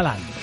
Galán. 0.00 0.39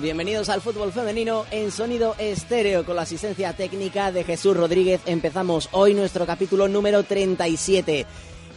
Bienvenidos, 0.00 0.48
al 0.48 0.60
fútbol 0.60 0.90
femenino 0.90 1.46
en 1.52 1.70
sonido 1.70 2.16
estéreo 2.18 2.84
con 2.84 2.96
la 2.96 3.02
asistencia 3.02 3.52
técnica 3.52 4.10
de 4.10 4.24
Jesús 4.24 4.56
Rodríguez. 4.56 5.00
Empezamos 5.06 5.68
hoy 5.70 5.94
nuestro 5.94 6.26
capítulo 6.26 6.66
número 6.66 7.04
37. 7.04 8.04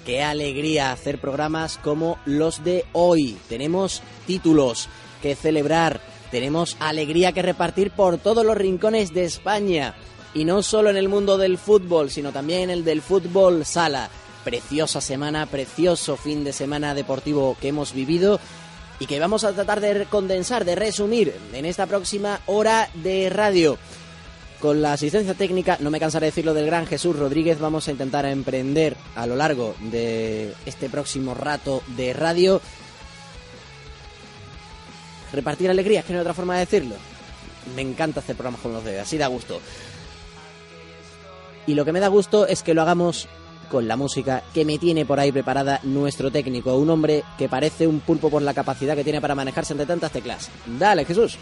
Qué 0.03 0.23
alegría 0.23 0.91
hacer 0.91 1.21
programas 1.21 1.77
como 1.77 2.17
los 2.25 2.63
de 2.63 2.85
hoy. 2.93 3.37
Tenemos 3.47 4.01
títulos 4.25 4.89
que 5.21 5.35
celebrar, 5.35 6.01
tenemos 6.31 6.75
alegría 6.79 7.33
que 7.33 7.43
repartir 7.43 7.91
por 7.91 8.17
todos 8.17 8.43
los 8.43 8.57
rincones 8.57 9.13
de 9.13 9.25
España. 9.25 9.93
Y 10.33 10.43
no 10.43 10.63
solo 10.63 10.89
en 10.89 10.97
el 10.97 11.07
mundo 11.07 11.37
del 11.37 11.59
fútbol, 11.59 12.09
sino 12.09 12.31
también 12.31 12.61
en 12.61 12.69
el 12.71 12.83
del 12.83 13.03
fútbol 13.03 13.63
sala. 13.63 14.09
Preciosa 14.43 15.01
semana, 15.01 15.45
precioso 15.45 16.17
fin 16.17 16.43
de 16.43 16.51
semana 16.51 16.95
deportivo 16.95 17.55
que 17.61 17.67
hemos 17.67 17.93
vivido 17.93 18.39
y 18.99 19.05
que 19.05 19.19
vamos 19.19 19.43
a 19.43 19.53
tratar 19.53 19.81
de 19.81 20.05
condensar, 20.05 20.65
de 20.65 20.75
resumir 20.75 21.33
en 21.53 21.65
esta 21.65 21.85
próxima 21.85 22.39
hora 22.45 22.89
de 22.93 23.29
radio. 23.29 23.77
Con 24.59 24.81
la 24.81 24.93
asistencia 24.93 25.33
técnica, 25.33 25.77
no 25.81 25.91
me 25.91 25.99
cansaré 25.99 26.27
de 26.27 26.31
decirlo 26.31 26.53
del 26.53 26.65
gran 26.65 26.87
Jesús 26.87 27.15
Rodríguez, 27.15 27.59
vamos 27.59 27.87
a 27.87 27.91
intentar 27.91 28.25
emprender 28.25 28.95
a 29.15 29.27
lo 29.27 29.35
largo 29.35 29.75
de 29.79 30.53
este 30.65 30.89
próximo 30.89 31.33
rato 31.33 31.83
de 31.97 32.13
radio. 32.13 32.61
Repartir 35.33 35.69
alegría, 35.69 35.99
es 35.99 36.05
que 36.05 36.13
no 36.13 36.19
hay 36.19 36.21
otra 36.21 36.33
forma 36.33 36.53
de 36.53 36.61
decirlo. 36.61 36.95
Me 37.75 37.81
encanta 37.81 38.21
hacer 38.21 38.35
programas 38.35 38.61
con 38.61 38.73
los 38.73 38.83
de 38.83 38.99
así 38.99 39.17
da 39.17 39.27
gusto. 39.27 39.59
Y 41.67 41.73
lo 41.73 41.83
que 41.83 41.91
me 41.91 41.99
da 41.99 42.07
gusto 42.07 42.47
es 42.47 42.63
que 42.63 42.73
lo 42.73 42.81
hagamos 42.81 43.27
con 43.65 43.87
la 43.87 43.95
música 43.95 44.43
que 44.53 44.65
me 44.65 44.77
tiene 44.77 45.05
por 45.05 45.19
ahí 45.19 45.31
preparada 45.31 45.79
nuestro 45.83 46.31
técnico, 46.31 46.75
un 46.75 46.89
hombre 46.89 47.23
que 47.37 47.49
parece 47.49 47.87
un 47.87 47.99
pulpo 47.99 48.29
por 48.29 48.41
la 48.41 48.53
capacidad 48.53 48.95
que 48.95 49.03
tiene 49.03 49.21
para 49.21 49.35
manejarse 49.35 49.73
entre 49.73 49.85
tantas 49.85 50.11
teclas. 50.11 50.49
Dale, 50.79 51.05
Jesús. 51.05 51.37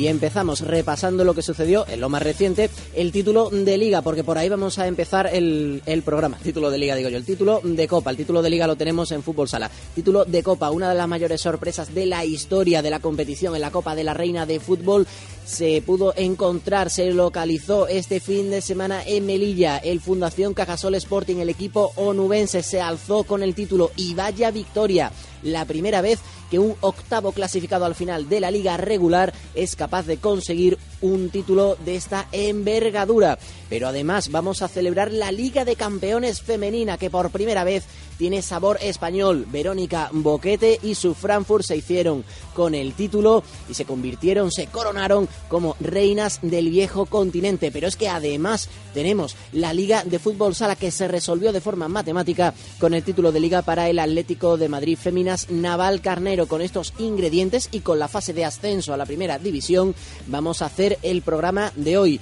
Y 0.00 0.08
empezamos 0.08 0.62
repasando 0.62 1.24
lo 1.24 1.34
que 1.34 1.42
sucedió 1.42 1.84
en 1.86 2.00
lo 2.00 2.08
más 2.08 2.22
reciente, 2.22 2.70
el 2.94 3.12
título 3.12 3.50
de 3.50 3.76
liga, 3.76 4.00
porque 4.00 4.24
por 4.24 4.38
ahí 4.38 4.48
vamos 4.48 4.78
a 4.78 4.86
empezar 4.86 5.28
el, 5.30 5.82
el, 5.84 6.00
programa. 6.00 6.38
Título 6.42 6.70
de 6.70 6.78
liga, 6.78 6.94
digo 6.94 7.10
yo. 7.10 7.18
El 7.18 7.26
título 7.26 7.60
de 7.62 7.86
copa. 7.86 8.10
El 8.10 8.16
título 8.16 8.40
de 8.40 8.48
liga 8.48 8.66
lo 8.66 8.76
tenemos 8.76 9.12
en 9.12 9.22
fútbol 9.22 9.46
sala. 9.46 9.70
Título 9.94 10.24
de 10.24 10.42
copa, 10.42 10.70
una 10.70 10.88
de 10.88 10.94
las 10.94 11.06
mayores 11.06 11.42
sorpresas 11.42 11.92
de 11.92 12.06
la 12.06 12.24
historia 12.24 12.80
de 12.80 12.88
la 12.88 13.00
competición 13.00 13.54
en 13.54 13.60
la 13.60 13.70
Copa 13.70 13.94
de 13.94 14.04
la 14.04 14.14
Reina 14.14 14.46
de 14.46 14.58
Fútbol. 14.58 15.06
Se 15.44 15.82
pudo 15.84 16.14
encontrar, 16.16 16.88
se 16.88 17.12
localizó 17.12 17.86
este 17.86 18.20
fin 18.20 18.50
de 18.50 18.62
semana 18.62 19.02
en 19.04 19.26
Melilla. 19.26 19.76
El 19.76 20.00
Fundación 20.00 20.54
Cajasol 20.54 20.94
Sporting, 20.94 21.40
el 21.40 21.50
equipo 21.50 21.92
onubense, 21.96 22.62
se 22.62 22.80
alzó 22.80 23.24
con 23.24 23.42
el 23.42 23.54
título 23.54 23.90
y 23.96 24.14
vaya 24.14 24.50
victoria. 24.50 25.12
La 25.42 25.66
primera 25.66 26.00
vez 26.00 26.20
que 26.50 26.58
un 26.58 26.74
octavo 26.80 27.32
clasificado 27.32 27.84
al 27.84 27.94
final 27.94 28.28
de 28.28 28.40
la 28.40 28.50
liga 28.50 28.76
regular 28.76 29.32
es 29.54 29.76
capaz 29.76 30.06
de 30.06 30.18
conseguir 30.18 30.78
un 31.00 31.30
título 31.30 31.76
de 31.84 31.96
esta 31.96 32.26
envergadura. 32.32 33.38
Pero 33.68 33.88
además 33.88 34.30
vamos 34.30 34.62
a 34.62 34.68
celebrar 34.68 35.12
la 35.12 35.32
Liga 35.32 35.64
de 35.64 35.76
Campeones 35.76 36.42
Femenina 36.42 36.98
que 36.98 37.10
por 37.10 37.30
primera 37.30 37.64
vez 37.64 37.84
tiene 38.18 38.42
sabor 38.42 38.78
español. 38.82 39.46
Verónica 39.50 40.10
Boquete 40.12 40.78
y 40.82 40.94
su 40.94 41.14
Frankfurt 41.14 41.64
se 41.64 41.76
hicieron 41.76 42.24
con 42.54 42.74
el 42.74 42.92
título 42.92 43.42
y 43.68 43.74
se 43.74 43.86
convirtieron, 43.86 44.50
se 44.50 44.66
coronaron 44.66 45.28
como 45.48 45.76
reinas 45.80 46.40
del 46.42 46.68
viejo 46.68 47.06
continente. 47.06 47.70
Pero 47.70 47.88
es 47.88 47.96
que 47.96 48.08
además 48.08 48.68
tenemos 48.92 49.36
la 49.52 49.72
Liga 49.72 50.04
de 50.04 50.18
Fútbol 50.18 50.54
Sala 50.54 50.76
que 50.76 50.90
se 50.90 51.08
resolvió 51.08 51.52
de 51.52 51.62
forma 51.62 51.88
matemática 51.88 52.52
con 52.78 52.92
el 52.92 53.04
título 53.04 53.32
de 53.32 53.40
liga 53.40 53.62
para 53.62 53.88
el 53.88 53.98
Atlético 53.98 54.56
de 54.56 54.68
Madrid 54.68 54.98
Féminas 54.98 55.48
Naval 55.48 56.02
Carnero. 56.02 56.39
Con 56.46 56.62
estos 56.62 56.92
ingredientes 56.98 57.68
y 57.72 57.80
con 57.80 57.98
la 57.98 58.08
fase 58.08 58.32
de 58.32 58.44
ascenso 58.44 58.92
a 58.92 58.96
la 58.96 59.06
primera 59.06 59.38
división 59.38 59.94
vamos 60.26 60.62
a 60.62 60.66
hacer 60.66 60.98
el 61.02 61.22
programa 61.22 61.72
de 61.76 61.98
hoy. 61.98 62.20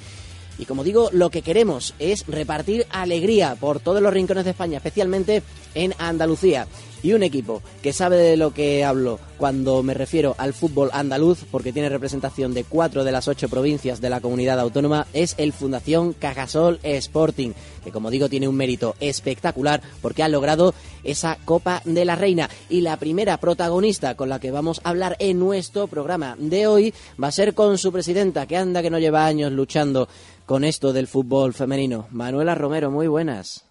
Y 0.59 0.65
como 0.65 0.83
digo, 0.83 1.09
lo 1.13 1.31
que 1.31 1.43
queremos 1.43 1.95
es 1.99 2.27
repartir 2.27 2.87
alegría 2.91 3.57
por 3.59 3.79
todos 3.79 4.03
los 4.03 4.13
rincones 4.13 4.45
de 4.45 4.51
España, 4.51 4.79
especialmente 4.79 5.43
en 5.75 5.95
Andalucía. 5.99 6.67
Y 7.03 7.13
un 7.13 7.23
equipo 7.23 7.63
que 7.83 7.93
sabe 7.93 8.17
de 8.17 8.37
lo 8.37 8.53
que 8.53 8.85
hablo 8.85 9.19
cuando 9.39 9.83
me 9.83 9.95
refiero 9.95 10.35
al 10.37 10.53
fútbol 10.53 10.91
andaluz, 10.93 11.45
porque 11.51 11.73
tiene 11.73 11.89
representación 11.89 12.55
de 12.55 12.65
cuatro 12.65 13.05
de 13.05 13.13
las 13.13 13.29
ocho 13.29 13.49
provincias 13.49 14.01
de 14.01 14.11
la 14.11 14.21
comunidad 14.21 14.59
autónoma, 14.59 15.07
es 15.13 15.35
el 15.39 15.53
Fundación 15.53 16.13
Cajasol 16.13 16.81
Sporting, 16.83 17.53
que 17.85 17.93
como 17.93 18.11
digo 18.11 18.29
tiene 18.29 18.49
un 18.49 18.57
mérito 18.57 18.97
espectacular 18.99 19.81
porque 20.03 20.23
ha 20.23 20.29
logrado 20.29 20.75
esa 21.05 21.39
Copa 21.45 21.83
de 21.85 22.05
la 22.05 22.17
Reina. 22.17 22.49
Y 22.69 22.81
la 22.81 22.97
primera 22.97 23.37
protagonista 23.39 24.17
con 24.17 24.29
la 24.29 24.41
que 24.41 24.51
vamos 24.51 24.81
a 24.83 24.91
hablar 24.91 25.17
en 25.21 25.39
nuestro 25.39 25.87
programa 25.87 26.35
de 26.39 26.67
hoy 26.67 26.95
va 27.23 27.29
a 27.29 27.33
ser 27.33 27.55
con 27.55 27.79
su 27.79 27.93
presidenta, 27.93 28.47
que 28.47 28.57
anda 28.57 28.83
que 28.83 28.91
no 28.91 28.99
lleva 28.99 29.25
años 29.25 29.53
luchando 29.53 30.09
con 30.47 30.65
esto 30.65 30.93
del 30.93 31.07
fútbol 31.07 31.55
femenino. 31.55 32.07
Manuela 32.11 32.55
Romero, 32.55 32.91
muy 32.91 33.07
buenas. 33.07 33.65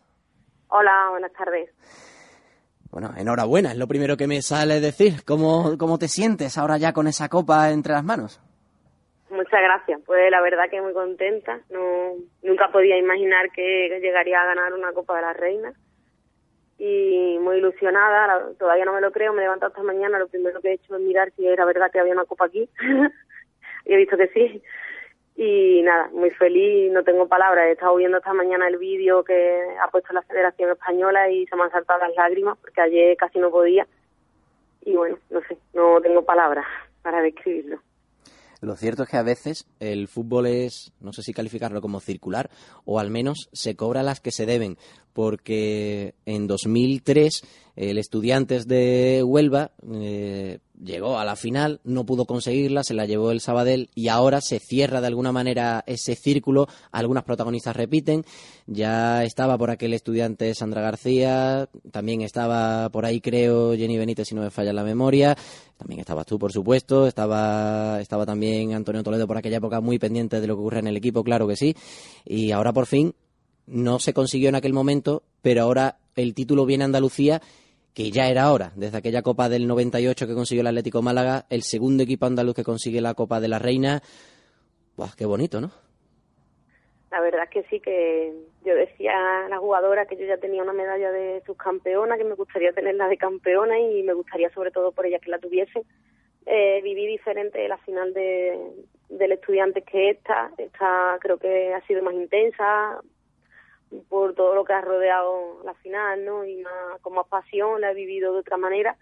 Hola, 0.69 1.07
buenas 1.11 1.31
tardes. 1.33 1.69
Bueno, 2.91 3.11
enhorabuena, 3.17 3.71
es 3.71 3.77
lo 3.77 3.87
primero 3.87 4.17
que 4.17 4.27
me 4.27 4.41
sale 4.41 4.79
decir. 4.79 5.23
¿Cómo, 5.25 5.77
¿Cómo 5.77 5.97
te 5.97 6.07
sientes 6.07 6.57
ahora 6.57 6.77
ya 6.77 6.93
con 6.93 7.07
esa 7.07 7.29
copa 7.29 7.69
entre 7.71 7.93
las 7.93 8.03
manos? 8.03 8.41
Muchas 9.29 9.61
gracias, 9.61 9.99
pues 10.05 10.31
la 10.31 10.41
verdad 10.41 10.69
que 10.69 10.81
muy 10.81 10.93
contenta. 10.93 11.59
No, 11.69 12.13
nunca 12.43 12.69
podía 12.71 12.97
imaginar 12.97 13.51
que 13.51 13.99
llegaría 14.01 14.41
a 14.41 14.45
ganar 14.45 14.73
una 14.73 14.93
Copa 14.93 15.17
de 15.17 15.21
la 15.21 15.33
Reina 15.33 15.73
y 16.77 17.37
muy 17.41 17.57
ilusionada. 17.57 18.53
Todavía 18.57 18.85
no 18.85 18.93
me 18.93 19.01
lo 19.01 19.11
creo, 19.11 19.33
me 19.33 19.39
he 19.39 19.43
levantado 19.43 19.71
esta 19.71 19.83
mañana, 19.83 20.17
lo 20.17 20.29
primero 20.29 20.61
que 20.61 20.69
he 20.69 20.73
hecho 20.73 20.95
es 20.95 21.01
mirar 21.01 21.31
si 21.35 21.45
era 21.45 21.65
verdad 21.65 21.91
que 21.91 21.99
había 21.99 22.13
una 22.13 22.25
copa 22.25 22.45
aquí 22.45 22.69
y 23.85 23.93
he 23.93 23.97
visto 23.97 24.15
que 24.17 24.27
sí 24.29 24.63
y 25.39 25.83
nada, 25.83 26.09
muy 26.13 26.31
feliz, 26.31 26.91
no 26.91 27.03
tengo 27.03 27.27
palabras. 27.27 27.67
He 27.67 27.73
estado 27.73 27.95
viendo 27.95 28.17
esta 28.17 28.33
mañana 28.33 28.67
el 28.67 28.77
vídeo 28.77 29.23
que 29.23 29.61
ha 29.79 29.87
puesto 29.89 30.11
la 30.11 30.23
Federación 30.23 30.71
Española 30.71 31.29
y 31.29 31.45
se 31.45 31.55
me 31.55 31.63
han 31.63 31.71
saltado 31.71 31.99
las 31.99 32.15
lágrimas 32.15 32.57
porque 32.59 32.81
ayer 32.81 33.15
casi 33.15 33.37
no 33.37 33.51
podía. 33.51 33.87
Y 34.83 34.95
bueno, 34.95 35.19
no 35.29 35.39
sé, 35.41 35.59
no 35.75 36.01
tengo 36.01 36.25
palabras 36.25 36.65
para 37.03 37.21
describirlo. 37.21 37.79
Lo 38.61 38.75
cierto 38.75 39.03
es 39.03 39.09
que 39.09 39.17
a 39.17 39.23
veces 39.23 39.67
el 39.79 40.07
fútbol 40.07 40.47
es, 40.47 40.91
no 40.99 41.13
sé 41.13 41.21
si 41.21 41.33
calificarlo 41.33 41.81
como 41.81 41.99
circular, 41.99 42.49
o 42.85 42.99
al 42.99 43.11
menos 43.11 43.49
se 43.53 43.75
cobra 43.75 44.01
las 44.01 44.19
que 44.19 44.31
se 44.31 44.47
deben, 44.47 44.77
porque 45.13 46.15
en 46.25 46.47
2003 46.47 47.73
el 47.75 47.99
Estudiantes 47.99 48.67
de 48.67 49.21
Huelva 49.23 49.69
eh, 49.93 50.57
llegó 50.83 51.19
a 51.19 51.25
la 51.25 51.35
final, 51.35 51.79
no 51.83 52.05
pudo 52.05 52.25
conseguirla, 52.25 52.83
se 52.83 52.93
la 52.93 53.05
llevó 53.05 53.31
el 53.31 53.41
Sabadell 53.41 53.89
y 53.95 54.07
ahora 54.07 54.41
se 54.41 54.59
cierra 54.59 55.01
de 55.01 55.07
alguna 55.07 55.31
manera 55.31 55.83
ese 55.87 56.15
círculo. 56.15 56.67
Algunas 56.91 57.23
protagonistas 57.23 57.75
repiten. 57.75 58.25
Ya 58.65 59.23
estaba 59.23 59.57
por 59.57 59.71
aquel 59.71 59.93
estudiante 59.93 60.53
Sandra 60.53 60.81
García, 60.81 61.69
también 61.91 62.21
estaba 62.21 62.89
por 62.89 63.05
ahí, 63.05 63.21
creo, 63.21 63.75
Jenny 63.75 63.97
Benítez, 63.97 64.27
si 64.27 64.35
no 64.35 64.41
me 64.41 64.51
falla 64.51 64.73
la 64.73 64.83
memoria. 64.83 65.37
También 65.77 65.99
estabas 65.99 66.25
tú, 66.25 66.37
por 66.37 66.51
supuesto. 66.51 67.07
Estaba, 67.07 67.99
estaba 68.01 68.25
también 68.25 68.73
Antonio 68.73 69.03
Toledo 69.03 69.27
por 69.27 69.37
aquella 69.37 69.57
época 69.57 69.81
muy 69.81 69.99
pendiente 69.99 70.41
de 70.41 70.47
lo 70.47 70.55
que 70.55 70.61
ocurre 70.61 70.79
en 70.79 70.87
el 70.87 70.97
equipo, 70.97 71.23
claro 71.23 71.47
que 71.47 71.55
sí. 71.55 71.75
Y 72.25 72.51
ahora 72.51 72.73
por 72.73 72.85
fin 72.85 73.13
no 73.67 73.99
se 73.99 74.13
consiguió 74.13 74.49
en 74.49 74.55
aquel 74.55 74.73
momento, 74.73 75.23
pero 75.41 75.63
ahora 75.63 75.97
el 76.15 76.33
título 76.33 76.65
viene 76.65 76.83
a 76.83 76.85
Andalucía 76.85 77.41
que 77.97 78.11
ya 78.11 78.29
era 78.29 78.51
hora, 78.51 78.71
desde 78.75 78.99
aquella 78.99 79.23
Copa 79.23 79.49
del 79.49 79.65
98 79.65 80.27
que 80.27 80.35
consiguió 80.35 80.61
el 80.61 80.67
Atlético 80.67 81.01
Málaga, 81.01 81.47
el 81.49 81.63
segundo 81.63 82.03
equipo 82.03 82.27
andaluz 82.27 82.53
que 82.53 82.63
consigue 82.63 83.01
la 83.01 83.15
Copa 83.15 83.39
de 83.39 83.47
la 83.47 83.57
Reina. 83.57 84.03
Buah, 84.95 85.15
qué 85.17 85.25
bonito, 85.25 85.59
¿no? 85.59 85.71
La 87.09 87.19
verdad 87.21 87.45
es 87.45 87.49
que 87.49 87.63
sí, 87.71 87.79
que 87.79 88.33
yo 88.63 88.75
decía 88.75 89.45
a 89.45 89.49
la 89.49 89.57
jugadora 89.57 90.05
que 90.05 90.15
yo 90.15 90.27
ya 90.27 90.37
tenía 90.37 90.61
una 90.61 90.73
medalla 90.73 91.11
de 91.11 91.41
subcampeona, 91.47 92.17
que 92.17 92.23
me 92.23 92.35
gustaría 92.35 92.71
tenerla 92.71 93.07
de 93.07 93.17
campeona 93.17 93.79
y 93.79 94.03
me 94.03 94.13
gustaría 94.13 94.51
sobre 94.51 94.69
todo 94.69 94.91
por 94.91 95.07
ellas 95.07 95.21
que 95.21 95.31
la 95.31 95.39
tuviesen. 95.39 95.81
Eh, 96.45 96.81
viví 96.83 97.07
diferente 97.07 97.67
la 97.67 97.79
final 97.79 98.13
de, 98.13 98.59
del 99.09 99.31
estudiante 99.31 99.81
que 99.81 100.11
esta. 100.11 100.51
Esta 100.59 101.17
creo 101.19 101.39
que 101.39 101.73
ha 101.73 101.81
sido 101.87 102.03
más 102.03 102.13
intensa 102.13 103.01
por 104.09 104.33
todo 104.35 104.55
lo 104.55 104.65
que 104.65 104.73
ha 104.73 104.81
rodeado 104.81 105.61
la 105.63 105.73
final, 105.75 106.25
¿no? 106.25 106.45
Y 106.45 106.57
más, 106.57 106.99
con 107.01 107.13
más 107.13 107.27
pasión, 107.27 107.81
la 107.81 107.91
he 107.91 107.95
vivido 107.95 108.33
de 108.33 108.39
otra 108.39 108.57
manera. 108.57 108.97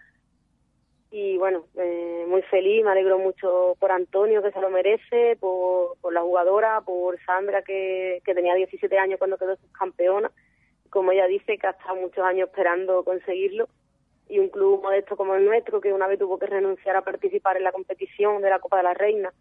Y 1.10 1.38
bueno, 1.38 1.64
eh, 1.76 2.24
muy 2.28 2.42
feliz, 2.42 2.84
me 2.84 2.90
alegro 2.90 3.18
mucho 3.18 3.76
por 3.78 3.92
Antonio, 3.92 4.42
que 4.42 4.52
se 4.52 4.60
lo 4.60 4.70
merece, 4.70 5.36
por, 5.40 5.96
la 6.12 6.22
jugadora, 6.22 6.80
por 6.82 7.18
Sandra, 7.24 7.62
que, 7.62 8.20
que 8.24 8.34
tenía 8.34 8.54
17 8.54 8.98
años 8.98 9.18
cuando 9.18 9.38
quedó 9.38 9.56
subcampeona. 9.56 10.30
Como 10.90 11.12
ella 11.12 11.26
dice, 11.26 11.58
que 11.58 11.66
ha 11.66 11.70
estado 11.70 11.96
muchos 11.96 12.24
años 12.24 12.48
esperando 12.48 13.04
conseguirlo 13.04 13.68
y 14.28 14.38
un 14.38 14.48
club 14.48 14.82
modesto 14.82 15.16
como 15.16 15.34
el 15.34 15.44
nuestro, 15.44 15.80
que 15.80 15.92
una 15.92 16.06
vez 16.06 16.18
tuvo 16.18 16.38
que 16.38 16.46
renunciar 16.46 16.96
a 16.96 17.02
participar 17.02 17.56
en 17.56 17.64
la 17.64 17.72
competición 17.72 18.42
de 18.42 18.50
la 18.50 18.58
Copa 18.58 18.78
de 18.78 18.82
la 18.82 18.94
Reina, 18.94 19.32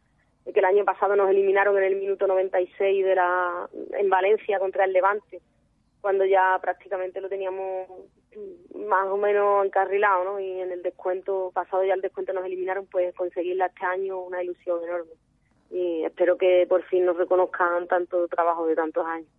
que 0.53 0.59
el 0.59 0.65
año 0.65 0.85
pasado 0.85 1.15
nos 1.15 1.29
eliminaron 1.29 1.77
en 1.77 1.83
el 1.83 1.95
minuto 1.95 2.27
96 2.27 3.05
de 3.05 3.15
la, 3.15 3.69
en 3.97 4.09
Valencia 4.09 4.59
contra 4.59 4.85
el 4.85 4.93
Levante, 4.93 5.41
cuando 6.01 6.25
ya 6.25 6.59
prácticamente 6.61 7.19
lo 7.19 7.29
teníamos 7.29 7.89
más 8.87 9.07
o 9.07 9.17
menos 9.17 9.65
encarrilado, 9.65 10.23
¿no? 10.23 10.39
Y 10.39 10.61
en 10.61 10.71
el 10.71 10.83
descuento, 10.83 11.51
pasado 11.53 11.83
ya 11.83 11.93
el 11.93 12.01
descuento 12.01 12.33
nos 12.33 12.45
eliminaron, 12.45 12.85
pues 12.85 13.13
conseguirla 13.15 13.67
este 13.67 13.85
año 13.85 14.19
una 14.19 14.43
ilusión 14.43 14.83
enorme. 14.83 15.13
Y 15.71 16.03
espero 16.03 16.37
que 16.37 16.65
por 16.69 16.83
fin 16.83 17.05
nos 17.05 17.17
reconozcan 17.17 17.87
tanto 17.87 18.27
trabajo 18.27 18.67
de 18.67 18.75
tantos 18.75 19.05
años. 19.05 19.29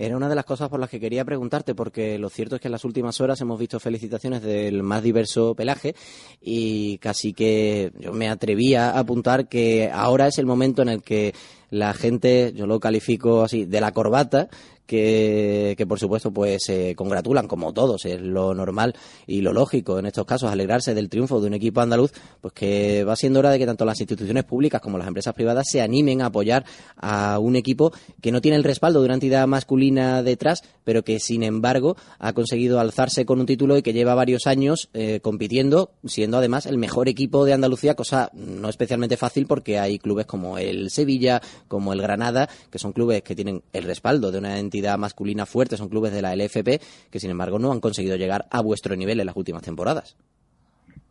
Era 0.00 0.16
una 0.16 0.30
de 0.30 0.34
las 0.34 0.46
cosas 0.46 0.70
por 0.70 0.80
las 0.80 0.88
que 0.88 0.98
quería 0.98 1.26
preguntarte, 1.26 1.74
porque 1.74 2.18
lo 2.18 2.30
cierto 2.30 2.54
es 2.54 2.62
que 2.62 2.68
en 2.68 2.72
las 2.72 2.86
últimas 2.86 3.20
horas 3.20 3.38
hemos 3.42 3.60
visto 3.60 3.78
felicitaciones 3.78 4.40
del 4.40 4.82
más 4.82 5.02
diverso 5.02 5.54
pelaje 5.54 5.94
y 6.40 6.96
casi 6.98 7.34
que 7.34 7.92
yo 7.98 8.10
me 8.14 8.30
atrevía 8.30 8.92
a 8.92 9.00
apuntar 9.00 9.46
que 9.46 9.90
ahora 9.92 10.28
es 10.28 10.38
el 10.38 10.46
momento 10.46 10.80
en 10.80 10.88
el 10.88 11.02
que 11.02 11.34
la 11.70 11.94
gente, 11.94 12.52
yo 12.54 12.66
lo 12.66 12.80
califico 12.80 13.42
así, 13.42 13.64
de 13.64 13.80
la 13.80 13.92
corbata, 13.92 14.48
que, 14.90 15.76
que, 15.78 15.86
por 15.86 16.00
supuesto 16.00 16.32
pues 16.32 16.64
se 16.64 16.96
congratulan 16.96 17.46
como 17.46 17.72
todos, 17.72 18.04
es 18.06 18.20
lo 18.20 18.54
normal 18.54 18.96
y 19.24 19.40
lo 19.40 19.52
lógico 19.52 20.00
en 20.00 20.06
estos 20.06 20.26
casos, 20.26 20.50
alegrarse 20.50 20.94
del 20.94 21.08
triunfo 21.08 21.40
de 21.40 21.46
un 21.46 21.54
equipo 21.54 21.80
andaluz, 21.80 22.10
pues 22.40 22.52
que 22.52 23.04
va 23.04 23.14
siendo 23.14 23.38
hora 23.38 23.52
de 23.52 23.60
que 23.60 23.66
tanto 23.66 23.84
las 23.84 24.00
instituciones 24.00 24.42
públicas 24.42 24.80
como 24.80 24.98
las 24.98 25.06
empresas 25.06 25.32
privadas 25.32 25.66
se 25.70 25.80
animen 25.80 26.22
a 26.22 26.26
apoyar 26.26 26.64
a 26.96 27.38
un 27.38 27.54
equipo 27.54 27.92
que 28.20 28.32
no 28.32 28.40
tiene 28.40 28.56
el 28.56 28.64
respaldo 28.64 28.98
de 28.98 29.04
una 29.04 29.14
entidad 29.14 29.46
masculina 29.46 30.24
detrás, 30.24 30.64
pero 30.82 31.04
que 31.04 31.20
sin 31.20 31.44
embargo 31.44 31.96
ha 32.18 32.32
conseguido 32.32 32.80
alzarse 32.80 33.24
con 33.24 33.38
un 33.38 33.46
título 33.46 33.76
y 33.76 33.82
que 33.82 33.92
lleva 33.92 34.16
varios 34.16 34.48
años 34.48 34.90
eh, 34.92 35.20
compitiendo, 35.22 35.92
siendo 36.04 36.38
además 36.38 36.66
el 36.66 36.78
mejor 36.78 37.08
equipo 37.08 37.44
de 37.44 37.52
Andalucía, 37.52 37.94
cosa 37.94 38.32
no 38.34 38.68
especialmente 38.68 39.16
fácil 39.16 39.46
porque 39.46 39.78
hay 39.78 40.00
clubes 40.00 40.26
como 40.26 40.58
el 40.58 40.90
Sevilla, 40.90 41.40
como 41.68 41.92
el 41.92 42.02
Granada, 42.02 42.48
que 42.70 42.78
son 42.78 42.92
clubes 42.92 43.22
que 43.22 43.34
tienen 43.34 43.62
el 43.72 43.84
respaldo 43.84 44.30
de 44.30 44.38
una 44.38 44.58
entidad 44.58 44.98
masculina 44.98 45.46
fuerte, 45.46 45.76
son 45.76 45.88
clubes 45.88 46.12
de 46.12 46.22
la 46.22 46.34
LFP, 46.34 46.80
que 47.10 47.20
sin 47.20 47.30
embargo 47.30 47.58
no 47.58 47.72
han 47.72 47.80
conseguido 47.80 48.16
llegar 48.16 48.46
a 48.50 48.62
vuestro 48.62 48.96
nivel 48.96 49.20
en 49.20 49.26
las 49.26 49.36
últimas 49.36 49.62
temporadas. 49.62 50.16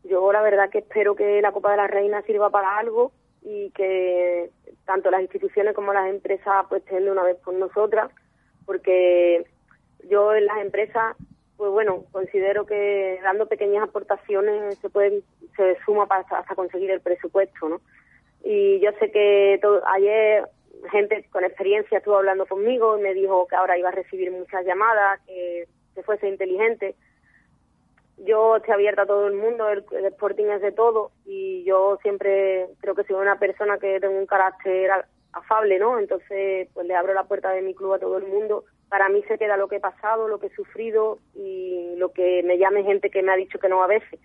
Yo 0.04 0.32
la 0.32 0.42
verdad 0.42 0.70
que 0.70 0.80
espero 0.80 1.16
que 1.16 1.42
la 1.42 1.52
Copa 1.52 1.72
de 1.72 1.78
la 1.78 1.88
Reina 1.88 2.22
sirva 2.24 2.50
para 2.50 2.78
algo 2.78 3.12
y 3.42 3.70
que 3.72 4.50
tanto 4.86 5.12
las 5.12 5.22
instituciones 5.22 5.76
como 5.76 5.94
las 5.94 6.10
empresas 6.10 6.66
pues 6.68 6.84
estén 6.84 7.06
de 7.06 7.12
una 7.12 7.24
vez 7.24 7.38
con 7.44 7.60
nosotras, 7.60 8.12
porque 8.66 9.46
yo 10.10 10.34
en 10.34 10.46
las 10.46 10.58
empresas, 10.60 11.16
pues 11.58 11.72
bueno, 11.72 12.06
considero 12.12 12.66
que 12.66 13.20
dando 13.24 13.48
pequeñas 13.48 13.84
aportaciones 13.84 14.78
se 14.80 14.90
pueden, 14.90 15.24
se 15.56 15.78
suma 15.86 16.08
para 16.08 16.22
hasta, 16.22 16.56
conseguir 16.56 16.92
el 16.92 17.02
presupuesto, 17.02 17.70
¿no? 17.70 17.82
Y 18.44 18.80
yo 18.80 18.92
sé 19.00 19.12
que 19.12 19.60
todo, 19.62 19.82
ayer 19.88 20.46
gente 20.92 21.26
con 21.32 21.44
experiencia 21.44 21.98
estuvo 21.98 22.18
hablando 22.18 22.46
conmigo 22.46 22.98
y 22.98 23.02
me 23.02 23.14
dijo 23.14 23.48
que 23.48 23.56
ahora 23.56 23.78
iba 23.78 23.90
a 23.90 23.94
recibir 23.94 24.32
muchas 24.32 24.66
llamadas, 24.66 25.20
que, 25.26 25.68
se 25.96 26.04
fuese 26.04 26.30
inteligente. 26.30 26.96
Yo 28.20 28.58
estoy 28.58 28.74
abierta 28.74 29.02
a 29.02 29.08
todo 29.08 29.28
el 29.28 29.34
mundo, 29.34 29.70
el, 29.70 29.84
Sporting 30.06 30.46
es 30.46 30.62
de 30.62 30.72
todo 30.72 31.12
y 31.26 31.64
yo 31.64 31.98
siempre 32.02 32.68
creo 32.80 32.96
que 32.96 33.04
soy 33.04 33.16
una 33.16 33.40
persona 33.40 33.78
que 33.80 34.00
tengo 34.00 34.18
un 34.18 34.26
carácter 34.26 34.92
afable, 35.34 35.80
¿no? 35.80 36.00
Entonces, 36.00 36.70
pues 36.74 36.86
le 36.86 36.96
abro 36.96 37.14
la 37.14 37.24
puerta 37.24 37.50
de 37.52 37.62
mi 37.62 37.74
club 37.74 37.94
a 37.94 38.00
todo 38.00 38.18
el 38.18 38.28
mundo. 38.28 38.66
Para 38.88 39.10
mí 39.10 39.24
se 39.28 39.38
queda 39.38 39.58
lo 39.58 39.68
que 39.68 39.78
he 39.78 39.82
pasado, 39.82 40.28
lo 40.28 40.40
que 40.40 40.48
he 40.48 40.56
sufrido 40.56 41.20
y 41.34 41.96
lo 41.98 42.12
que 42.12 42.44
me 42.44 42.58
llame 42.58 42.84
gente 42.84 43.10
que 43.10 43.24
me 43.24 43.32
ha 43.32 43.36
dicho 43.36 43.60
que 43.60 43.70
no 43.70 43.84
a 43.84 43.88
veces. 43.88 44.20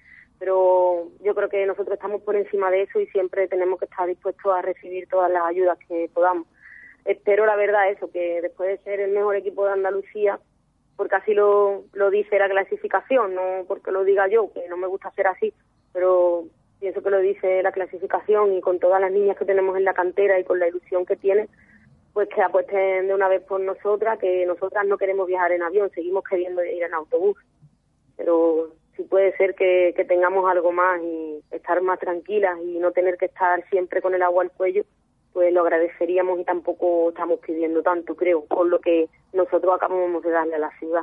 Pero 0.45 1.09
yo 1.23 1.35
creo 1.35 1.49
que 1.49 1.65
nosotros 1.65 1.95
estamos 1.95 2.21
por 2.21 2.37
encima 2.37 2.71
de 2.71 2.83
eso 2.83 3.01
y 3.01 3.07
siempre 3.07 3.49
tenemos 3.49 3.79
que 3.79 3.87
estar 3.87 4.07
dispuestos 4.07 4.55
a 4.55 4.61
recibir 4.61 5.09
todas 5.09 5.31
las 5.31 5.43
ayudas 5.47 5.79
que 5.89 6.11
podamos. 6.13 6.47
Espero 7.07 7.47
la 7.47 7.57
verdad 7.57 7.89
eso, 7.89 8.11
que 8.13 8.43
después 8.43 8.69
de 8.69 8.85
ser 8.85 9.01
el 9.01 9.13
mejor 9.13 9.37
equipo 9.37 9.65
de 9.65 9.73
Andalucía, 9.73 10.39
porque 10.97 11.17
así 11.17 11.33
lo, 11.33 11.85
lo 11.95 12.11
dice 12.11 12.39
la 12.39 12.51
clasificación, 12.51 13.35
no 13.35 13.65
porque 13.67 13.91
lo 13.91 14.05
diga 14.05 14.29
yo, 14.29 14.53
que 14.53 14.69
no 14.69 14.77
me 14.77 14.87
gusta 14.87 15.11
ser 15.13 15.29
así, 15.29 15.55
pero 15.95 16.45
pienso 16.79 17.03
que 17.03 17.09
lo 17.09 17.21
dice 17.21 17.63
la 17.63 17.73
clasificación 17.73 18.53
y 18.53 18.61
con 18.61 18.79
todas 18.81 19.01
las 19.01 19.13
niñas 19.13 19.39
que 19.39 19.47
tenemos 19.47 19.79
en 19.79 19.85
la 19.85 19.95
cantera 19.95 20.39
y 20.39 20.45
con 20.45 20.61
la 20.61 20.69
ilusión 20.69 21.07
que 21.07 21.17
tienen, 21.17 21.49
pues 22.13 22.29
que 22.29 22.43
apuesten 22.43 23.07
de 23.07 23.15
una 23.15 23.29
vez 23.29 23.43
por 23.45 23.61
nosotras, 23.61 24.19
que 24.19 24.45
nosotras 24.45 24.87
no 24.87 24.99
queremos 24.99 25.27
viajar 25.27 25.53
en 25.53 25.63
avión, 25.63 25.91
seguimos 25.95 26.23
queriendo 26.23 26.63
ir 26.63 26.83
en 26.83 26.93
autobús, 26.93 27.39
pero 28.19 28.75
si 28.97 29.03
puede 29.03 29.37
ser 29.37 29.55
que, 29.55 29.93
que 29.97 30.05
tengamos 30.05 30.49
algo 30.51 30.73
más 30.73 31.01
y 31.03 31.41
estar 31.51 31.81
más 31.83 31.99
tranquilas 31.99 32.59
y 32.65 32.79
no 32.79 32.93
tener 32.93 33.17
que 33.17 33.27
estar 33.27 33.65
siempre 33.69 34.01
con 34.01 34.15
el 34.15 34.23
agua 34.23 34.43
al 34.45 34.51
cuello, 34.51 34.85
pues 35.33 35.53
lo 35.53 35.63
agradeceríamos 35.63 36.39
y 36.39 36.45
tampoco 36.45 37.11
estamos 37.11 37.41
pidiendo 37.41 37.83
tanto, 37.83 38.15
creo, 38.15 38.45
por 38.45 38.67
lo 38.67 38.81
que 38.81 39.09
nosotros 39.33 39.75
acabamos 39.75 40.23
de 40.23 40.31
darle 40.31 40.55
a 40.55 40.61
la 40.61 40.79
ciudad. 40.79 41.03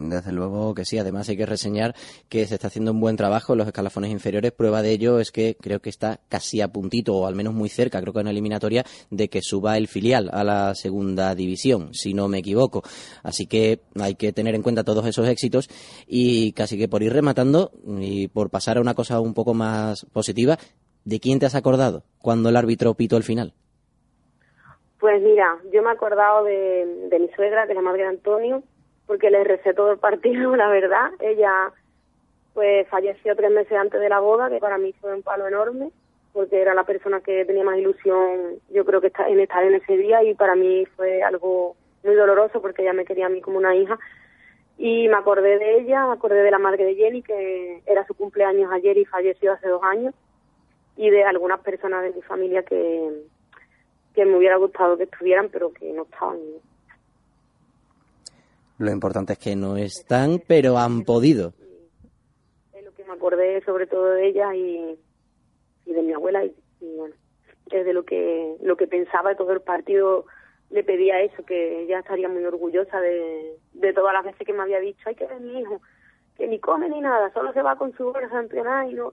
Desde 0.00 0.32
luego 0.32 0.74
que 0.74 0.84
sí, 0.84 0.98
además 0.98 1.28
hay 1.28 1.36
que 1.36 1.46
reseñar 1.46 1.94
que 2.28 2.46
se 2.46 2.54
está 2.54 2.66
haciendo 2.68 2.92
un 2.92 3.00
buen 3.00 3.16
trabajo 3.16 3.52
en 3.52 3.58
los 3.58 3.66
escalafones 3.66 4.10
inferiores. 4.10 4.52
Prueba 4.52 4.82
de 4.82 4.92
ello 4.92 5.20
es 5.20 5.30
que 5.30 5.56
creo 5.60 5.80
que 5.80 5.90
está 5.90 6.20
casi 6.28 6.60
a 6.60 6.68
puntito, 6.68 7.14
o 7.14 7.26
al 7.26 7.34
menos 7.34 7.54
muy 7.54 7.68
cerca, 7.68 8.00
creo 8.00 8.12
que 8.12 8.20
en 8.20 8.26
la 8.26 8.30
eliminatoria, 8.30 8.84
de 9.10 9.28
que 9.28 9.42
suba 9.42 9.76
el 9.76 9.88
filial 9.88 10.30
a 10.32 10.42
la 10.42 10.74
segunda 10.74 11.34
división, 11.34 11.94
si 11.94 12.14
no 12.14 12.28
me 12.28 12.38
equivoco. 12.38 12.82
Así 13.22 13.46
que 13.46 13.80
hay 14.00 14.14
que 14.14 14.32
tener 14.32 14.54
en 14.54 14.62
cuenta 14.62 14.84
todos 14.84 15.06
esos 15.06 15.28
éxitos 15.28 15.68
y 16.06 16.52
casi 16.52 16.78
que 16.78 16.88
por 16.88 17.02
ir 17.02 17.12
rematando 17.12 17.72
y 17.98 18.28
por 18.28 18.50
pasar 18.50 18.78
a 18.78 18.80
una 18.80 18.94
cosa 18.94 19.20
un 19.20 19.34
poco 19.34 19.54
más 19.54 20.06
positiva, 20.06 20.58
¿De 21.04 21.18
quién 21.18 21.38
te 21.38 21.46
has 21.46 21.54
acordado 21.54 22.02
cuando 22.18 22.50
el 22.50 22.56
árbitro 22.56 22.94
pitó 22.94 23.16
el 23.16 23.22
final? 23.22 23.54
Pues 24.98 25.22
mira, 25.22 25.58
yo 25.72 25.82
me 25.82 25.88
he 25.88 25.92
acordado 25.92 26.44
de, 26.44 27.18
mi 27.18 27.28
suegra, 27.34 27.64
que 27.64 27.72
es 27.72 27.76
la 27.76 27.82
madre 27.82 28.02
de 28.02 28.08
Antonio, 28.08 28.62
porque 29.10 29.28
le 29.28 29.42
recé 29.42 29.74
todo 29.74 29.90
el 29.90 29.98
partido, 29.98 30.54
la 30.56 30.68
verdad. 30.68 31.10
Ella 31.18 31.72
pues 32.54 32.86
falleció 32.86 33.34
tres 33.34 33.50
meses 33.50 33.72
antes 33.72 34.00
de 34.00 34.08
la 34.08 34.20
boda, 34.20 34.48
que 34.48 34.58
para 34.58 34.78
mí 34.78 34.92
fue 35.00 35.12
un 35.12 35.22
palo 35.22 35.48
enorme, 35.48 35.90
porque 36.32 36.62
era 36.62 36.74
la 36.74 36.84
persona 36.84 37.20
que 37.20 37.44
tenía 37.44 37.64
más 37.64 37.76
ilusión, 37.76 38.60
yo 38.72 38.84
creo 38.84 39.00
que 39.00 39.08
está, 39.08 39.28
en 39.28 39.40
estar 39.40 39.64
en 39.64 39.74
ese 39.74 39.96
día, 39.96 40.22
y 40.22 40.34
para 40.34 40.54
mí 40.54 40.86
fue 40.94 41.24
algo 41.24 41.74
muy 42.04 42.14
doloroso, 42.14 42.62
porque 42.62 42.82
ella 42.82 42.92
me 42.92 43.04
quería 43.04 43.26
a 43.26 43.30
mí 43.30 43.40
como 43.40 43.58
una 43.58 43.74
hija. 43.74 43.98
Y 44.78 45.08
me 45.08 45.16
acordé 45.16 45.58
de 45.58 45.80
ella, 45.80 46.06
me 46.06 46.12
acordé 46.12 46.44
de 46.44 46.50
la 46.52 46.60
madre 46.60 46.84
de 46.84 46.94
Jenny, 46.94 47.22
que 47.22 47.82
era 47.86 48.06
su 48.06 48.14
cumpleaños 48.14 48.70
ayer 48.70 48.96
y 48.96 49.06
falleció 49.06 49.54
hace 49.54 49.66
dos 49.66 49.82
años 49.82 50.14
y 50.96 51.10
de 51.10 51.24
algunas 51.24 51.58
personas 51.62 52.04
de 52.04 52.12
mi 52.12 52.22
familia 52.22 52.62
que, 52.62 53.10
que 54.14 54.24
me 54.24 54.36
hubiera 54.36 54.54
gustado 54.54 54.96
que 54.96 55.04
estuvieran, 55.04 55.48
pero 55.48 55.72
que 55.72 55.92
no 55.92 56.02
estaban. 56.04 56.38
Lo 58.80 58.90
importante 58.90 59.34
es 59.34 59.38
que 59.38 59.54
no 59.54 59.76
están, 59.76 60.40
pero 60.48 60.78
han 60.78 61.02
podido. 61.02 61.52
Es 62.72 62.82
lo 62.82 62.94
que 62.94 63.04
me 63.04 63.12
acordé 63.12 63.62
sobre 63.66 63.86
todo 63.86 64.06
de 64.06 64.28
ella 64.28 64.54
y, 64.56 64.98
y 65.84 65.92
de 65.92 66.02
mi 66.02 66.14
abuela 66.14 66.42
y, 66.46 66.54
bueno, 66.80 67.14
es 67.70 67.84
de 67.84 67.92
lo 67.92 68.06
que 68.06 68.56
lo 68.62 68.78
que 68.78 68.86
pensaba 68.86 69.34
todo 69.34 69.52
el 69.52 69.60
partido 69.60 70.24
le 70.70 70.82
pedía 70.82 71.20
eso, 71.20 71.44
que 71.44 71.82
ella 71.82 71.98
estaría 71.98 72.30
muy 72.30 72.42
orgullosa 72.42 73.02
de, 73.02 73.58
de 73.74 73.92
todas 73.92 74.14
las 74.14 74.24
veces 74.24 74.46
que 74.46 74.54
me 74.54 74.62
había 74.62 74.80
dicho, 74.80 75.06
hay 75.06 75.14
que 75.14 75.26
ver 75.26 75.40
mi 75.40 75.60
hijo, 75.60 75.82
que 76.38 76.48
ni 76.48 76.58
come 76.58 76.88
ni 76.88 77.02
nada, 77.02 77.30
solo 77.34 77.52
se 77.52 77.60
va 77.60 77.76
con 77.76 77.94
su 77.98 78.04
bolsa 78.04 78.34
a 78.34 78.40
entrenar 78.40 78.88
y 78.90 78.94
no, 78.94 79.12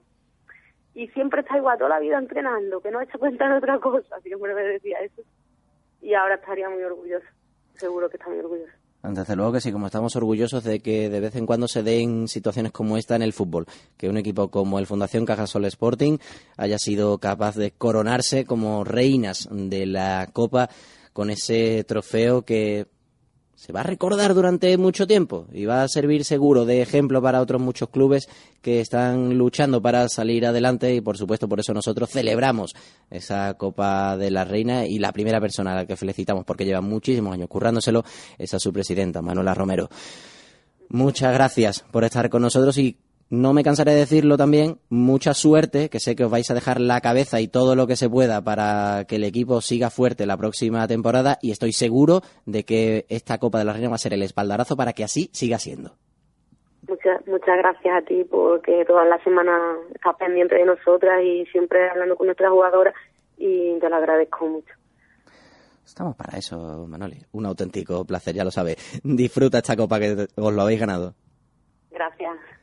y 0.94 1.08
siempre 1.08 1.42
está 1.42 1.58
igual 1.58 1.76
toda 1.76 1.90
la 1.90 2.00
vida 2.00 2.16
entrenando, 2.16 2.80
que 2.80 2.90
no 2.90 3.00
ha 3.00 3.04
hecho 3.04 3.18
cuenta 3.18 3.46
de 3.50 3.58
otra 3.58 3.78
cosa, 3.80 4.18
siempre 4.22 4.54
me 4.54 4.62
decía 4.62 4.98
eso. 5.00 5.20
Y 6.00 6.14
ahora 6.14 6.36
estaría 6.36 6.70
muy 6.70 6.82
orgulloso, 6.82 7.26
seguro 7.74 8.08
que 8.08 8.16
está 8.16 8.30
muy 8.30 8.38
orgulloso. 8.38 8.77
Desde 9.14 9.36
luego 9.36 9.52
que 9.52 9.60
sí, 9.60 9.72
como 9.72 9.86
estamos 9.86 10.16
orgullosos 10.16 10.64
de 10.64 10.80
que 10.80 11.08
de 11.08 11.20
vez 11.20 11.34
en 11.36 11.46
cuando 11.46 11.66
se 11.66 11.82
den 11.82 12.28
situaciones 12.28 12.72
como 12.72 12.98
esta 12.98 13.16
en 13.16 13.22
el 13.22 13.32
fútbol, 13.32 13.66
que 13.96 14.08
un 14.08 14.18
equipo 14.18 14.48
como 14.48 14.78
el 14.78 14.86
Fundación 14.86 15.24
Cajasol 15.24 15.64
Sporting 15.64 16.18
haya 16.58 16.78
sido 16.78 17.16
capaz 17.16 17.56
de 17.56 17.70
coronarse 17.70 18.44
como 18.44 18.84
reinas 18.84 19.48
de 19.50 19.86
la 19.86 20.28
Copa 20.32 20.68
con 21.14 21.30
ese 21.30 21.84
trofeo 21.84 22.42
que 22.42 22.86
se 23.58 23.72
va 23.72 23.80
a 23.80 23.82
recordar 23.82 24.34
durante 24.34 24.78
mucho 24.78 25.08
tiempo 25.08 25.48
y 25.52 25.64
va 25.64 25.82
a 25.82 25.88
servir 25.88 26.24
seguro 26.24 26.64
de 26.64 26.80
ejemplo 26.80 27.20
para 27.20 27.40
otros 27.40 27.60
muchos 27.60 27.88
clubes 27.88 28.28
que 28.62 28.80
están 28.80 29.36
luchando 29.36 29.82
para 29.82 30.08
salir 30.08 30.46
adelante 30.46 30.94
y 30.94 31.00
por 31.00 31.18
supuesto 31.18 31.48
por 31.48 31.58
eso 31.58 31.74
nosotros 31.74 32.08
celebramos 32.08 32.76
esa 33.10 33.54
Copa 33.54 34.16
de 34.16 34.30
la 34.30 34.44
Reina 34.44 34.86
y 34.86 35.00
la 35.00 35.10
primera 35.10 35.40
persona 35.40 35.72
a 35.72 35.74
la 35.74 35.86
que 35.86 35.96
felicitamos 35.96 36.44
porque 36.44 36.64
lleva 36.64 36.80
muchísimos 36.80 37.34
años 37.34 37.48
currándoselo 37.48 38.04
es 38.38 38.54
a 38.54 38.60
su 38.60 38.72
presidenta, 38.72 39.22
Manuela 39.22 39.54
Romero. 39.54 39.88
Muchas 40.88 41.34
gracias 41.34 41.84
por 41.90 42.04
estar 42.04 42.30
con 42.30 42.42
nosotros 42.42 42.78
y 42.78 42.96
no 43.30 43.52
me 43.52 43.62
cansaré 43.62 43.92
de 43.92 43.98
decirlo 43.98 44.36
también, 44.36 44.78
mucha 44.88 45.34
suerte, 45.34 45.90
que 45.90 46.00
sé 46.00 46.16
que 46.16 46.24
os 46.24 46.30
vais 46.30 46.50
a 46.50 46.54
dejar 46.54 46.80
la 46.80 47.00
cabeza 47.00 47.40
y 47.40 47.48
todo 47.48 47.74
lo 47.74 47.86
que 47.86 47.96
se 47.96 48.08
pueda 48.08 48.42
para 48.42 49.04
que 49.06 49.16
el 49.16 49.24
equipo 49.24 49.60
siga 49.60 49.90
fuerte 49.90 50.26
la 50.26 50.36
próxima 50.36 50.86
temporada 50.88 51.38
y 51.42 51.50
estoy 51.50 51.72
seguro 51.72 52.22
de 52.46 52.64
que 52.64 53.04
esta 53.08 53.38
Copa 53.38 53.58
de 53.58 53.66
la 53.66 53.74
Reina 53.74 53.90
va 53.90 53.96
a 53.96 53.98
ser 53.98 54.14
el 54.14 54.22
espaldarazo 54.22 54.76
para 54.76 54.94
que 54.94 55.04
así 55.04 55.28
siga 55.32 55.58
siendo. 55.58 55.92
Muchas, 56.88 57.26
muchas 57.26 57.58
gracias 57.58 58.02
a 58.02 58.06
ti 58.06 58.24
porque 58.24 58.84
todas 58.86 59.06
las 59.06 59.22
semanas 59.22 59.60
estás 59.94 60.16
pendiente 60.16 60.54
de 60.54 60.64
nosotras 60.64 61.22
y 61.22 61.44
siempre 61.52 61.90
hablando 61.90 62.16
con 62.16 62.28
nuestras 62.28 62.50
jugadoras 62.50 62.94
y 63.36 63.78
te 63.78 63.90
lo 63.90 63.96
agradezco 63.96 64.46
mucho. 64.46 64.72
Estamos 65.84 66.16
para 66.16 66.38
eso, 66.38 66.86
Manoli. 66.86 67.18
Un 67.32 67.46
auténtico 67.46 68.04
placer, 68.04 68.34
ya 68.34 68.44
lo 68.44 68.50
sabes. 68.50 69.00
Disfruta 69.02 69.58
esta 69.58 69.76
copa 69.76 69.98
que 69.98 70.28
os 70.36 70.52
lo 70.52 70.62
habéis 70.62 70.80
ganado. 70.80 71.14
Gracias. 71.90 72.57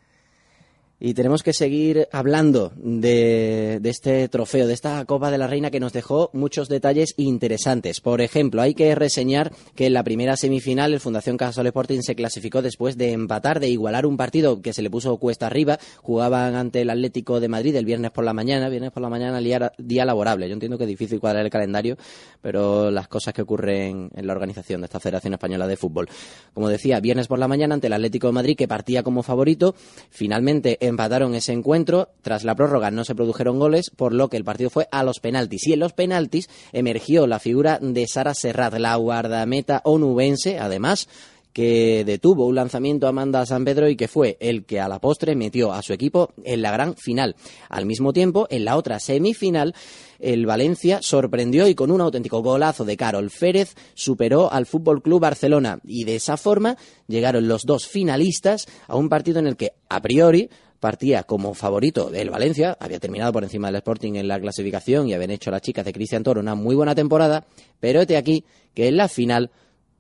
Y 0.97 1.13
tenemos 1.13 1.43
que 1.43 1.51
seguir 1.51 2.07
hablando 2.13 2.71
de, 2.77 3.81
este 3.83 4.29
trofeo, 4.29 4.65
de 4.65 4.73
esta 4.73 5.03
Copa 5.03 5.29
de 5.29 5.37
la 5.37 5.45
Reina 5.45 5.69
que 5.69 5.81
nos 5.81 5.91
dejó 5.91 6.29
muchos 6.31 6.69
detalles 6.69 7.15
interesantes. 7.17 7.99
Por 7.99 8.21
ejemplo, 8.21 8.61
hay 8.61 8.73
que 8.73 8.95
reseñar 8.95 9.51
que 9.75 9.87
en 9.87 9.93
la 9.93 10.03
primera 10.03 10.37
semifinal 10.37 10.93
el 10.93 11.01
Fundación 11.01 11.35
Cajasol 11.35 11.67
Sporting 11.67 11.99
se 11.99 12.15
clasificó 12.15 12.61
después 12.61 12.97
de 12.97 13.11
empatar, 13.11 13.59
de 13.59 13.67
igualar 13.67 14.05
un 14.05 14.15
partido 14.15 14.61
que 14.61 14.71
se 14.71 14.81
le 14.81 14.89
puso 14.89 15.17
cuesta 15.17 15.47
arriba. 15.47 15.79
Jugaban 16.01 16.55
ante 16.55 16.81
el 16.81 16.89
Atlético 16.89 17.41
de 17.41 17.49
Madrid 17.49 17.75
el 17.75 17.83
viernes 17.83 18.11
por 18.11 18.23
la 18.23 18.33
mañana, 18.33 18.69
viernes 18.69 18.91
por 18.91 19.03
la 19.03 19.09
mañana, 19.09 19.41
día 19.77 20.05
laborable. 20.05 20.47
Yo 20.47 20.53
entiendo 20.53 20.77
que 20.77 20.85
es 20.85 20.89
difícil 20.89 21.19
cuadrar 21.19 21.43
el 21.43 21.51
calendario, 21.51 21.97
pero 22.41 22.89
las 22.89 23.09
cosas 23.09 23.33
que 23.33 23.41
ocurren 23.41 24.11
en 24.15 24.27
la 24.27 24.31
organización 24.31 24.79
de 24.79 24.85
esta 24.85 25.01
Federación 25.01 25.33
Española 25.33 25.67
de 25.67 25.75
Fútbol. 25.75 26.07
Como 26.53 26.69
decía, 26.69 27.01
viernes 27.01 27.27
por 27.27 27.37
la 27.37 27.49
mañana 27.49 27.75
ante 27.75 27.87
el 27.87 27.93
Atlético 27.93 28.27
de 28.27 28.33
Madrid 28.33 28.55
que 28.55 28.69
partía 28.69 29.03
como 29.03 29.23
favorito, 29.23 29.75
finalmente 30.09 30.77
empataron 30.87 31.35
ese 31.35 31.53
encuentro. 31.53 32.09
Tras 32.21 32.43
la 32.43 32.55
prórroga 32.55 32.91
no 32.91 33.03
se 33.05 33.15
produjeron 33.15 33.59
goles, 33.59 33.89
por 33.89 34.13
lo 34.13 34.29
que 34.29 34.37
el 34.37 34.43
partido 34.43 34.69
fue 34.69 34.87
a 34.91 35.03
los 35.03 35.19
penaltis. 35.19 35.67
Y 35.67 35.73
en 35.73 35.79
los 35.79 35.93
penaltis 35.93 36.49
emergió 36.73 37.27
la 37.27 37.39
figura 37.39 37.79
de 37.81 38.07
Sara 38.07 38.33
Serrat, 38.33 38.73
la 38.75 38.95
guardameta 38.95 39.81
onubense, 39.83 40.59
además 40.59 41.07
que 41.55 42.03
detuvo 42.05 42.47
un 42.47 42.55
lanzamiento 42.55 43.05
a 43.05 43.11
Amanda 43.11 43.45
San 43.45 43.63
Pedro 43.63 43.87
y 43.87 43.95
que 43.95 44.09
fue 44.09 44.35
el 44.41 44.65
que 44.65 44.81
a 44.81 44.89
la 44.89 44.99
postre 44.99 45.37
metió 45.37 45.71
a 45.71 45.81
su 45.81 45.93
equipo 45.93 46.33
en 46.43 46.61
la 46.61 46.69
gran 46.69 46.97
final. 46.97 47.37
Al 47.69 47.85
mismo 47.85 48.11
tiempo, 48.11 48.45
en 48.49 48.65
la 48.65 48.75
otra 48.75 48.99
semifinal, 48.99 49.73
el 50.19 50.45
Valencia 50.45 51.01
sorprendió 51.01 51.65
y 51.69 51.73
con 51.73 51.91
un 51.91 52.01
auténtico 52.01 52.41
golazo 52.41 52.83
de 52.83 52.97
Carol 52.97 53.29
Férez 53.29 53.73
superó 53.93 54.51
al 54.51 54.65
Fútbol 54.65 55.01
Club 55.01 55.21
Barcelona 55.21 55.79
y 55.85 56.03
de 56.03 56.17
esa 56.17 56.35
forma 56.35 56.75
llegaron 57.07 57.47
los 57.47 57.63
dos 57.63 57.87
finalistas 57.87 58.67
a 58.89 58.97
un 58.97 59.07
partido 59.07 59.39
en 59.39 59.47
el 59.47 59.55
que 59.55 59.71
a 59.87 60.01
priori 60.01 60.49
partía 60.79 61.23
como 61.23 61.53
favorito 61.53 62.09
del 62.09 62.29
Valencia, 62.29 62.77
había 62.79 62.99
terminado 62.99 63.31
por 63.33 63.43
encima 63.43 63.67
del 63.67 63.77
Sporting 63.77 64.15
en 64.15 64.27
la 64.27 64.39
clasificación 64.39 65.07
y 65.07 65.13
habían 65.13 65.31
hecho 65.31 65.51
las 65.51 65.61
chicas 65.61 65.85
de 65.85 65.93
Cristian 65.93 66.23
Toro 66.23 66.41
una 66.41 66.55
muy 66.55 66.75
buena 66.75 66.95
temporada, 66.95 67.45
pero 67.79 68.01
este 68.01 68.17
aquí 68.17 68.45
que 68.73 68.87
en 68.87 68.97
la 68.97 69.07
final 69.07 69.51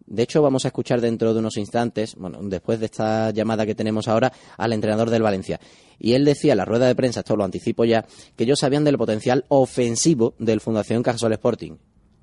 de 0.07 0.23
hecho, 0.23 0.41
vamos 0.41 0.65
a 0.65 0.67
escuchar 0.67 1.01
dentro 1.01 1.33
de 1.33 1.39
unos 1.39 1.57
instantes, 1.57 2.15
bueno, 2.15 2.39
después 2.43 2.79
de 2.79 2.85
esta 2.85 3.31
llamada 3.31 3.65
que 3.65 3.73
tenemos 3.73 4.07
ahora, 4.07 4.31
al 4.57 4.73
entrenador 4.73 5.09
del 5.09 5.23
Valencia. 5.23 5.59
Y 5.97 6.13
él 6.13 6.25
decía 6.25 6.53
en 6.53 6.59
la 6.59 6.65
rueda 6.65 6.85
de 6.85 6.95
prensa, 6.95 7.21
esto 7.21 7.35
lo 7.35 7.43
anticipo 7.43 7.85
ya, 7.85 8.05
que 8.35 8.43
ellos 8.43 8.59
sabían 8.59 8.83
del 8.83 8.97
potencial 8.97 9.45
ofensivo 9.47 10.35
del 10.37 10.61
Fundación 10.61 11.01
Cajasol 11.01 11.33
Sporting. 11.33 11.77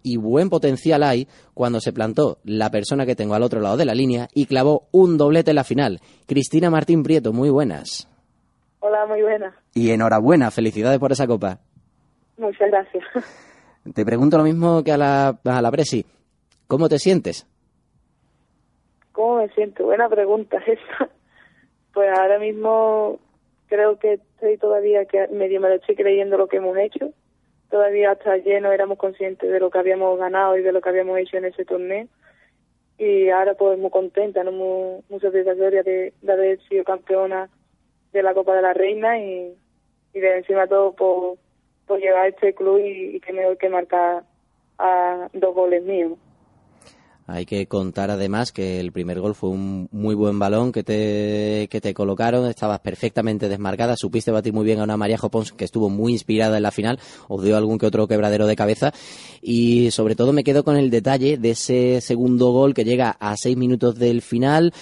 Y 0.05 0.17
buen 0.17 0.49
potencial 0.49 1.03
hay 1.03 1.29
cuando 1.55 1.81
se 1.81 1.93
plantó 1.93 2.39
la 2.45 2.71
persona 2.71 3.07
que 3.07 3.17
tengo 3.17 3.35
al 3.35 3.43
otro 3.43 3.61
lado 3.61 3.77
de 3.77 3.85
la 3.85 3.95
línea 3.95 4.29
y 4.33 4.47
clavó 4.47 4.89
un 4.93 5.17
doblete 5.17 5.51
en 5.51 5.57
la 5.57 5.65
final. 5.65 6.01
Cristina 6.27 6.71
Martín 6.71 7.03
Prieto, 7.03 7.33
muy 7.33 7.51
buenas. 7.51 8.09
Hola, 8.85 9.07
muy 9.07 9.23
buenas. 9.23 9.55
Y 9.75 9.93
enhorabuena, 9.93 10.51
felicidades 10.51 10.99
por 10.99 11.13
esa 11.13 11.29
copa. 11.29 11.61
Muchas 12.37 12.69
gracias. 12.69 13.05
Te 13.95 14.05
pregunto 14.05 14.37
lo 14.39 14.43
mismo 14.43 14.83
que 14.83 14.91
a 14.91 14.97
la, 14.97 15.39
a 15.45 15.63
la 15.63 15.71
Presi. 15.71 16.05
¿Cómo 16.67 16.89
te 16.89 16.99
sientes? 16.99 17.47
¿Cómo 19.13 19.37
me 19.37 19.49
siento? 19.51 19.85
Buena 19.85 20.09
pregunta 20.09 20.57
esa. 20.67 21.09
Pues 21.95 22.11
ahora 22.19 22.41
mismo 22.41 23.21
creo 23.69 24.01
que 24.01 24.15
estoy 24.15 24.59
todavía 24.59 25.05
que 25.05 25.29
medio 25.29 25.61
me 25.61 25.69
lo 25.69 25.77
estoy 25.77 25.95
creyendo 25.95 26.37
lo 26.37 26.49
que 26.49 26.57
hemos 26.57 26.77
hecho. 26.77 27.13
Todavía 27.71 28.11
hasta 28.11 28.33
ayer 28.33 28.61
no 28.61 28.73
éramos 28.73 28.99
conscientes 28.99 29.49
de 29.49 29.61
lo 29.61 29.71
que 29.71 29.79
habíamos 29.79 30.19
ganado 30.19 30.59
y 30.59 30.63
de 30.63 30.73
lo 30.73 30.81
que 30.81 30.89
habíamos 30.89 31.21
hecho 31.21 31.37
en 31.37 31.45
ese 31.45 31.65
torneo. 31.65 32.09
Y 32.99 33.29
ahora 33.29 33.55
pues 33.55 33.79
muy 33.79 33.91
contenta, 33.91 34.43
¿no? 34.43 34.51
muy, 34.51 35.05
muy 35.09 35.21
satisfactoria 35.21 35.85
de, 35.85 36.13
haber 36.29 36.61
sido 36.69 36.83
campeona 36.83 37.49
de 38.13 38.23
la 38.23 38.35
Copa 38.35 38.55
de 38.55 38.63
la 38.63 38.75
Reina 38.75 39.19
y, 39.19 39.55
y 40.15 40.21
de 40.21 40.39
encima 40.39 40.67
todo 40.67 40.93
por, 40.93 41.39
por 41.87 42.01
llegar 42.01 42.25
a 42.25 42.29
este 42.29 42.55
club 42.55 42.81
y, 42.85 43.21
que 43.21 43.33
mejor 43.33 43.57
que 43.59 43.69
marcar 43.69 44.25
a 44.79 45.29
dos 45.33 45.55
goles 45.55 45.83
míos. 45.85 46.13
Hay 47.27 47.47
que 47.47 47.67
contar 47.67 48.11
además 48.11 48.51
que 48.51 48.81
el 48.81 48.91
primer 48.91 49.21
gol 49.21 49.35
fue 49.35 49.51
un 49.51 49.89
muy 49.93 50.15
buen 50.15 50.39
balón 50.39 50.73
que 50.73 50.83
te, 50.83 51.69
que 51.71 51.81
te 51.81 51.95
colocaron, 51.95 52.47
estabas 52.49 52.81
perfectamente 52.81 53.49
desmarcada, 53.49 53.97
supiste 53.97 54.33
batir 54.33 54.53
muy 54.53 54.65
bien 54.65 54.81
a 54.81 54.85
una 54.85 54.97
María 54.97 55.17
Jopons 55.17 55.53
que 55.53 55.65
estuvo 55.65 55.89
muy 55.89 56.13
inspirada 56.13 56.57
en 56.57 56.65
la 56.65 56.73
final, 56.73 56.99
os 57.29 57.43
dio 57.45 57.57
algún 57.57 57.79
que 57.79 57.87
otro 57.87 58.09
quebradero 58.09 58.47
de 58.47 58.57
cabeza. 58.57 58.93
Y 59.41 59.93
sobre 59.93 60.17
todo 60.17 60.33
me 60.33 60.45
quedo 60.45 60.65
con 60.65 60.77
el 60.77 60.91
detalle 60.91 61.39
de 61.39 61.51
ese 61.51 62.01
segundo 62.01 62.51
gol 62.51 62.75
que 62.75 62.85
llega 62.85 63.17
a 63.21 63.37
seis 63.37 63.57
minutos 63.57 63.99
del 63.99 64.21
final, 64.21 64.73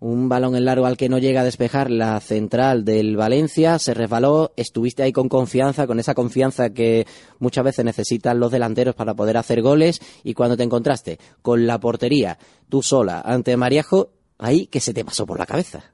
un 0.00 0.30
balón 0.30 0.56
en 0.56 0.64
largo 0.64 0.86
al 0.86 0.96
que 0.96 1.10
no 1.10 1.18
llega 1.18 1.42
a 1.42 1.44
despejar 1.44 1.90
la 1.90 2.18
central 2.20 2.84
del 2.86 3.16
Valencia, 3.16 3.78
se 3.78 3.92
resbaló, 3.92 4.50
estuviste 4.56 5.02
ahí 5.02 5.12
con 5.12 5.28
confianza, 5.28 5.86
con 5.86 5.98
esa 5.98 6.14
confianza 6.14 6.72
que 6.72 7.04
muchas 7.38 7.64
veces 7.64 7.84
necesitan 7.84 8.40
los 8.40 8.50
delanteros 8.50 8.94
para 8.94 9.14
poder 9.14 9.36
hacer 9.36 9.60
goles. 9.60 10.00
Y 10.24 10.32
cuando 10.32 10.56
te 10.56 10.62
encontraste 10.62 11.18
con 11.42 11.66
la 11.66 11.78
portería 11.78 12.38
tú 12.70 12.80
sola 12.82 13.20
ante 13.22 13.56
Mariajo, 13.58 14.08
ahí 14.38 14.66
que 14.66 14.80
se 14.80 14.94
te 14.94 15.04
pasó 15.04 15.26
por 15.26 15.38
la 15.38 15.46
cabeza. 15.46 15.92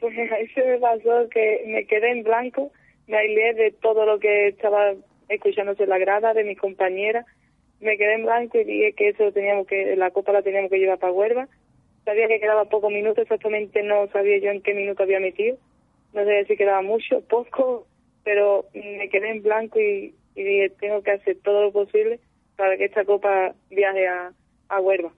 Pues 0.00 0.14
ahí 0.32 0.48
se 0.48 0.64
me 0.64 0.78
pasó 0.78 1.28
que 1.30 1.62
me 1.66 1.86
quedé 1.86 2.10
en 2.10 2.22
blanco, 2.22 2.72
me 3.06 3.18
aislé 3.18 3.52
de 3.52 3.70
todo 3.82 4.06
lo 4.06 4.18
que 4.18 4.48
estaba 4.48 4.94
escuchándose 5.28 5.86
la 5.86 5.98
grada, 5.98 6.32
de 6.32 6.44
mis 6.44 6.58
compañeras, 6.58 7.26
me 7.80 7.98
quedé 7.98 8.14
en 8.14 8.24
blanco 8.24 8.58
y 8.58 8.64
dije 8.64 8.94
que 8.94 9.08
eso 9.10 9.30
teníamos 9.32 9.66
que, 9.66 9.94
la 9.94 10.10
copa 10.10 10.32
la 10.32 10.42
teníamos 10.42 10.70
que 10.70 10.78
llevar 10.78 10.98
para 10.98 11.12
Huelva 11.12 11.48
Sabía 12.04 12.28
que 12.28 12.40
quedaba 12.40 12.66
pocos 12.66 12.92
minutos, 12.92 13.22
exactamente 13.22 13.82
no 13.82 14.06
sabía 14.08 14.38
yo 14.38 14.50
en 14.50 14.60
qué 14.60 14.74
minuto 14.74 15.02
había 15.02 15.20
metido. 15.20 15.56
No 16.12 16.24
sé 16.24 16.44
si 16.46 16.56
quedaba 16.56 16.82
mucho, 16.82 17.20
poco, 17.28 17.86
pero 18.24 18.66
me 18.74 19.08
quedé 19.08 19.30
en 19.30 19.42
blanco 19.42 19.80
y, 19.80 20.14
dije, 20.34 20.70
tengo 20.80 21.02
que 21.02 21.12
hacer 21.12 21.36
todo 21.42 21.62
lo 21.62 21.72
posible 21.72 22.20
para 22.56 22.76
que 22.76 22.84
esta 22.84 23.04
copa 23.04 23.54
viaje 23.70 24.06
a, 24.06 24.32
a 24.68 24.80
Huelva. 24.80 25.12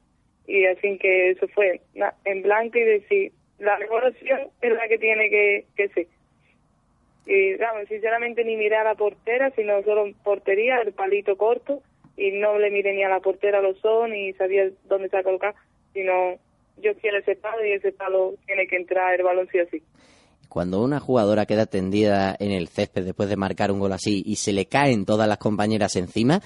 Y 0.47 0.65
así 0.67 0.97
que 0.99 1.31
eso 1.31 1.49
fue 1.49 1.81
en 2.25 2.43
blanco 2.43 2.79
y 2.79 2.85
decir, 2.85 3.33
la 3.59 3.79
mejor 3.79 4.15
es 4.61 4.73
la 4.73 4.89
que 4.89 4.99
tiene 4.99 5.29
que, 5.29 5.65
que 5.77 5.89
ser. 5.89 6.07
Y, 7.27 7.55
vamos, 7.57 7.89
sinceramente 7.89 8.45
ni 8.45 8.57
miré 8.57 8.77
a 8.77 8.85
la 8.85 8.95
portera, 8.95 9.51
sino 9.51 9.83
solo 9.83 10.13
portería, 10.23 10.79
el 10.79 10.93
palito 10.93 11.37
corto, 11.37 11.83
y 12.17 12.31
no 12.31 12.59
le 12.59 12.71
miré 12.71 12.95
ni 12.95 13.03
a 13.03 13.09
la 13.09 13.21
portera 13.21 13.61
los 13.61 13.85
ojos, 13.85 14.09
ni 14.09 14.33
sabía 14.35 14.71
dónde 14.85 15.09
se 15.09 15.17
ha 15.17 15.25
colocado, 15.25 15.55
sino 15.93 16.39
yo 16.79 16.95
quiero 17.01 17.19
ese 17.19 17.37
palo 17.37 17.65
y 17.65 17.73
ese 17.73 17.93
palo 17.93 18.35
tiene 18.47 18.67
que 18.67 18.77
entrar 18.77 19.15
el 19.15 19.25
balón 19.25 19.49
sí 19.51 19.59
o 19.61 19.67
sí. 19.71 19.83
Cuando 20.49 20.83
una 20.83 21.01
jugadora 21.01 21.47
queda 21.47 21.67
tendida 21.67 22.35
en 22.39 22.51
el 22.51 22.69
césped 22.69 23.05
después 23.05 23.29
de 23.29 23.37
marcar 23.37 23.71
un 23.71 23.81
gol 23.81 23.93
así 23.93 24.23
y 24.25 24.37
se 24.37 24.53
le 24.53 24.67
caen 24.67 25.05
todas 25.05 25.29
las 25.29 25.39
compañeras 25.39 25.97
encima, 25.97 26.41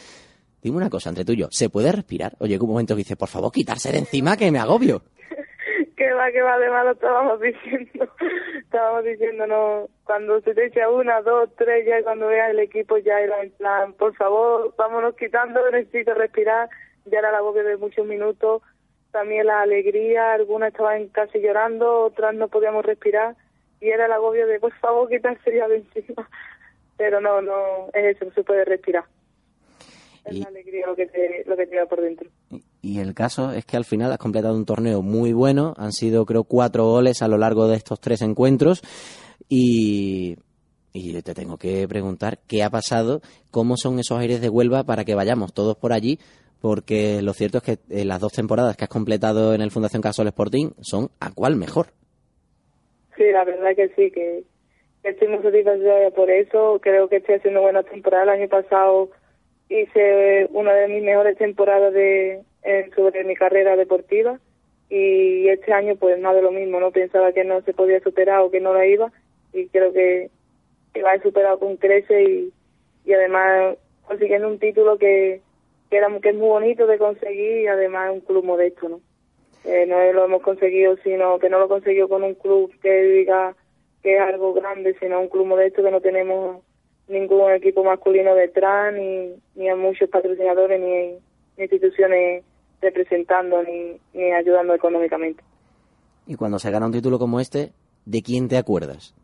dime 0.62 0.78
una 0.78 0.90
cosa 0.90 1.10
entre 1.10 1.24
tú 1.24 1.32
y 1.32 1.38
yo, 1.38 1.48
¿se 1.50 1.70
puede 1.70 1.92
respirar? 1.92 2.32
Oye, 2.40 2.58
un 2.58 2.68
momento 2.68 2.94
que 2.94 3.02
dice, 3.02 3.16
por 3.16 3.28
favor, 3.28 3.52
quitarse 3.52 3.92
de 3.92 3.98
encima 3.98 4.36
que 4.36 4.50
me 4.50 4.58
agobio. 4.58 5.02
que 5.96 6.12
va, 6.12 6.30
que 6.32 6.42
va, 6.42 6.58
de 6.58 6.70
malo 6.70 6.92
estábamos 6.92 7.40
diciendo. 7.40 8.08
estábamos 8.64 9.04
diciendo, 9.04 9.46
no, 9.46 9.88
cuando 10.04 10.40
se 10.40 10.54
te 10.54 10.66
echa 10.66 10.88
una, 10.88 11.20
dos, 11.22 11.50
tres, 11.56 11.84
ya 11.86 12.02
cuando 12.02 12.28
veas 12.28 12.50
el 12.50 12.60
equipo 12.60 12.96
ya 12.98 13.20
era 13.20 13.42
en 13.42 13.50
plan, 13.52 13.92
por 13.94 14.14
favor, 14.14 14.74
vámonos 14.76 15.14
quitando, 15.16 15.60
necesito 15.70 16.14
respirar, 16.14 16.68
ya 17.04 17.18
era 17.18 17.32
la 17.32 17.38
agobio 17.38 17.64
de 17.64 17.76
muchos 17.76 18.06
minutos, 18.06 18.62
también 19.10 19.46
la 19.46 19.62
alegría, 19.62 20.32
algunas 20.32 20.72
estaban 20.72 21.08
casi 21.08 21.40
llorando, 21.40 22.04
otras 22.04 22.34
no 22.34 22.48
podíamos 22.48 22.84
respirar 22.84 23.36
y 23.80 23.88
era 23.88 24.06
el 24.06 24.12
agobio 24.12 24.46
de 24.46 24.60
por 24.60 24.72
favor 24.74 25.08
quitarse 25.08 25.54
ya 25.54 25.68
de 25.68 25.76
encima. 25.76 26.28
Pero 26.96 27.20
no, 27.20 27.40
no, 27.40 27.88
es 27.94 28.16
eso, 28.16 28.26
no 28.26 28.32
se 28.32 28.44
puede 28.44 28.64
respirar. 28.64 29.04
Es 30.24 30.38
la 30.38 30.48
alegría 30.48 30.86
lo 30.86 30.94
que, 30.94 31.06
te, 31.06 31.44
lo 31.46 31.56
que 31.56 31.66
te 31.66 31.86
por 31.86 32.02
dentro. 32.02 32.28
Y 32.50 32.62
Y 32.82 32.98
el 33.00 33.14
caso 33.14 33.52
es 33.52 33.64
que 33.64 33.78
al 33.78 33.86
final 33.86 34.12
has 34.12 34.18
completado 34.18 34.54
un 34.54 34.66
torneo 34.66 35.00
muy 35.00 35.32
bueno, 35.32 35.72
han 35.78 35.92
sido 35.92 36.26
creo 36.26 36.44
cuatro 36.44 36.84
goles 36.84 37.22
a 37.22 37.28
lo 37.28 37.38
largo 37.38 37.68
de 37.68 37.76
estos 37.76 38.00
tres 38.00 38.20
encuentros 38.20 38.82
y, 39.48 40.36
y 40.92 41.22
te 41.22 41.34
tengo 41.34 41.56
que 41.56 41.88
preguntar 41.88 42.38
qué 42.46 42.62
ha 42.62 42.68
pasado, 42.68 43.22
cómo 43.50 43.76
son 43.78 43.98
esos 43.98 44.18
aires 44.18 44.42
de 44.42 44.50
Huelva 44.50 44.84
para 44.84 45.04
que 45.04 45.14
vayamos 45.14 45.54
todos 45.54 45.76
por 45.76 45.94
allí, 45.94 46.18
porque 46.60 47.22
lo 47.22 47.32
cierto 47.32 47.58
es 47.58 47.64
que 47.64 47.78
eh, 47.90 48.04
las 48.04 48.20
dos 48.20 48.32
temporadas 48.32 48.76
que 48.76 48.84
has 48.84 48.90
completado 48.90 49.54
en 49.54 49.62
el 49.62 49.70
Fundación 49.70 50.02
Casol 50.02 50.28
Sporting 50.28 50.70
son 50.80 51.08
a 51.20 51.32
cuál 51.32 51.56
mejor. 51.56 51.86
Sí, 53.16 53.24
la 53.32 53.44
verdad 53.44 53.74
que 53.74 53.88
sí, 53.90 54.10
que 54.10 54.44
estoy 55.02 55.28
muy 55.28 55.42
satisfecha 55.42 56.10
por 56.14 56.30
eso, 56.30 56.78
creo 56.82 57.08
que 57.08 57.16
estoy 57.16 57.36
haciendo 57.36 57.62
buena 57.62 57.82
temporada, 57.82 58.24
el 58.24 58.40
año 58.40 58.48
pasado 58.48 59.10
hice 59.68 60.48
una 60.52 60.74
de 60.74 60.88
mis 60.88 61.02
mejores 61.02 61.38
temporadas 61.38 61.92
de 61.94 62.42
sobre 62.94 63.24
mi 63.24 63.34
carrera 63.34 63.74
deportiva 63.76 64.38
y 64.90 65.48
este 65.48 65.72
año 65.72 65.96
pues 65.96 66.18
nada 66.18 66.34
de 66.36 66.42
lo 66.42 66.50
mismo, 66.50 66.78
no 66.78 66.90
pensaba 66.90 67.32
que 67.32 67.44
no 67.44 67.62
se 67.62 67.72
podía 67.72 68.00
superar 68.00 68.40
o 68.40 68.50
que 68.50 68.60
no 68.60 68.74
la 68.74 68.86
iba 68.86 69.10
y 69.52 69.66
creo 69.68 69.92
que, 69.92 70.30
la 70.94 71.14
he 71.14 71.22
superado 71.22 71.58
con 71.58 71.76
crece 71.76 72.24
y, 72.24 72.52
y 73.04 73.12
además 73.12 73.76
consiguiendo 74.06 74.48
un 74.48 74.58
título 74.58 74.98
que, 74.98 75.40
que, 75.90 75.96
era, 75.96 76.08
que 76.20 76.30
es 76.30 76.34
muy 76.34 76.48
bonito 76.48 76.86
de 76.86 76.98
conseguir 76.98 77.62
y 77.62 77.66
además 77.66 78.12
un 78.12 78.20
club 78.20 78.44
modesto, 78.44 78.88
¿no? 78.88 79.00
Eh, 79.64 79.84
no 79.86 80.12
lo 80.12 80.24
hemos 80.24 80.42
conseguido, 80.42 80.96
sino 81.02 81.38
que 81.38 81.50
no 81.50 81.58
lo 81.58 81.66
he 81.66 81.68
conseguido 81.68 82.08
con 82.08 82.22
un 82.22 82.34
club 82.34 82.72
que 82.80 83.02
diga 83.02 83.54
que 84.02 84.16
es 84.16 84.20
algo 84.20 84.54
grande, 84.54 84.96
sino 84.98 85.20
un 85.20 85.28
club 85.28 85.46
modesto 85.46 85.82
que 85.82 85.90
no 85.90 86.00
tenemos 86.00 86.62
ningún 87.08 87.52
equipo 87.52 87.84
masculino 87.84 88.34
detrás, 88.34 88.94
ni, 88.94 89.34
ni 89.54 89.68
a 89.68 89.76
muchos 89.76 90.08
patrocinadores, 90.08 90.80
ni, 90.80 91.18
instituciones 91.62 92.42
representando, 92.80 93.62
ni, 93.62 94.00
ni 94.14 94.32
ayudando 94.32 94.74
económicamente. 94.74 95.42
Y 96.26 96.36
cuando 96.36 96.58
se 96.58 96.70
gana 96.70 96.86
un 96.86 96.92
título 96.92 97.18
como 97.18 97.38
este, 97.40 97.72
¿de 98.06 98.22
quién 98.22 98.48
te 98.48 98.56
acuerdas? 98.56 99.14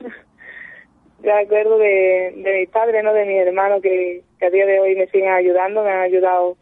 me 1.22 1.32
acuerdo 1.32 1.76
de, 1.76 2.32
de 2.36 2.60
mi 2.60 2.66
padre, 2.68 3.02
¿no? 3.02 3.12
de 3.12 3.26
mi 3.26 3.36
hermano, 3.36 3.82
que, 3.82 4.22
que 4.42 4.46
a 4.48 4.50
día 4.50 4.66
de 4.66 4.80
hoy 4.80 4.96
me 4.96 5.06
siguen 5.06 5.28
ayudando, 5.28 5.84
me 5.84 5.92
han 5.92 6.00
ayudado 6.00 6.56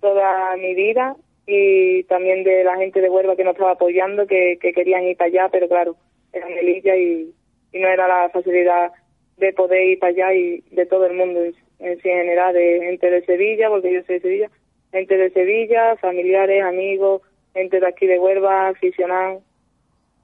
toda 0.00 0.56
mi 0.56 0.74
vida 0.74 1.14
y 1.46 2.02
también 2.04 2.42
de 2.42 2.64
la 2.64 2.76
gente 2.76 3.00
de 3.00 3.08
Huelva 3.08 3.36
que 3.36 3.44
nos 3.44 3.52
estaba 3.52 3.72
apoyando, 3.72 4.26
que, 4.26 4.58
que 4.60 4.72
querían 4.72 5.04
ir 5.04 5.16
para 5.16 5.28
allá, 5.28 5.48
pero 5.48 5.68
claro, 5.68 5.94
era 6.32 6.48
Melilla 6.48 6.96
y, 6.96 7.32
y 7.72 7.78
no 7.78 7.86
era 7.86 8.08
la 8.08 8.30
facilidad 8.30 8.90
de 9.36 9.52
poder 9.52 9.90
ir 9.90 10.00
para 10.00 10.10
allá 10.10 10.34
y 10.34 10.60
de 10.72 10.86
todo 10.86 11.06
el 11.06 11.14
mundo 11.14 11.40
en, 11.78 12.00
general, 12.00 12.52
de 12.52 12.80
gente 12.82 13.08
de 13.08 13.24
Sevilla, 13.24 13.68
porque 13.68 13.92
yo 13.92 14.02
soy 14.02 14.16
de 14.16 14.22
Sevilla, 14.22 14.50
gente 14.90 15.16
de 15.16 15.30
Sevilla, 15.30 15.96
familiares, 15.98 16.64
amigos, 16.64 17.22
gente 17.54 17.78
de 17.78 17.86
aquí 17.86 18.08
de 18.08 18.18
Huelva, 18.18 18.70
aficionados, 18.70 19.44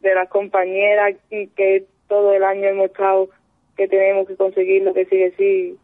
de 0.00 0.12
las 0.12 0.28
compañeras 0.28 1.14
que 1.30 1.84
todo 2.08 2.34
el 2.34 2.42
año 2.42 2.66
hemos 2.66 2.86
estado, 2.86 3.28
que 3.76 3.86
tenemos 3.86 4.26
que 4.26 4.34
conseguir 4.34 4.82
lo 4.82 4.92
que 4.92 5.04
sigue 5.04 5.32
sí, 5.38 5.76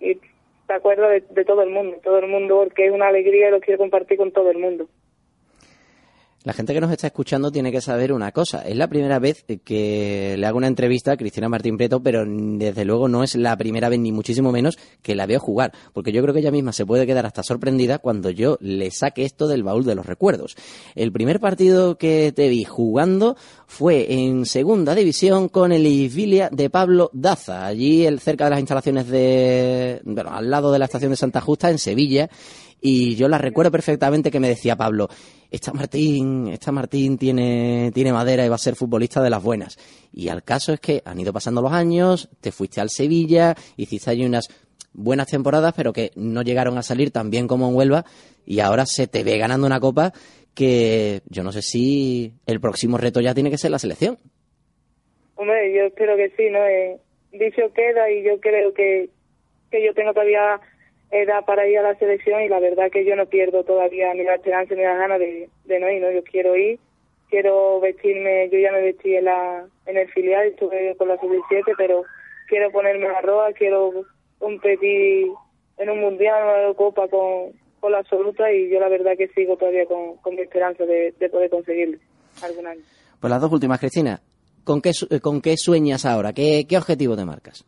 y 0.00 0.18
te 0.70 0.76
acuerdo 0.76 1.08
de, 1.08 1.24
de 1.30 1.44
todo 1.44 1.62
el 1.62 1.70
mundo, 1.70 1.96
todo 2.00 2.20
el 2.20 2.28
mundo, 2.28 2.62
porque 2.62 2.86
es 2.86 2.92
una 2.92 3.08
alegría 3.08 3.48
y 3.48 3.50
lo 3.50 3.58
quiero 3.58 3.78
compartir 3.78 4.16
con 4.16 4.30
todo 4.30 4.52
el 4.52 4.58
mundo. 4.58 4.86
La 6.42 6.54
gente 6.54 6.72
que 6.72 6.80
nos 6.80 6.90
está 6.90 7.08
escuchando 7.08 7.52
tiene 7.52 7.70
que 7.70 7.82
saber 7.82 8.14
una 8.14 8.32
cosa. 8.32 8.66
Es 8.66 8.74
la 8.74 8.88
primera 8.88 9.18
vez 9.18 9.44
que 9.62 10.36
le 10.38 10.46
hago 10.46 10.56
una 10.56 10.68
entrevista 10.68 11.12
a 11.12 11.16
Cristina 11.18 11.50
Martín 11.50 11.76
Preto, 11.76 12.02
pero 12.02 12.24
desde 12.26 12.86
luego 12.86 13.08
no 13.08 13.22
es 13.22 13.34
la 13.34 13.54
primera 13.58 13.90
vez, 13.90 14.00
ni 14.00 14.10
muchísimo 14.10 14.50
menos, 14.50 14.78
que 15.02 15.14
la 15.14 15.26
veo 15.26 15.38
jugar. 15.38 15.72
Porque 15.92 16.12
yo 16.12 16.22
creo 16.22 16.32
que 16.32 16.40
ella 16.40 16.50
misma 16.50 16.72
se 16.72 16.86
puede 16.86 17.06
quedar 17.06 17.26
hasta 17.26 17.42
sorprendida 17.42 17.98
cuando 17.98 18.30
yo 18.30 18.56
le 18.62 18.90
saque 18.90 19.26
esto 19.26 19.48
del 19.48 19.64
baúl 19.64 19.84
de 19.84 19.94
los 19.94 20.06
recuerdos. 20.06 20.56
El 20.94 21.12
primer 21.12 21.40
partido 21.40 21.98
que 21.98 22.32
te 22.34 22.48
vi 22.48 22.64
jugando 22.64 23.36
fue 23.66 24.10
en 24.10 24.46
segunda 24.46 24.94
división 24.94 25.50
con 25.50 25.72
el 25.72 25.86
Isvilia 25.86 26.48
de 26.50 26.70
Pablo 26.70 27.10
Daza, 27.12 27.66
allí 27.66 28.06
cerca 28.18 28.44
de 28.44 28.50
las 28.50 28.60
instalaciones 28.60 29.08
de, 29.08 30.00
bueno, 30.04 30.30
al 30.30 30.48
lado 30.48 30.72
de 30.72 30.78
la 30.78 30.86
estación 30.86 31.10
de 31.10 31.16
Santa 31.16 31.42
Justa, 31.42 31.68
en 31.68 31.76
Sevilla. 31.76 32.30
Y 32.80 33.14
yo 33.16 33.28
la 33.28 33.38
recuerdo 33.38 33.70
perfectamente 33.70 34.30
que 34.30 34.40
me 34.40 34.48
decía 34.48 34.76
Pablo, 34.76 35.08
esta 35.50 35.72
Martín, 35.72 36.48
esta 36.48 36.72
Martín 36.72 37.18
tiene, 37.18 37.90
tiene 37.92 38.12
madera 38.12 38.44
y 38.44 38.48
va 38.48 38.54
a 38.54 38.58
ser 38.58 38.74
futbolista 38.74 39.22
de 39.22 39.30
las 39.30 39.42
buenas. 39.42 39.76
Y 40.12 40.28
al 40.28 40.42
caso 40.42 40.72
es 40.72 40.80
que 40.80 41.02
han 41.04 41.20
ido 41.20 41.32
pasando 41.32 41.60
los 41.60 41.72
años, 41.72 42.30
te 42.40 42.52
fuiste 42.52 42.80
al 42.80 42.88
Sevilla, 42.88 43.54
hiciste 43.76 44.10
allí 44.10 44.24
unas 44.24 44.48
buenas 44.92 45.28
temporadas, 45.28 45.74
pero 45.76 45.92
que 45.92 46.10
no 46.16 46.42
llegaron 46.42 46.78
a 46.78 46.82
salir 46.82 47.10
tan 47.10 47.30
bien 47.30 47.46
como 47.46 47.68
en 47.68 47.74
Huelva, 47.74 48.04
y 48.46 48.60
ahora 48.60 48.86
se 48.86 49.06
te 49.06 49.22
ve 49.24 49.38
ganando 49.38 49.66
una 49.66 49.80
copa 49.80 50.12
que 50.54 51.20
yo 51.26 51.42
no 51.42 51.52
sé 51.52 51.62
si 51.62 52.32
el 52.46 52.60
próximo 52.60 52.98
reto 52.98 53.20
ya 53.20 53.34
tiene 53.34 53.50
que 53.50 53.58
ser 53.58 53.70
la 53.70 53.78
selección. 53.78 54.18
Hombre, 55.36 55.72
yo 55.74 55.84
espero 55.84 56.16
que 56.16 56.30
sí, 56.36 56.50
¿no? 56.50 56.58
Eh, 56.66 56.98
dicho 57.32 57.72
queda 57.72 58.10
y 58.10 58.24
yo 58.24 58.40
creo 58.40 58.74
que, 58.74 59.10
que 59.70 59.84
yo 59.84 59.94
tengo 59.94 60.12
todavía 60.12 60.60
era 61.10 61.42
para 61.42 61.66
ir 61.66 61.78
a 61.78 61.82
la 61.82 61.94
selección 61.96 62.42
y 62.42 62.48
la 62.48 62.60
verdad 62.60 62.90
que 62.90 63.04
yo 63.04 63.16
no 63.16 63.26
pierdo 63.26 63.64
todavía 63.64 64.14
ni 64.14 64.22
la 64.22 64.36
esperanza 64.36 64.74
ni 64.74 64.82
la 64.82 64.94
ganas 64.94 65.18
de, 65.18 65.48
no 65.66 65.90
ir, 65.90 66.00
¿no? 66.00 66.10
Yo 66.10 66.22
quiero 66.22 66.56
ir, 66.56 66.78
quiero 67.28 67.80
vestirme, 67.80 68.48
yo 68.50 68.58
ya 68.58 68.70
me 68.72 68.82
vestí 68.82 69.16
en, 69.16 69.24
la, 69.24 69.66
en 69.86 69.96
el 69.96 70.08
filial, 70.10 70.46
estuve 70.46 70.94
con 70.96 71.08
la 71.08 71.18
sub-17, 71.18 71.74
pero 71.76 72.04
quiero 72.48 72.70
ponerme 72.70 73.08
la 73.08 73.20
roja, 73.20 73.52
quiero 73.52 74.04
competir 74.38 75.26
en 75.78 75.90
un 75.90 76.00
mundial, 76.00 76.42
una 76.44 76.74
copa 76.74 77.08
con, 77.08 77.52
con 77.80 77.92
la 77.92 77.98
absoluta 77.98 78.52
y 78.52 78.70
yo 78.70 78.78
la 78.78 78.88
verdad 78.88 79.12
que 79.18 79.28
sigo 79.28 79.56
todavía 79.56 79.86
con, 79.86 80.16
con 80.18 80.36
mi 80.36 80.42
esperanza 80.42 80.84
de, 80.84 81.12
poder 81.30 81.50
conseguirlo 81.50 81.98
algún 82.42 82.66
año. 82.66 82.82
Pues 83.20 83.30
las 83.30 83.40
dos 83.40 83.52
últimas, 83.52 83.80
Cristina, 83.80 84.20
¿con 84.62 84.80
qué, 84.80 84.92
con 85.20 85.42
qué 85.42 85.56
sueñas 85.56 86.06
ahora? 86.06 86.32
¿Qué, 86.32 86.66
qué 86.68 86.78
objetivo 86.78 87.16
te 87.16 87.24
marcas? 87.24 87.64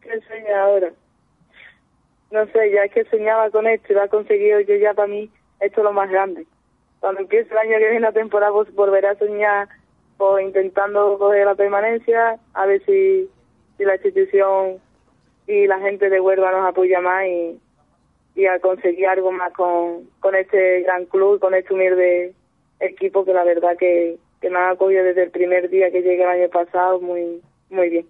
¿Qué 0.00 0.20
sueñas 0.28 0.56
ahora? 0.56 0.92
No 2.30 2.46
sé, 2.46 2.70
ya 2.70 2.84
es 2.84 2.92
que 2.92 3.04
soñaba 3.04 3.50
con 3.50 3.66
esto 3.66 3.92
y 3.92 3.94
lo 3.94 4.02
ha 4.02 4.08
conseguido 4.08 4.60
yo 4.60 4.76
ya 4.76 4.94
para 4.94 5.08
mí, 5.08 5.30
esto 5.60 5.80
es 5.80 5.84
lo 5.84 5.92
más 5.92 6.10
grande. 6.10 6.46
Cuando 7.00 7.20
empiece 7.20 7.50
el 7.52 7.58
año 7.58 7.78
que 7.78 7.90
viene 7.90 8.00
la 8.00 8.12
temporada, 8.12 8.52
pues 8.52 8.74
volveré 8.74 9.08
a 9.08 9.18
soñar 9.18 9.68
pues, 10.16 10.44
intentando 10.44 11.18
coger 11.18 11.46
la 11.46 11.54
permanencia, 11.54 12.38
a 12.54 12.66
ver 12.66 12.82
si, 12.84 13.28
si 13.76 13.84
la 13.84 13.94
institución 13.94 14.78
y 15.46 15.66
la 15.66 15.78
gente 15.80 16.08
de 16.08 16.20
Huelva 16.20 16.50
nos 16.50 16.66
apoya 16.66 17.00
más 17.00 17.26
y, 17.26 17.60
y 18.34 18.46
a 18.46 18.58
conseguir 18.58 19.06
algo 19.06 19.30
más 19.32 19.52
con, 19.52 20.08
con 20.20 20.34
este 20.34 20.82
gran 20.82 21.06
club, 21.06 21.40
con 21.40 21.54
este 21.54 21.74
humilde 21.74 22.34
equipo 22.80 23.24
que 23.24 23.32
la 23.32 23.44
verdad 23.44 23.76
que, 23.78 24.18
que 24.40 24.50
me 24.50 24.58
ha 24.58 24.70
acogido 24.70 25.04
desde 25.04 25.24
el 25.24 25.30
primer 25.30 25.70
día 25.70 25.90
que 25.90 26.02
llegué 26.02 26.22
el 26.22 26.28
año 26.28 26.48
pasado 26.48 27.00
muy, 27.00 27.40
muy 27.70 27.88
bien. 27.88 28.06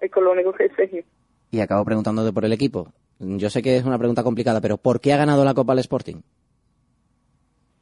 Es 0.00 0.10
con 0.10 0.24
lo 0.24 0.32
único 0.32 0.52
que 0.52 0.68
sé. 0.70 1.04
Y 1.50 1.60
acabo 1.60 1.84
preguntándote 1.84 2.32
por 2.32 2.44
el 2.44 2.52
equipo. 2.52 2.92
Yo 3.20 3.50
sé 3.50 3.60
que 3.60 3.76
es 3.76 3.84
una 3.84 3.98
pregunta 3.98 4.22
complicada, 4.22 4.62
pero 4.62 4.78
¿por 4.78 4.98
qué 4.98 5.12
ha 5.12 5.18
ganado 5.18 5.44
la 5.44 5.52
Copa 5.52 5.74
al 5.74 5.78
Sporting? 5.78 6.22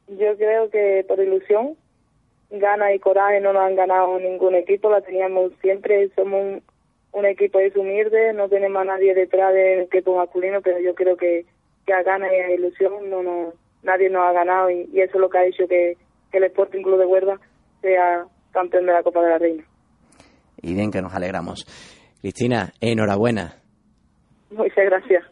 Yo 0.09 0.35
creo 0.37 0.69
que 0.69 1.05
por 1.07 1.17
ilusión, 1.19 1.77
gana 2.49 2.93
y 2.93 2.99
coraje 2.99 3.39
no 3.39 3.53
nos 3.53 3.61
han 3.61 3.75
ganado 3.77 4.19
ningún 4.19 4.55
equipo, 4.55 4.89
la 4.89 5.01
teníamos 5.01 5.53
siempre, 5.61 6.09
somos 6.13 6.61
un, 7.13 7.25
equipo 7.25 7.59
de 7.59 7.71
humilde, 7.75 8.33
no 8.33 8.49
tenemos 8.49 8.81
a 8.81 8.85
nadie 8.85 9.13
detrás 9.13 9.53
del 9.53 9.81
equipo 9.81 10.17
masculino, 10.17 10.61
pero 10.61 10.79
yo 10.79 10.93
creo 10.93 11.15
que, 11.15 11.45
que 11.85 11.93
a 11.93 12.03
gana 12.03 12.27
y 12.27 12.39
a 12.39 12.51
ilusión 12.51 13.09
no, 13.09 13.23
no 13.23 13.53
nadie 13.83 14.09
nos 14.09 14.23
ha 14.23 14.33
ganado 14.33 14.69
y, 14.69 14.89
eso 14.99 15.13
es 15.13 15.21
lo 15.21 15.29
que 15.29 15.37
ha 15.37 15.45
hecho 15.45 15.67
que, 15.69 15.95
que 16.31 16.37
el 16.39 16.43
Sporting 16.45 16.81
Club 16.81 16.99
de 16.99 17.05
Huelva 17.05 17.39
sea 17.81 18.25
campeón 18.51 18.87
de 18.87 18.91
la 18.93 19.03
Copa 19.03 19.21
de 19.21 19.29
la 19.29 19.37
Reina. 19.37 19.63
Y 20.61 20.73
bien 20.73 20.91
que 20.91 21.01
nos 21.01 21.13
alegramos. 21.13 21.65
Cristina, 22.19 22.73
enhorabuena. 22.81 23.59
Muchas 24.51 24.85
gracias. 24.85 25.23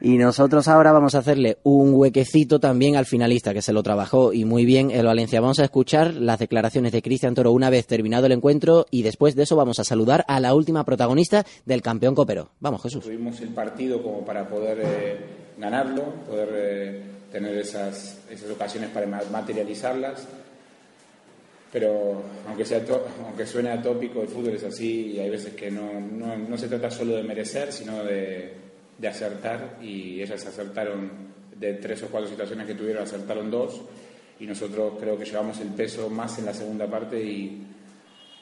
Y 0.00 0.16
nosotros 0.16 0.68
ahora 0.68 0.92
vamos 0.92 1.14
a 1.14 1.18
hacerle 1.18 1.58
un 1.64 1.92
huequecito 1.94 2.60
también 2.60 2.96
al 2.96 3.04
finalista 3.04 3.52
que 3.52 3.62
se 3.62 3.72
lo 3.72 3.82
trabajó 3.82 4.32
y 4.32 4.44
muy 4.44 4.64
bien 4.64 4.90
el 4.90 5.06
Valencia. 5.06 5.40
Vamos 5.40 5.58
a 5.58 5.64
escuchar 5.64 6.14
las 6.14 6.38
declaraciones 6.38 6.92
de 6.92 7.02
Cristian 7.02 7.34
Toro 7.34 7.52
una 7.52 7.68
vez 7.68 7.86
terminado 7.86 8.26
el 8.26 8.32
encuentro 8.32 8.86
y 8.90 9.02
después 9.02 9.34
de 9.34 9.42
eso 9.42 9.56
vamos 9.56 9.80
a 9.80 9.84
saludar 9.84 10.24
a 10.28 10.40
la 10.40 10.54
última 10.54 10.84
protagonista 10.84 11.44
del 11.66 11.82
campeón 11.82 12.14
copero. 12.14 12.50
Vamos, 12.60 12.82
Jesús. 12.82 13.04
Tuvimos 13.04 13.40
el 13.40 13.50
partido 13.50 14.02
como 14.02 14.24
para 14.24 14.46
poder 14.46 14.78
eh, 14.82 15.18
ganarlo, 15.58 16.04
poder 16.26 16.48
eh, 16.54 17.02
tener 17.32 17.56
esas, 17.58 18.24
esas 18.30 18.50
ocasiones 18.50 18.90
para 18.90 19.06
materializarlas 19.06 20.28
pero 21.72 22.22
aunque, 22.48 22.64
sea 22.64 22.82
aunque 23.24 23.46
suene 23.46 23.70
atópico, 23.70 24.22
el 24.22 24.28
fútbol 24.28 24.54
es 24.54 24.64
así 24.64 25.12
y 25.12 25.20
hay 25.20 25.30
veces 25.30 25.54
que 25.54 25.70
no, 25.70 26.00
no, 26.00 26.36
no 26.36 26.58
se 26.58 26.68
trata 26.68 26.90
solo 26.90 27.16
de 27.16 27.22
merecer, 27.22 27.72
sino 27.72 28.02
de, 28.02 28.52
de, 28.98 29.08
acertar 29.08 29.78
y 29.80 30.20
ellas 30.20 30.44
acertaron 30.46 31.10
de 31.54 31.74
tres 31.74 32.02
o 32.02 32.08
cuatro 32.08 32.28
situaciones 32.28 32.66
que 32.66 32.74
tuvieron, 32.74 33.04
acertaron 33.04 33.50
dos 33.50 33.82
y 34.40 34.46
nosotros 34.46 34.94
creo 34.98 35.16
que 35.16 35.24
llevamos 35.24 35.60
el 35.60 35.68
peso 35.68 36.10
más 36.10 36.38
en 36.38 36.46
la 36.46 36.54
segunda 36.54 36.88
parte 36.88 37.22
y, 37.22 37.62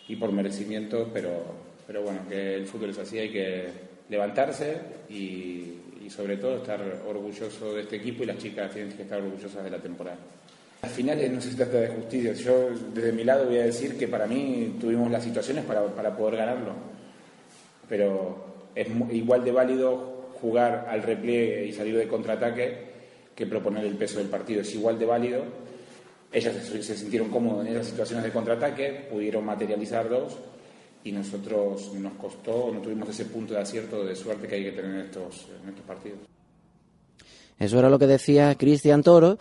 y 0.08 0.16
por 0.16 0.32
merecimiento, 0.32 1.10
pero, 1.12 1.42
pero 1.86 2.02
bueno, 2.02 2.20
que 2.28 2.54
el 2.54 2.66
fútbol 2.66 2.90
es 2.90 2.98
así, 2.98 3.18
hay 3.18 3.30
que 3.30 3.66
levantarse 4.08 4.80
y, 5.10 5.74
y 6.02 6.08
sobre 6.08 6.38
todo 6.38 6.56
estar 6.56 6.80
orgulloso 7.06 7.74
de 7.74 7.82
este 7.82 7.96
equipo 7.96 8.22
y 8.22 8.26
las 8.26 8.38
chicas 8.38 8.72
tienen 8.72 8.96
que 8.96 9.02
estar 9.02 9.20
orgullosas 9.20 9.62
de 9.62 9.70
la 9.70 9.78
temporada. 9.78 10.16
Al 10.82 10.90
final 10.90 11.34
no 11.34 11.40
se 11.40 11.54
trata 11.54 11.78
de 11.78 11.88
justicia. 11.88 12.32
Yo 12.34 12.70
desde 12.94 13.12
mi 13.12 13.24
lado 13.24 13.46
voy 13.46 13.58
a 13.58 13.64
decir 13.64 13.98
que 13.98 14.06
para 14.06 14.26
mí 14.26 14.76
tuvimos 14.80 15.10
las 15.10 15.24
situaciones 15.24 15.64
para, 15.64 15.84
para 15.86 16.16
poder 16.16 16.36
ganarlo. 16.36 16.72
Pero 17.88 18.70
es 18.74 18.86
igual 19.10 19.44
de 19.44 19.52
válido 19.52 20.28
jugar 20.40 20.86
al 20.88 21.02
repliegue 21.02 21.66
y 21.66 21.72
salir 21.72 21.96
de 21.96 22.06
contraataque 22.06 22.88
que 23.34 23.46
proponer 23.46 23.84
el 23.84 23.96
peso 23.96 24.18
del 24.18 24.28
partido. 24.28 24.60
Es 24.60 24.74
igual 24.74 24.98
de 24.98 25.06
válido. 25.06 25.42
Ellas 26.30 26.54
se, 26.64 26.82
se 26.82 26.96
sintieron 26.96 27.30
cómodas 27.30 27.66
en 27.66 27.72
esas 27.72 27.86
situaciones 27.86 28.24
de 28.24 28.30
contraataque, 28.30 29.08
pudieron 29.10 29.44
materializar 29.44 30.08
dos 30.08 30.36
y 31.04 31.12
nosotros 31.12 31.92
nos 31.94 32.12
costó, 32.14 32.70
no 32.72 32.80
tuvimos 32.80 33.08
ese 33.08 33.24
punto 33.24 33.54
de 33.54 33.60
acierto 33.60 34.04
de 34.04 34.14
suerte 34.14 34.46
que 34.46 34.56
hay 34.56 34.64
que 34.64 34.72
tener 34.72 34.90
en 34.92 35.00
estos, 35.06 35.46
en 35.62 35.70
estos 35.70 35.84
partidos. 35.86 36.18
Eso 37.58 37.78
era 37.78 37.88
lo 37.88 37.98
que 37.98 38.06
decía 38.06 38.54
Cristian 38.56 39.02
Toro 39.02 39.38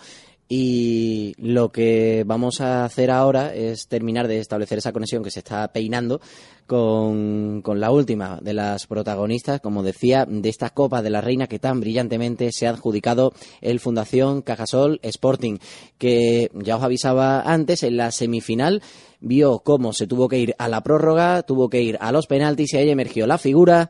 y 0.50 1.34
lo 1.38 1.70
que 1.70 2.24
vamos 2.26 2.62
a 2.62 2.86
hacer 2.86 3.12
ahora 3.12 3.54
es 3.54 3.88
terminar 3.88 4.28
de 4.28 4.40
establecer 4.40 4.78
esa 4.78 4.94
conexión 4.94 5.24
que 5.24 5.32
se 5.32 5.40
está 5.40 5.68
peinando 5.70 6.22
con, 6.66 7.62
con, 7.62 7.80
la 7.80 7.92
última 7.92 8.40
de 8.42 8.54
las 8.54 8.88
protagonistas, 8.88 9.60
como 9.60 9.84
decía, 9.84 10.26
de 10.26 10.48
esta 10.48 10.70
Copa 10.70 11.02
de 11.02 11.10
la 11.10 11.22
Reina 11.22 11.48
que 11.48 11.60
tan 11.60 11.80
brillantemente 11.80 12.52
se 12.52 12.68
ha 12.68 12.72
adjudicado 12.72 13.34
el 13.62 13.80
Fundación 13.80 14.42
Cajasol 14.42 15.00
Sporting, 15.04 15.58
que 15.98 16.50
ya 16.54 16.78
os 16.78 16.84
avisaba 16.84 17.42
antes, 17.42 17.84
en 17.84 17.98
la 17.98 18.12
semifinal 18.12 18.82
vio 19.20 19.60
cómo 19.60 19.94
se 19.94 20.08
tuvo 20.08 20.30
que 20.30 20.38
ir 20.38 20.56
a 20.60 20.70
la 20.70 20.82
prórroga, 20.82 21.44
tuvo 21.44 21.70
que 21.70 21.82
ir 21.82 21.98
a 22.00 22.12
los 22.12 22.28
penaltis 22.28 22.74
y 22.74 22.78
ahí 22.78 22.90
emergió 22.90 23.28
la 23.28 23.38
figura. 23.38 23.90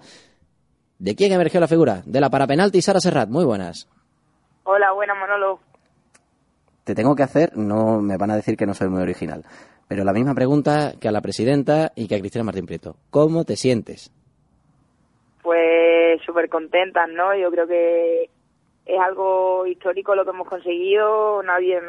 ¿De 1.00 1.16
quién 1.16 1.32
emergió 1.32 1.60
la 1.60 1.68
figura? 1.68 2.02
De 2.06 2.20
la 2.20 2.32
parapenalti 2.32 2.82
Sara 2.82 3.00
Serrat. 3.00 3.30
Muy 3.30 3.46
buenas. 3.46 3.88
Hola, 4.64 4.92
buenas 4.94 5.18
Manolo 5.18 5.67
te 6.88 6.96
tengo 6.96 7.18
que 7.18 7.24
hacer, 7.24 7.58
no 7.58 8.02
me 8.02 8.16
van 8.16 8.32
a 8.32 8.38
decir 8.38 8.56
que 8.56 8.66
no 8.66 8.74
soy 8.74 8.88
muy 8.88 9.02
original, 9.02 9.44
pero 9.90 10.06
la 10.06 10.14
misma 10.14 10.34
pregunta 10.34 10.94
que 11.02 11.10
a 11.10 11.12
la 11.12 11.20
presidenta 11.20 11.92
y 11.96 12.08
que 12.08 12.16
a 12.16 12.20
Cristina 12.20 12.46
Martín 12.46 12.66
Prieto. 12.66 12.96
¿Cómo 13.10 13.44
te 13.44 13.58
sientes? 13.58 14.10
Pues 15.44 16.22
súper 16.26 16.48
contenta, 16.48 17.06
¿no? 17.06 17.36
Yo 17.36 17.52
creo 17.52 17.68
que 17.68 18.30
es 18.86 19.00
algo 19.02 19.66
histórico 19.68 20.16
lo 20.16 20.24
que 20.24 20.30
hemos 20.30 20.48
conseguido, 20.48 21.44
nadie 21.44 21.82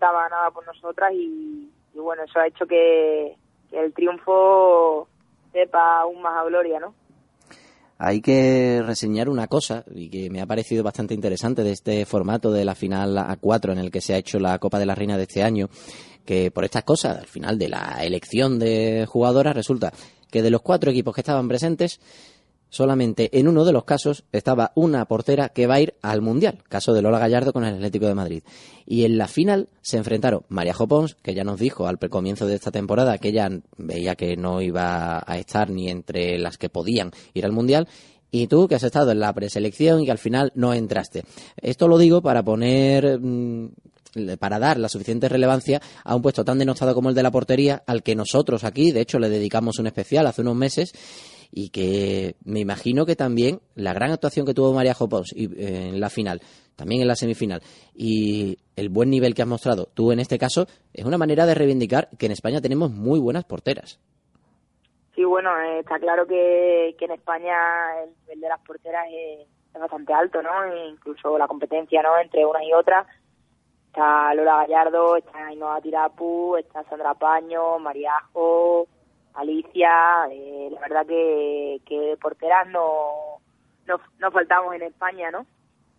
daba 0.00 0.28
nada 0.30 0.50
por 0.50 0.64
nosotras 0.66 1.12
y, 1.12 1.70
bueno, 1.94 2.22
eso 2.22 2.38
ha 2.40 2.46
hecho 2.46 2.66
que 2.66 3.36
el 3.72 3.92
triunfo 3.92 5.06
sepa 5.52 6.00
aún 6.00 6.22
más 6.22 6.32
a 6.38 6.44
gloria, 6.44 6.80
¿no? 6.80 6.94
Hay 7.98 8.20
que 8.20 8.82
reseñar 8.84 9.28
una 9.28 9.46
cosa 9.46 9.84
y 9.94 10.08
que 10.08 10.28
me 10.30 10.40
ha 10.40 10.46
parecido 10.46 10.82
bastante 10.82 11.14
interesante 11.14 11.62
de 11.62 11.72
este 11.72 12.04
formato 12.04 12.52
de 12.52 12.64
la 12.64 12.74
final 12.74 13.16
A4 13.16 13.72
en 13.72 13.78
el 13.78 13.90
que 13.90 14.00
se 14.00 14.14
ha 14.14 14.18
hecho 14.18 14.38
la 14.38 14.58
Copa 14.58 14.78
de 14.78 14.86
la 14.86 14.94
Reina 14.94 15.16
de 15.16 15.22
este 15.22 15.42
año, 15.42 15.70
que 16.24 16.50
por 16.50 16.64
estas 16.64 16.84
cosas, 16.84 17.18
al 17.18 17.26
final 17.26 17.58
de 17.58 17.68
la 17.68 17.98
elección 18.02 18.58
de 18.58 19.06
jugadoras, 19.08 19.54
resulta 19.54 19.92
que 20.30 20.42
de 20.42 20.50
los 20.50 20.60
cuatro 20.60 20.90
equipos 20.90 21.14
que 21.14 21.22
estaban 21.22 21.48
presentes, 21.48 22.00
Solamente 22.68 23.38
en 23.38 23.48
uno 23.48 23.64
de 23.64 23.72
los 23.72 23.84
casos 23.84 24.24
estaba 24.32 24.72
una 24.74 25.04
portera 25.06 25.48
que 25.50 25.66
va 25.66 25.74
a 25.74 25.80
ir 25.80 25.94
al 26.02 26.20
Mundial, 26.20 26.58
caso 26.68 26.92
de 26.92 27.02
Lola 27.02 27.18
Gallardo 27.18 27.52
con 27.52 27.64
el 27.64 27.74
Atlético 27.74 28.06
de 28.06 28.14
Madrid. 28.14 28.42
Y 28.84 29.04
en 29.04 29.18
la 29.18 29.28
final 29.28 29.68
se 29.82 29.96
enfrentaron 29.96 30.42
María 30.48 30.74
Jopons, 30.74 31.14
que 31.22 31.34
ya 31.34 31.44
nos 31.44 31.60
dijo 31.60 31.86
al 31.86 31.98
comienzo 31.98 32.46
de 32.46 32.54
esta 32.54 32.70
temporada 32.70 33.18
que 33.18 33.28
ella 33.28 33.48
veía 33.78 34.16
que 34.16 34.36
no 34.36 34.60
iba 34.60 35.22
a 35.26 35.38
estar 35.38 35.70
ni 35.70 35.88
entre 35.88 36.38
las 36.38 36.58
que 36.58 36.68
podían 36.68 37.12
ir 37.34 37.44
al 37.44 37.52
Mundial, 37.52 37.88
y 38.30 38.48
tú 38.48 38.66
que 38.68 38.74
has 38.74 38.82
estado 38.82 39.12
en 39.12 39.20
la 39.20 39.32
preselección 39.32 40.02
y 40.02 40.06
que 40.06 40.10
al 40.10 40.18
final 40.18 40.52
no 40.54 40.74
entraste. 40.74 41.22
Esto 41.56 41.88
lo 41.88 41.96
digo 41.96 42.20
para 42.20 42.42
poner 42.42 43.18
mm, 43.18 43.70
para 44.38 44.58
dar 44.58 44.78
la 44.78 44.88
suficiente 44.88 45.28
relevancia 45.28 45.80
a 46.04 46.14
un 46.14 46.22
puesto 46.22 46.44
tan 46.44 46.58
denostado 46.58 46.94
como 46.94 47.10
el 47.10 47.14
de 47.14 47.22
la 47.22 47.30
portería, 47.30 47.82
al 47.86 48.02
que 48.02 48.14
nosotros 48.14 48.64
aquí, 48.64 48.92
de 48.92 49.02
hecho, 49.02 49.18
le 49.18 49.28
dedicamos 49.28 49.78
un 49.78 49.86
especial 49.86 50.26
hace 50.26 50.42
unos 50.42 50.56
meses 50.56 50.92
y 51.50 51.70
que 51.70 52.36
me 52.44 52.60
imagino 52.60 53.06
que 53.06 53.16
también 53.16 53.60
la 53.74 53.92
gran 53.92 54.10
actuación 54.10 54.46
que 54.46 54.54
tuvo 54.54 54.72
María 54.72 54.94
Jopons 54.94 55.32
eh, 55.36 55.48
en 55.90 56.00
la 56.00 56.10
final, 56.10 56.40
también 56.76 57.02
en 57.02 57.08
la 57.08 57.16
semifinal, 57.16 57.62
y 57.94 58.58
el 58.76 58.88
buen 58.88 59.10
nivel 59.10 59.34
que 59.34 59.42
has 59.42 59.48
mostrado 59.48 59.86
tú 59.94 60.12
en 60.12 60.20
este 60.20 60.38
caso, 60.38 60.66
es 60.92 61.04
una 61.04 61.18
manera 61.18 61.46
de 61.46 61.54
reivindicar 61.54 62.08
que 62.18 62.26
en 62.26 62.32
España 62.32 62.60
tenemos 62.60 62.90
muy 62.90 63.18
buenas 63.18 63.44
porteras. 63.44 64.00
Sí, 65.16 65.24
bueno, 65.24 65.58
eh, 65.58 65.80
está 65.80 65.98
claro 65.98 66.26
que, 66.26 66.94
en 67.00 67.10
España 67.10 67.56
el 68.02 68.10
nivel 68.20 68.40
de 68.42 68.48
las 68.48 68.60
porteras 68.60 69.06
es, 69.10 69.48
bastante 69.72 70.12
alto, 70.12 70.42
¿no? 70.42 70.64
E 70.64 70.88
incluso 70.88 71.36
la 71.36 71.46
competencia, 71.46 72.02
¿no? 72.02 72.18
Entre 72.18 72.44
unas 72.46 72.62
y 72.62 72.72
otras. 72.72 73.06
Está 73.88 74.32
Lola 74.34 74.58
Gallardo, 74.58 75.16
está 75.16 75.46
Ainhoa 75.46 75.80
Tirapu, 75.80 76.56
está 76.56 76.82
Sandra 76.84 77.14
Paño, 77.14 77.78
Mariajo, 77.78 78.86
Alicia, 79.36 79.90
eh, 80.30 80.70
la 80.72 80.80
verdad 80.80 81.06
que, 81.06 81.80
que 81.86 82.16
porteras 82.20 82.66
no, 82.68 83.40
no, 83.86 84.30
faltamos 84.30 84.74
en 84.74 84.82
España, 84.82 85.30
¿no? 85.30 85.46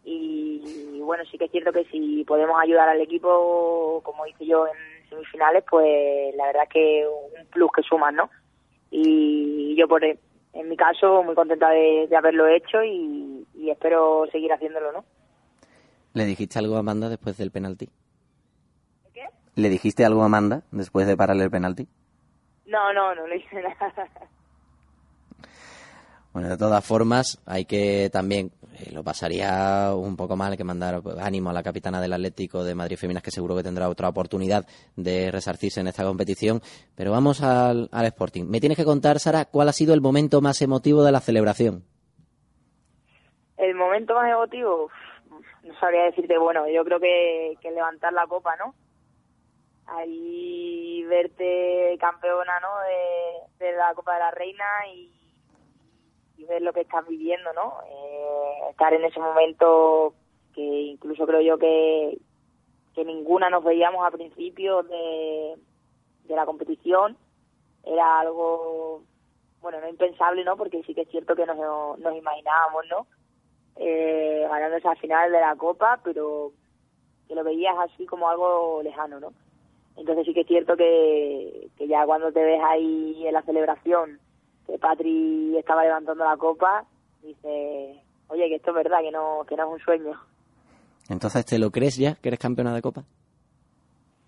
Y, 0.03 0.99
bueno, 1.01 1.23
sí 1.29 1.37
que 1.37 1.45
es 1.45 1.51
cierto 1.51 1.71
que 1.71 1.85
si 1.85 2.23
podemos 2.23 2.59
ayudar 2.59 2.89
al 2.89 3.01
equipo, 3.01 4.01
como 4.03 4.25
hice 4.25 4.45
yo 4.45 4.65
en 4.67 5.09
semifinales, 5.09 5.63
pues 5.69 6.35
la 6.35 6.47
verdad 6.47 6.67
que 6.69 7.05
un 7.07 7.45
plus 7.47 7.69
que 7.75 7.83
suman, 7.83 8.15
¿no? 8.15 8.29
Y 8.89 9.75
yo 9.77 9.87
por 9.87 10.03
en 10.03 10.69
mi 10.69 10.75
caso 10.75 11.21
muy 11.23 11.35
contenta 11.35 11.69
de, 11.69 12.09
haberlo 12.17 12.47
hecho 12.47 12.83
y, 12.83 13.45
y, 13.53 13.69
espero 13.69 14.25
seguir 14.31 14.51
haciéndolo, 14.51 14.91
¿no? 14.91 15.05
¿Le 16.13 16.25
dijiste 16.25 16.57
algo 16.57 16.77
a 16.77 16.79
Amanda 16.79 17.09
después 17.09 17.37
del 17.37 17.51
penalti? 17.51 17.89
¿Qué? 19.13 19.25
¿Le 19.55 19.69
dijiste 19.69 20.05
algo 20.05 20.23
a 20.23 20.25
Amanda 20.25 20.63
después 20.71 21.05
de 21.05 21.15
pararle 21.15 21.43
el 21.43 21.51
penalti? 21.51 21.87
No, 22.67 22.93
no, 22.93 23.15
no 23.15 23.27
le 23.27 23.37
hice 23.37 23.61
nada. 23.61 23.93
Bueno, 26.33 26.49
de 26.49 26.57
todas 26.57 26.85
formas, 26.85 27.41
hay 27.47 27.65
que 27.65 28.11
también, 28.11 28.51
eh, 28.77 28.91
lo 28.91 29.03
pasaría 29.03 29.91
un 29.95 30.15
poco 30.15 30.35
mal, 30.35 30.55
que 30.55 30.63
mandar 30.63 31.01
ánimo 31.19 31.49
a 31.49 31.53
la 31.53 31.63
capitana 31.63 31.99
del 31.99 32.13
Atlético 32.13 32.63
de 32.63 32.75
Madrid 32.75 32.97
Feminas, 32.97 33.23
que 33.23 33.31
seguro 33.31 33.55
que 33.55 33.63
tendrá 33.63 33.89
otra 33.89 34.09
oportunidad 34.09 34.67
de 34.95 35.31
resarcirse 35.31 35.79
en 35.79 35.87
esta 35.87 36.03
competición. 36.03 36.61
Pero 36.95 37.11
vamos 37.11 37.41
al, 37.41 37.89
al 37.91 38.05
Sporting. 38.05 38.43
Me 38.45 38.59
tienes 38.59 38.77
que 38.77 38.85
contar, 38.85 39.19
Sara, 39.19 39.45
cuál 39.45 39.69
ha 39.69 39.73
sido 39.73 39.95
el 39.95 40.01
momento 40.01 40.41
más 40.41 40.61
emotivo 40.61 41.03
de 41.03 41.11
la 41.11 41.21
celebración. 41.21 41.85
El 43.57 43.73
momento 43.73 44.13
más 44.13 44.29
emotivo, 44.29 44.91
no 45.63 45.79
sabría 45.79 46.03
decirte, 46.03 46.37
bueno, 46.37 46.69
yo 46.69 46.83
creo 46.83 46.99
que, 46.99 47.55
que 47.61 47.71
levantar 47.71 48.13
la 48.13 48.27
copa, 48.27 48.55
¿no? 48.57 48.75
Ahí 49.87 51.03
verte 51.05 51.97
campeona 51.99 52.59
¿no? 52.59 52.69
de, 53.59 53.73
la 53.73 53.93
Copa 53.93 54.13
de 54.13 54.19
la 54.19 54.31
Reina 54.31 54.65
y, 54.93 55.13
ver 56.47 56.61
lo 56.61 56.71
que 56.71 56.81
estás 56.81 57.05
viviendo, 57.05 57.51
¿no? 57.51 57.73
Eh, 57.89 58.69
estar 58.69 58.93
en 58.93 59.03
ese 59.03 59.19
momento 59.19 60.13
que 60.53 60.61
incluso 60.61 61.25
creo 61.27 61.41
yo 61.41 61.57
que, 61.57 62.17
que 62.95 63.03
ninguna 63.03 63.49
nos 63.49 63.65
veíamos 63.65 64.07
a 64.07 64.11
principio 64.11 64.83
de, 64.83 65.55
de 66.23 66.35
la 66.35 66.45
competición 66.45 67.17
era 67.83 68.19
algo, 68.19 69.03
bueno, 69.61 69.81
no 69.81 69.89
impensable, 69.89 70.43
¿no? 70.45 70.55
Porque 70.55 70.83
sí 70.83 70.93
que 70.93 71.01
es 71.01 71.09
cierto 71.09 71.35
que 71.35 71.45
nos, 71.45 71.57
nos 71.99 72.15
imaginábamos, 72.15 72.85
¿no? 72.89 73.07
Eh, 73.75 74.45
ganando 74.49 74.77
esa 74.77 74.95
final 74.95 75.31
de 75.31 75.39
la 75.41 75.55
Copa, 75.55 75.99
pero 76.03 76.51
que 77.27 77.35
lo 77.35 77.43
veías 77.43 77.75
así 77.77 78.05
como 78.05 78.29
algo 78.29 78.81
lejano, 78.83 79.19
¿no? 79.19 79.33
Entonces 79.97 80.25
sí 80.25 80.33
que 80.33 80.41
es 80.41 80.47
cierto 80.47 80.77
que, 80.77 81.69
que 81.77 81.87
ya 81.87 82.05
cuando 82.05 82.31
te 82.31 82.43
ves 82.43 82.61
ahí 82.63 83.25
en 83.25 83.33
la 83.33 83.41
celebración, 83.41 84.19
que 84.67 84.77
Patri 84.77 85.57
estaba 85.57 85.83
levantando 85.83 86.23
la 86.23 86.37
copa, 86.37 86.85
dice, 87.23 88.01
oye, 88.27 88.47
que 88.47 88.55
esto 88.55 88.71
es 88.71 88.75
verdad, 88.75 89.01
que 89.01 89.11
no, 89.11 89.43
que 89.47 89.55
no 89.55 89.63
es 89.63 89.73
un 89.73 89.79
sueño. 89.79 90.19
Entonces, 91.09 91.45
¿te 91.45 91.57
lo 91.57 91.71
crees 91.71 91.97
ya 91.97 92.15
que 92.15 92.29
eres 92.29 92.39
campeona 92.39 92.75
de 92.75 92.81
copa? 92.81 93.03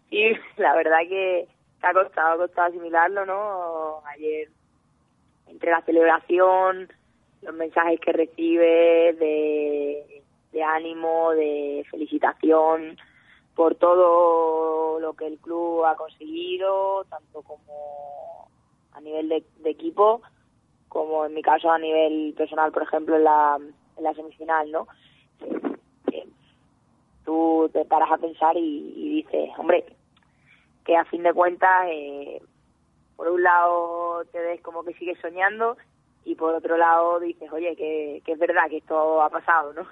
Sí, 0.09 0.31
la 0.57 0.75
verdad 0.75 0.99
que, 1.07 1.47
ha 1.81 1.93
costado, 1.93 2.33
ha 2.33 2.47
costado 2.47 2.69
asimilarlo, 2.69 3.25
¿no? 3.25 4.01
Ayer, 4.07 4.49
entre 5.47 5.71
la 5.71 5.81
celebración, 5.81 6.89
los 7.41 7.53
mensajes 7.53 7.99
que 7.99 8.11
recibe 8.11 9.13
de, 9.13 10.23
de 10.51 10.63
ánimo, 10.63 11.31
de 11.31 11.85
felicitación, 11.89 12.97
por 13.59 13.75
todo 13.75 15.01
lo 15.01 15.15
que 15.15 15.27
el 15.27 15.37
club 15.37 15.83
ha 15.83 15.97
conseguido, 15.97 17.03
tanto 17.09 17.41
como 17.41 18.47
a 18.93 19.01
nivel 19.01 19.27
de, 19.27 19.43
equipo, 19.69 20.21
como 20.87 21.25
en 21.25 21.33
mi 21.33 21.41
caso 21.41 21.69
a 21.69 21.77
nivel 21.77 22.33
personal, 22.37 22.71
por 22.71 22.83
ejemplo, 22.83 23.17
en 23.17 23.25
la, 23.25 23.59
en 23.97 24.03
la 24.05 24.13
semifinal, 24.13 24.71
¿no? 24.71 24.87
tú 27.25 27.69
te 27.73 27.83
paras 27.83 28.09
a 28.13 28.17
pensar 28.17 28.55
y, 28.55 29.23
dices, 29.23 29.49
hombre, 29.57 29.83
que 30.85 30.95
a 30.95 31.03
fin 31.03 31.23
de 31.23 31.33
cuentas, 31.33 31.85
eh, 31.89 32.41
por 33.17 33.27
un 33.27 33.43
lado 33.43 34.23
te 34.31 34.39
ves 34.39 34.61
como 34.61 34.85
que 34.85 34.93
sigues 34.93 35.19
soñando 35.19 35.75
y 36.23 36.35
por 36.35 36.55
otro 36.55 36.77
lado 36.77 37.19
dices, 37.19 37.51
oye, 37.51 37.75
que, 37.75 38.21
que 38.23 38.31
es 38.31 38.39
verdad 38.39 38.69
que 38.69 38.77
esto 38.77 39.21
ha 39.21 39.29
pasado, 39.29 39.73
¿no? 39.73 39.85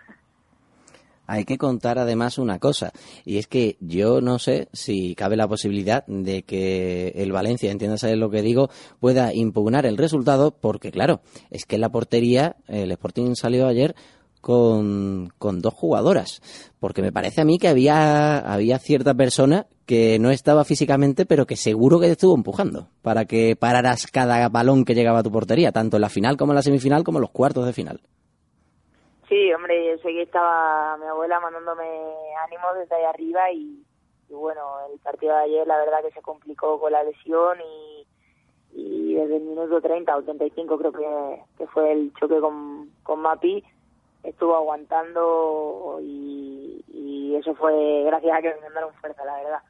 Hay 1.28 1.46
que 1.46 1.58
contar 1.58 2.00
además 2.00 2.38
una 2.38 2.58
cosa, 2.58 2.92
y 3.26 3.38
es 3.38 3.48
que 3.48 3.78
yo 3.80 4.22
no 4.22 4.40
sé 4.40 4.70
si 4.74 5.14
cabe 5.14 5.36
la 5.36 5.48
posibilidad 5.48 6.06
de 6.08 6.44
que 6.44 7.14
el 7.16 7.32
Valencia, 7.32 7.72
entiéndase 7.72 8.16
lo 8.16 8.30
que 8.30 8.42
digo, 8.42 8.70
pueda 9.00 9.34
impugnar 9.34 9.86
el 9.86 9.98
resultado, 9.98 10.52
porque 10.52 10.92
claro, 10.92 11.22
es 11.52 11.66
que 11.66 11.78
la 11.78 11.90
portería 11.90 12.56
el 12.68 12.92
Sporting 12.92 13.36
salió 13.36 13.68
ayer 13.68 13.96
con, 14.42 15.34
con 15.38 15.62
dos 15.62 15.74
jugadoras, 15.74 16.42
porque 16.80 17.02
me 17.02 17.12
parece 17.12 17.42
a 17.42 17.46
mí 17.46 17.58
que 17.58 17.68
había, 17.68 18.38
había 18.40 18.80
cierta 18.80 19.14
persona 19.14 19.68
que 19.86 20.20
no 20.20 20.32
estaba 20.32 20.64
físicamente, 20.66 21.26
pero 21.26 21.46
que 21.46 21.56
seguro 21.56 22.00
que 22.00 22.08
te 22.08 22.14
estuvo 22.14 22.36
empujando 22.36 22.90
para 23.02 23.26
que 23.26 23.56
pararas 23.56 24.08
cada 24.08 24.48
balón 24.50 24.86
que 24.86 24.96
llegaba 24.96 25.20
a 25.20 25.24
tu 25.24 25.32
portería, 25.32 25.72
tanto 25.72 25.98
en 25.98 26.02
la 26.02 26.10
final 26.10 26.38
como 26.38 26.52
en 26.52 26.58
la 26.58 26.62
semifinal 26.62 27.04
como 27.04 27.20
en 27.20 27.24
los 27.24 27.32
cuartos 27.32 27.66
de 27.66 27.74
final. 27.74 28.02
Sí, 29.28 29.54
hombre, 29.54 29.92
yo 29.92 29.98
sé 29.98 30.22
estaba 30.22 30.96
mi 30.98 31.06
abuela 31.06 31.40
mandándome 31.42 31.84
ánimos 32.46 32.78
desde 32.78 32.96
ahí 32.96 33.04
arriba 33.04 33.52
y, 33.52 33.84
bueno, 34.30 34.62
el 34.92 35.00
partido 35.00 35.36
de 35.36 35.44
ayer 35.44 35.68
la 35.68 35.78
verdad 35.78 36.02
que 36.02 36.12
se 36.12 36.22
complicó 36.22 36.80
con 36.80 36.94
la 36.94 37.04
lesión 37.04 37.58
y, 37.60 38.08
y 38.72 39.16
desde 39.16 39.38
el 39.38 39.44
minuto 39.44 39.82
30 39.82 40.16
o 40.16 40.24
35 40.24 40.78
creo 40.78 40.92
que, 40.94 41.42
que 41.58 41.68
fue 41.68 41.92
el 41.92 42.14
choque 42.14 42.40
con, 42.40 42.90
con 43.04 43.20
Mapi, 43.20 43.64
estuvo 44.24 44.56
aguantando 44.56 46.00
y, 46.02 46.86
y 46.88 47.36
eso 47.36 47.54
fue 47.56 48.04
gracias 48.06 48.38
a 48.38 48.42
que 48.42 48.56
me 48.56 48.62
mandaron 48.62 48.94
fuerza, 48.96 49.26
la 49.26 49.36
verdad 49.36 49.62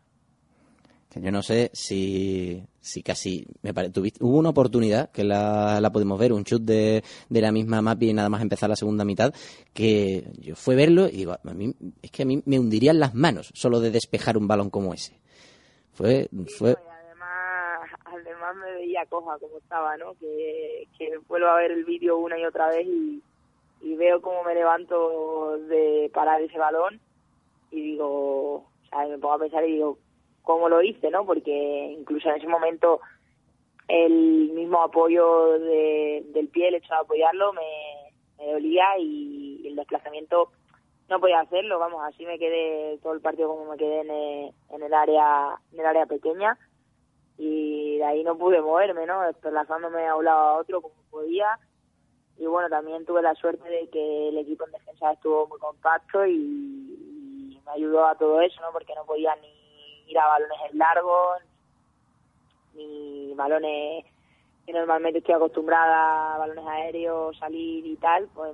yo 1.21 1.31
no 1.31 1.41
sé 1.41 1.69
si, 1.73 2.63
si 2.79 3.03
casi 3.03 3.45
me 3.61 3.73
tuviste, 3.89 4.23
hubo 4.23 4.37
una 4.37 4.49
oportunidad 4.49 5.11
que 5.11 5.23
la, 5.23 5.79
la 5.81 5.91
pudimos 5.91 6.19
ver, 6.19 6.33
un 6.33 6.43
chut 6.43 6.61
de, 6.63 7.03
de 7.29 7.41
la 7.41 7.51
misma 7.51 7.81
Mapi 7.81 8.13
nada 8.13 8.29
más 8.29 8.41
empezar 8.41 8.69
la 8.69 8.75
segunda 8.75 9.05
mitad, 9.05 9.33
que 9.73 10.31
yo 10.39 10.55
fue 10.55 10.75
verlo 10.75 11.07
y 11.07 11.17
digo, 11.17 11.33
a 11.33 11.53
mí, 11.53 11.73
es 12.01 12.11
que 12.11 12.23
a 12.23 12.25
mí 12.25 12.41
me 12.45 12.59
hundirían 12.59 12.99
las 12.99 13.13
manos 13.13 13.51
solo 13.53 13.79
de 13.79 13.91
despejar 13.91 14.37
un 14.37 14.47
balón 14.47 14.69
como 14.69 14.93
ese. 14.93 15.19
Fue, 15.93 16.29
fue... 16.57 16.75
además, 17.05 17.89
además 18.05 18.55
me 18.55 18.71
veía 18.73 19.05
coja 19.07 19.37
como 19.39 19.57
estaba, 19.57 19.97
¿no? 19.97 20.13
Que, 20.19 20.87
que 20.97 21.17
vuelvo 21.27 21.47
a 21.47 21.57
ver 21.57 21.71
el 21.71 21.85
vídeo 21.85 22.17
una 22.17 22.39
y 22.39 22.45
otra 22.45 22.67
vez 22.69 22.85
y, 22.85 23.21
y 23.81 23.95
veo 23.95 24.21
cómo 24.21 24.43
me 24.43 24.53
levanto 24.53 25.57
de 25.67 26.11
parar 26.13 26.41
ese 26.41 26.57
balón 26.57 26.99
y 27.71 27.81
digo, 27.81 28.55
o 28.57 28.65
sea, 28.89 29.07
me 29.07 29.17
pongo 29.17 29.33
a 29.33 29.39
pensar 29.39 29.67
y 29.67 29.73
digo, 29.73 29.97
cómo 30.47 30.69
lo 30.69 30.81
hice, 30.81 31.11
¿no? 31.11 31.25
Porque 31.25 31.95
incluso 31.99 32.29
en 32.29 32.37
ese 32.37 32.47
momento 32.47 33.01
el 33.89 34.51
mismo 34.53 34.81
apoyo 34.81 35.59
del 35.59 36.47
pie, 36.53 36.69
el 36.69 36.75
hecho 36.75 36.93
de 36.93 36.99
apoyarlo, 37.01 37.51
me, 37.51 38.51
dolía 38.53 38.97
y 38.97 39.67
el 39.67 39.75
desplazamiento 39.75 40.51
no 41.09 41.19
podía 41.19 41.41
hacerlo, 41.41 41.79
vamos, 41.79 42.01
así 42.05 42.25
me 42.25 42.39
quedé 42.39 42.97
todo 43.03 43.13
el 43.13 43.21
partido 43.21 43.49
como 43.49 43.71
me 43.71 43.77
quedé 43.77 44.01
en 44.01 44.83
el, 44.83 44.93
área 44.93 45.59
en 45.73 45.79
el 45.79 45.85
área 45.85 46.05
pequeña 46.05 46.57
y 47.37 47.97
de 47.97 48.05
ahí 48.05 48.23
no 48.23 48.37
pude 48.37 48.61
moverme, 48.61 49.05
¿no? 49.05 49.21
Desplazándome 49.23 50.07
a 50.07 50.15
un 50.15 50.25
lado 50.25 50.39
a 50.39 50.57
otro 50.59 50.81
como 50.81 50.95
podía 51.09 51.59
y 52.37 52.45
bueno, 52.45 52.69
también 52.69 53.05
tuve 53.05 53.21
la 53.21 53.35
suerte 53.35 53.67
de 53.67 53.89
que 53.89 54.29
el 54.29 54.37
equipo 54.37 54.65
en 54.65 54.71
defensa 54.71 55.11
estuvo 55.11 55.47
muy 55.47 55.59
compacto 55.59 56.25
y, 56.25 56.31
y 56.33 57.61
me 57.65 57.71
ayudó 57.71 58.05
a 58.05 58.15
todo 58.15 58.39
eso, 58.39 58.61
¿no? 58.61 58.71
Porque 58.71 58.95
no 58.95 59.05
podía 59.05 59.35
ni 59.37 59.57
balones 60.25 60.73
largos, 60.73 61.41
ni 62.73 63.33
balones 63.35 64.05
que 64.65 64.73
normalmente 64.73 65.19
estoy 65.19 65.35
acostumbrada 65.35 66.35
a 66.35 66.37
balones 66.39 66.65
aéreos, 66.67 67.37
salir 67.37 67.85
y 67.85 67.95
tal, 67.95 68.27
pues 68.33 68.53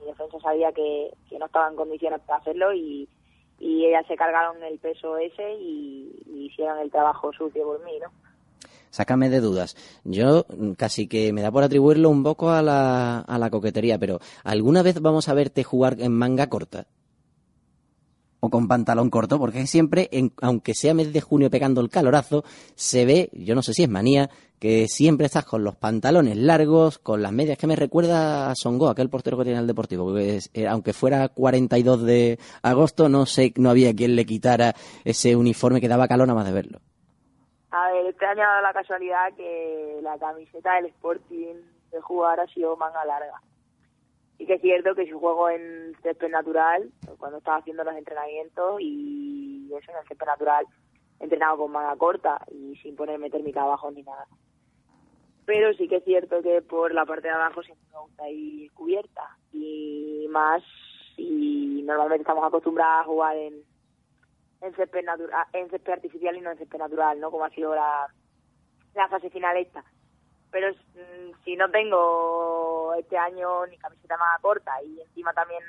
mi 0.00 0.06
defensa 0.06 0.38
sabía 0.40 0.72
que, 0.72 1.10
no 1.38 1.46
estaba 1.46 1.68
en 1.68 1.76
condiciones 1.76 2.20
para 2.26 2.38
hacerlo 2.38 2.72
y, 2.72 3.08
y 3.58 3.86
ellas 3.86 4.06
se 4.08 4.16
cargaron 4.16 4.62
el 4.62 4.78
peso 4.78 5.18
ese 5.18 5.54
y, 5.54 6.48
hicieron 6.50 6.78
el 6.78 6.90
trabajo 6.90 7.30
sucio 7.32 7.64
por 7.64 7.84
mí, 7.84 7.92
¿no? 8.02 8.08
Sácame 8.88 9.28
de 9.28 9.40
dudas. 9.40 9.76
Yo 10.02 10.46
casi 10.76 11.06
que 11.06 11.32
me 11.32 11.42
da 11.42 11.52
por 11.52 11.62
atribuirlo 11.62 12.08
un 12.08 12.24
poco 12.24 12.50
a 12.50 12.60
la, 12.60 13.20
a 13.20 13.38
la 13.38 13.50
coquetería, 13.50 13.98
pero 13.98 14.18
¿alguna 14.42 14.82
vez 14.82 15.00
vamos 15.00 15.28
a 15.28 15.34
verte 15.34 15.62
jugar 15.62 15.96
en 16.00 16.12
manga 16.12 16.48
corta? 16.48 16.86
O 18.40 18.50
con 18.50 18.68
pantalón 18.68 19.10
corto, 19.10 19.38
porque 19.38 19.66
siempre, 19.66 20.10
aunque 20.42 20.74
sea 20.74 20.94
mes 20.94 21.12
de 21.12 21.20
junio 21.20 21.50
pegando 21.50 21.80
el 21.80 21.90
calorazo, 21.90 22.42
se 22.74 23.04
ve, 23.04 23.30
yo 23.32 23.54
no 23.54 23.62
sé 23.62 23.74
si 23.74 23.84
es 23.84 23.88
manía, 23.88 24.30
que 24.58 24.88
siempre 24.88 25.26
estás 25.26 25.44
con 25.44 25.64
los 25.64 25.76
pantalones 25.76 26.36
largos, 26.36 26.98
con 26.98 27.22
las 27.22 27.32
medias, 27.32 27.56
que 27.56 27.66
me 27.66 27.76
recuerda 27.76 28.50
a 28.50 28.54
Songo, 28.54 28.88
aquel 28.88 29.08
portero 29.08 29.38
que 29.38 29.44
tiene 29.44 29.58
el 29.58 29.66
Deportivo, 29.66 30.04
porque 30.06 30.40
eh, 30.52 30.66
aunque 30.66 30.92
fuera 30.92 31.28
42 31.28 32.02
de 32.02 32.38
agosto, 32.62 33.08
no 33.08 33.26
sé, 33.26 33.52
no 33.56 33.70
había 33.70 33.94
quien 33.94 34.16
le 34.16 34.26
quitara 34.26 34.74
ese 35.04 35.36
uniforme 35.36 35.80
que 35.80 35.88
daba 35.88 36.08
calor 36.08 36.26
nada 36.26 36.38
más 36.38 36.46
de 36.46 36.52
verlo. 36.52 36.80
A 37.70 37.90
ver, 37.92 38.06
este 38.06 38.26
año 38.26 38.42
ha 38.42 38.46
dado 38.46 38.62
la 38.62 38.72
casualidad 38.72 39.32
que 39.36 40.00
la 40.02 40.18
camiseta 40.18 40.74
del 40.74 40.86
Sporting 40.86 41.54
de 41.92 42.00
jugar 42.00 42.40
ha 42.40 42.46
sido 42.48 42.76
manga 42.76 43.04
larga 43.04 43.40
y 44.40 44.46
que 44.46 44.54
es 44.54 44.62
cierto 44.62 44.94
que 44.94 45.04
si 45.04 45.12
juego 45.12 45.50
en 45.50 45.94
césped 46.02 46.30
natural, 46.30 46.90
cuando 47.18 47.38
estaba 47.38 47.58
haciendo 47.58 47.84
los 47.84 47.94
entrenamientos 47.94 48.80
y 48.80 49.70
eso 49.78 49.92
en 49.92 49.98
el 49.98 50.08
césped 50.08 50.26
natural, 50.26 50.66
entrenado 51.20 51.58
con 51.58 51.72
manga 51.72 51.94
corta 51.96 52.40
y 52.50 52.74
sin 52.76 52.96
ponerme 52.96 53.28
térmica 53.28 53.60
abajo 53.60 53.90
ni 53.90 54.02
nada. 54.02 54.26
Pero 55.44 55.74
sí 55.74 55.86
que 55.88 55.96
es 55.96 56.04
cierto 56.04 56.40
que 56.40 56.62
por 56.62 56.94
la 56.94 57.04
parte 57.04 57.28
de 57.28 57.34
abajo 57.34 57.62
siempre 57.62 57.86
me 57.92 58.00
gusta 58.00 58.30
ir 58.30 58.72
cubierta 58.72 59.36
y 59.52 60.26
más 60.30 60.62
y 61.18 61.82
normalmente 61.84 62.22
estamos 62.22 62.42
acostumbrados 62.42 63.02
a 63.02 63.08
jugar 63.08 63.36
en 63.36 63.62
en 64.62 64.74
césped 64.74 65.04
natural, 65.04 65.46
en 65.52 65.68
césped 65.68 65.92
artificial 65.92 66.34
y 66.34 66.40
no 66.40 66.50
en 66.50 66.58
césped 66.58 66.78
natural, 66.78 67.20
¿no? 67.20 67.30
Como 67.30 67.44
ha 67.44 67.50
sido 67.50 67.74
la, 67.74 68.06
la 68.94 69.08
fase 69.08 69.28
final 69.28 69.58
esta 69.58 69.84
pero 70.50 70.70
mm, 70.72 71.44
si 71.44 71.56
no 71.56 71.70
tengo 71.70 72.94
este 72.98 73.16
año 73.16 73.66
ni 73.66 73.76
camiseta 73.78 74.16
más 74.16 74.40
corta 74.40 74.72
y 74.82 75.00
encima 75.00 75.32
también 75.32 75.62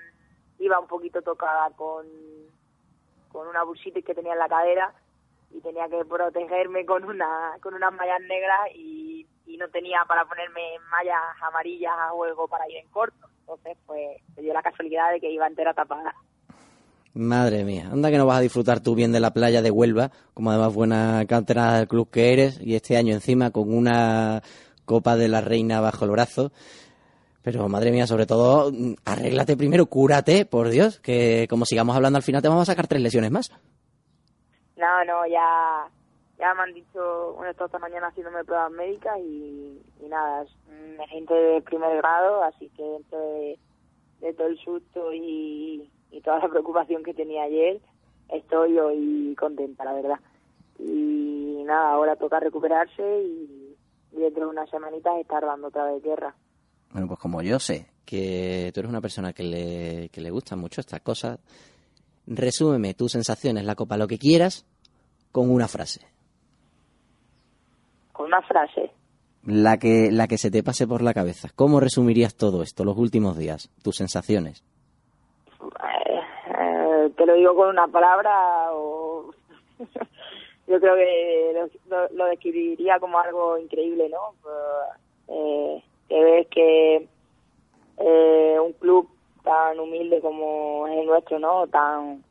iba 0.60 0.80
un 0.80 0.88
poquito 0.88 1.22
tocada 1.22 1.70
con, 1.76 2.06
con 3.32 3.48
una 3.48 3.64
bursitis 3.64 4.06
que 4.06 4.16
tenía 4.16 4.34
en 4.34 4.40
la 4.40 4.50
cadera 4.50 4.94
y 5.54 5.60
tenía 5.62 5.88
que 5.90 6.06
protegerme 6.06 6.86
con 6.86 7.04
una 7.04 7.58
con 7.62 7.74
unas 7.74 7.94
mallas 7.94 8.22
negras 8.22 8.70
y, 8.76 9.28
no 9.60 9.68
tenía 9.68 10.00
para 10.08 10.26
ponerme 10.26 10.62
mallas 10.90 11.22
amarillas 11.40 11.94
a 11.96 12.10
juego 12.10 12.48
para 12.48 12.68
ir 12.68 12.78
en 12.78 12.88
corto. 12.88 13.28
Entonces, 13.42 13.78
pues, 13.86 14.18
se 14.34 14.42
dio 14.42 14.54
la 14.54 14.64
casualidad 14.64 15.12
de 15.12 15.20
que 15.20 15.30
iba 15.30 15.46
entera 15.46 15.72
tapada. 15.72 16.16
Madre 17.14 17.64
mía, 17.64 17.90
anda 17.92 18.10
que 18.10 18.18
no 18.18 18.26
vas 18.26 18.40
a 18.40 18.42
disfrutar 18.42 18.80
tú 18.80 18.96
bien 18.96 19.12
de 19.12 19.20
la 19.20 19.34
playa 19.34 19.62
de 19.62 19.70
Huelva, 19.70 20.10
como 20.34 20.50
además 20.50 20.74
buena 20.74 21.26
cantera 21.28 21.74
del 21.74 21.88
club 21.88 22.10
que 22.10 22.34
eres, 22.34 22.60
y 22.60 22.74
este 22.76 22.98
año 22.98 23.14
encima 23.14 23.52
con 23.52 23.72
una 23.72 24.42
Copa 24.92 25.16
de 25.16 25.30
la 25.30 25.40
Reina 25.40 25.80
bajo 25.80 26.04
el 26.04 26.12
brazo. 26.12 26.52
Pero 27.44 27.68
madre 27.70 27.92
mía, 27.92 28.06
sobre 28.06 28.26
todo, 28.26 28.72
arréglate 29.06 29.56
primero, 29.56 29.86
cúrate, 29.86 30.46
por 30.46 30.70
Dios, 30.70 31.00
que 31.00 31.48
como 31.50 31.66
sigamos 31.66 31.96
hablando 31.96 32.18
al 32.18 32.24
final 32.24 32.42
te 32.42 32.50
vamos 32.50 32.68
a 32.68 32.72
sacar 32.72 32.88
tres 32.88 33.02
lesiones 33.02 33.32
más. 33.32 33.50
No, 34.76 35.06
no, 35.06 35.26
ya, 35.28 35.88
ya 36.38 36.54
me 36.54 36.64
han 36.64 36.74
dicho, 36.74 37.34
bueno, 37.36 37.52
esta 37.52 37.80
mañana 37.80 38.08
haciéndome 38.08 38.44
pruebas 38.44 38.72
médicas 38.72 39.18
y, 39.20 39.80
nada, 40.10 40.44
es 40.44 40.52
un 40.68 41.00
agente 41.00 41.34
de 41.34 41.62
primer 41.62 41.96
grado, 41.98 42.44
así 42.44 42.70
que 42.76 42.84
dentro 42.84 43.20
de, 43.20 43.58
todo 44.34 44.48
el 44.48 44.58
susto 44.60 45.14
y, 45.14 45.90
y, 46.12 46.22
toda 46.22 46.40
la 46.40 46.50
preocupación 46.50 47.02
que 47.02 47.14
tenía 47.14 47.44
ayer, 47.44 47.80
estoy 48.30 48.78
hoy 48.78 49.36
contenta, 49.40 49.86
la 49.86 49.94
verdad. 49.94 50.20
Y 50.78 51.64
nada, 51.66 51.94
ahora 51.94 52.18
toca 52.18 52.40
recuperarse 52.40 53.24
y 53.24 53.61
dentro 54.12 54.46
de 54.46 54.50
unas 54.50 54.70
semanitas 54.70 55.18
estar 55.20 55.44
dando 55.44 55.68
otra 55.68 55.86
vez 55.86 56.04
guerra. 56.04 56.36
Bueno, 56.92 57.08
pues 57.08 57.20
como 57.20 57.42
yo 57.42 57.60
sé 57.60 57.88
que 58.06 58.72
tú 58.74 58.82
eres 58.82 58.90
una 58.90 59.02
persona 59.02 59.34
que 59.34 59.44
le, 59.44 60.10
que 60.10 60.22
le 60.22 60.32
gustan 60.32 60.60
mucho 60.60 60.82
estas 60.82 61.02
cosas, 61.02 61.40
resúmeme 62.28 62.94
tus 62.94 63.14
sensaciones, 63.14 63.66
la 63.66 63.76
copa, 63.76 63.98
lo 63.98 64.08
que 64.08 64.18
quieras, 64.18 64.66
con 65.32 65.50
una 65.50 65.68
frase. 65.68 66.02
¿Con 68.12 68.28
una 68.28 68.42
frase? 68.42 68.92
La 69.46 69.78
que, 69.78 70.10
la 70.12 70.28
que 70.28 70.38
se 70.38 70.52
te 70.52 70.62
pase 70.62 70.88
por 70.88 71.02
la 71.02 71.14
cabeza. 71.14 71.50
¿Cómo 71.56 71.80
resumirías 71.80 72.36
todo 72.36 72.62
esto, 72.62 72.84
los 72.84 72.98
últimos 72.98 73.38
días, 73.38 73.72
tus 73.82 73.96
sensaciones? 73.96 74.64
Eh, 75.62 76.20
eh, 76.60 77.14
te 77.18 77.26
lo 77.26 77.34
digo 77.36 77.56
con 77.56 77.70
una 77.70 77.88
palabra 77.88 78.74
o... 78.74 79.32
yo 80.72 80.80
creo 80.80 80.96
que 80.96 81.68
lo, 82.14 82.26
describiría 82.26 83.00
como 83.00 83.20
algo 83.20 83.58
increíble, 83.58 84.10
¿no? 84.10 84.34
Eh, 85.28 85.84
que 86.08 86.24
ves 86.24 86.48
que 86.48 87.08
eh, 87.98 88.58
un 88.60 88.74
club 88.74 89.10
tan 89.44 89.80
humilde 89.80 90.22
como 90.22 90.88
es 90.88 91.00
el 91.00 91.06
nuestro, 91.06 91.40
¿no? 91.40 91.68
Tan 91.68 92.24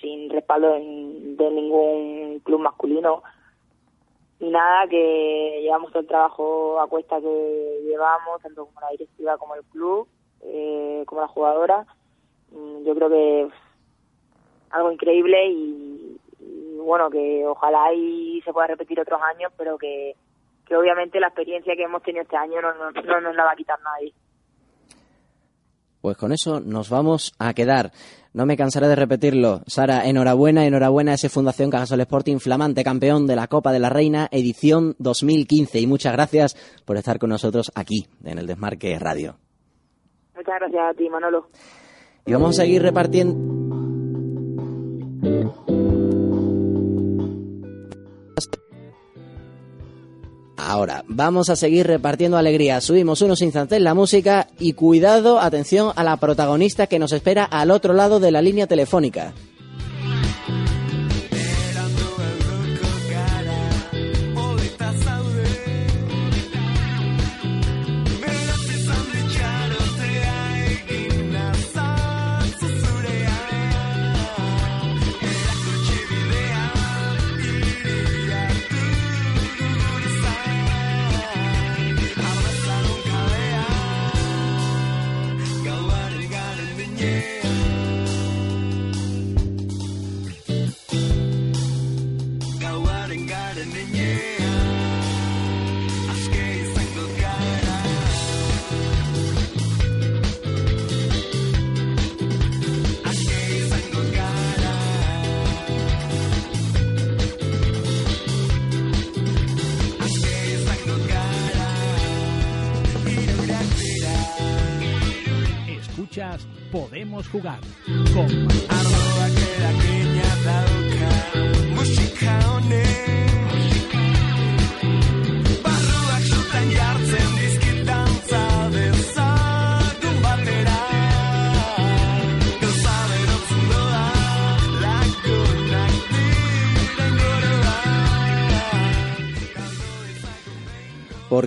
sin 0.00 0.30
respaldo 0.30 0.72
de 0.72 1.50
ningún 1.50 2.40
club 2.44 2.60
masculino, 2.60 3.22
y 4.40 4.50
nada, 4.50 4.86
que 4.88 5.60
llevamos 5.62 5.90
todo 5.90 6.00
el 6.00 6.08
trabajo 6.08 6.80
a 6.80 6.86
cuesta 6.86 7.20
que 7.20 7.80
llevamos, 7.86 8.42
tanto 8.42 8.66
como 8.66 8.80
la 8.80 8.90
directiva 8.90 9.38
como 9.38 9.54
el 9.54 9.64
club, 9.64 10.08
eh, 10.42 11.02
como 11.06 11.20
la 11.20 11.28
jugadora. 11.28 11.86
Mm, 12.50 12.84
yo 12.84 12.94
creo 12.94 13.08
que 13.08 13.48
algo 14.70 14.92
increíble 14.92 15.46
y, 15.48 15.93
bueno, 16.84 17.10
que 17.10 17.44
ojalá 17.46 17.92
y 17.94 18.40
se 18.42 18.52
pueda 18.52 18.68
repetir 18.68 19.00
otros 19.00 19.20
años, 19.34 19.52
pero 19.56 19.76
que, 19.78 20.14
que 20.66 20.76
obviamente 20.76 21.20
la 21.20 21.28
experiencia 21.28 21.74
que 21.76 21.84
hemos 21.84 22.02
tenido 22.02 22.22
este 22.22 22.36
año 22.36 22.60
no, 22.60 22.74
no, 22.74 22.90
no 22.90 23.20
nos 23.20 23.34
la 23.34 23.44
va 23.44 23.52
a 23.52 23.56
quitar 23.56 23.78
nadie. 23.80 24.12
Pues 26.00 26.18
con 26.18 26.32
eso 26.32 26.60
nos 26.60 26.90
vamos 26.90 27.32
a 27.38 27.54
quedar. 27.54 27.90
No 28.34 28.44
me 28.44 28.58
cansaré 28.58 28.88
de 28.88 28.96
repetirlo. 28.96 29.60
Sara, 29.66 30.04
enhorabuena, 30.06 30.66
enhorabuena 30.66 31.12
a 31.12 31.14
ese 31.14 31.30
Fundación 31.30 31.70
Cajasol 31.70 32.00
Sporting, 32.00 32.38
flamante 32.40 32.84
campeón 32.84 33.26
de 33.26 33.36
la 33.36 33.46
Copa 33.46 33.72
de 33.72 33.78
la 33.78 33.88
Reina, 33.88 34.28
edición 34.30 34.96
2015. 34.98 35.80
Y 35.80 35.86
muchas 35.86 36.12
gracias 36.12 36.82
por 36.84 36.98
estar 36.98 37.18
con 37.18 37.30
nosotros 37.30 37.72
aquí, 37.74 38.06
en 38.22 38.38
el 38.38 38.46
Desmarque 38.46 38.98
Radio. 38.98 39.36
Muchas 40.34 40.56
gracias 40.58 40.82
a 40.90 40.94
ti, 40.94 41.08
Manolo. 41.08 41.46
Y 42.26 42.32
vamos 42.32 42.58
a 42.58 42.62
seguir 42.64 42.82
repartiendo. 42.82 43.53
Ahora, 50.74 51.04
vamos 51.06 51.50
a 51.50 51.54
seguir 51.54 51.86
repartiendo 51.86 52.36
alegría. 52.36 52.80
Subimos 52.80 53.22
unos 53.22 53.42
instantes 53.42 53.80
la 53.80 53.94
música 53.94 54.48
y 54.58 54.72
cuidado, 54.72 55.38
atención 55.38 55.92
a 55.94 56.02
la 56.02 56.16
protagonista 56.16 56.88
que 56.88 56.98
nos 56.98 57.12
espera 57.12 57.44
al 57.44 57.70
otro 57.70 57.94
lado 57.94 58.18
de 58.18 58.32
la 58.32 58.42
línea 58.42 58.66
telefónica. 58.66 59.34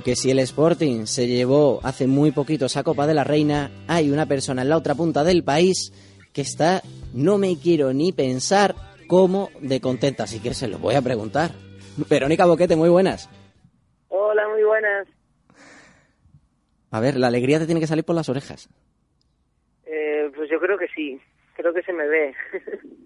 Porque 0.08 0.16
si 0.16 0.32
el 0.32 0.40
Sporting 0.40 1.06
se 1.06 1.28
llevó 1.28 1.82
hace 1.84 2.08
muy 2.08 2.32
poquito 2.32 2.68
esa 2.68 2.82
Copa 2.82 3.06
de 3.06 3.14
la 3.14 3.26
Reina, 3.26 3.70
hay 3.90 4.10
una 4.10 4.26
persona 4.26 4.62
en 4.62 4.70
la 4.70 4.78
otra 4.78 4.96
punta 4.96 5.26
del 5.26 5.44
país 5.44 5.92
que 6.34 6.40
está, 6.40 6.82
no 7.14 7.38
me 7.38 7.58
quiero 7.62 7.92
ni 7.92 8.14
pensar 8.14 8.74
cómo 9.10 9.50
de 9.60 9.82
contenta, 9.82 10.24
así 10.24 10.42
que 10.42 10.54
se 10.54 10.70
lo 10.70 10.78
voy 10.78 10.96
a 10.96 11.02
preguntar. 11.02 11.52
Verónica 12.10 12.46
Boquete, 12.46 12.78
muy 12.78 12.88
buenas. 12.88 13.30
Hola, 14.08 14.48
muy 14.48 14.64
buenas. 14.64 15.10
A 16.90 17.02
ver, 17.02 17.18
la 17.18 17.28
alegría 17.28 17.60
te 17.60 17.66
tiene 17.66 17.82
que 17.82 17.88
salir 17.88 18.06
por 18.06 18.16
las 18.16 18.30
orejas. 18.30 18.70
Eh, 19.86 20.32
pues 20.34 20.50
yo 20.50 20.58
creo 20.62 20.78
que 20.78 20.88
sí, 20.96 21.20
creo 21.54 21.74
que 21.74 21.84
se 21.84 21.92
me 21.92 22.08
ve. 22.08 22.34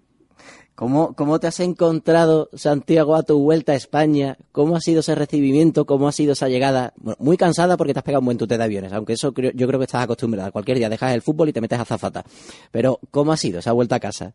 ¿Cómo, 0.74 1.14
¿Cómo 1.14 1.38
te 1.38 1.46
has 1.46 1.60
encontrado, 1.60 2.48
Santiago, 2.54 3.14
a 3.14 3.22
tu 3.22 3.38
vuelta 3.38 3.72
a 3.72 3.74
España? 3.74 4.38
¿Cómo 4.52 4.76
ha 4.76 4.80
sido 4.80 5.00
ese 5.00 5.14
recibimiento? 5.14 5.84
¿Cómo 5.84 6.08
ha 6.08 6.12
sido 6.12 6.32
esa 6.32 6.48
llegada? 6.48 6.94
muy 7.18 7.36
cansada 7.36 7.76
porque 7.76 7.92
te 7.92 7.98
has 7.98 8.04
pegado 8.04 8.20
un 8.20 8.26
buen 8.26 8.38
tute 8.38 8.56
de 8.56 8.64
aviones, 8.64 8.92
aunque 8.92 9.12
eso 9.12 9.34
yo 9.34 9.66
creo 9.66 9.78
que 9.78 9.84
estás 9.84 10.04
acostumbrada. 10.04 10.50
Cualquier 10.50 10.78
día 10.78 10.88
dejas 10.88 11.12
el 11.12 11.20
fútbol 11.20 11.50
y 11.50 11.52
te 11.52 11.60
metes 11.60 11.78
a 11.78 11.84
zafata. 11.84 12.24
Pero, 12.70 12.98
¿cómo 13.10 13.32
ha 13.32 13.36
sido 13.36 13.58
esa 13.58 13.72
vuelta 13.72 13.96
a 13.96 14.00
casa? 14.00 14.32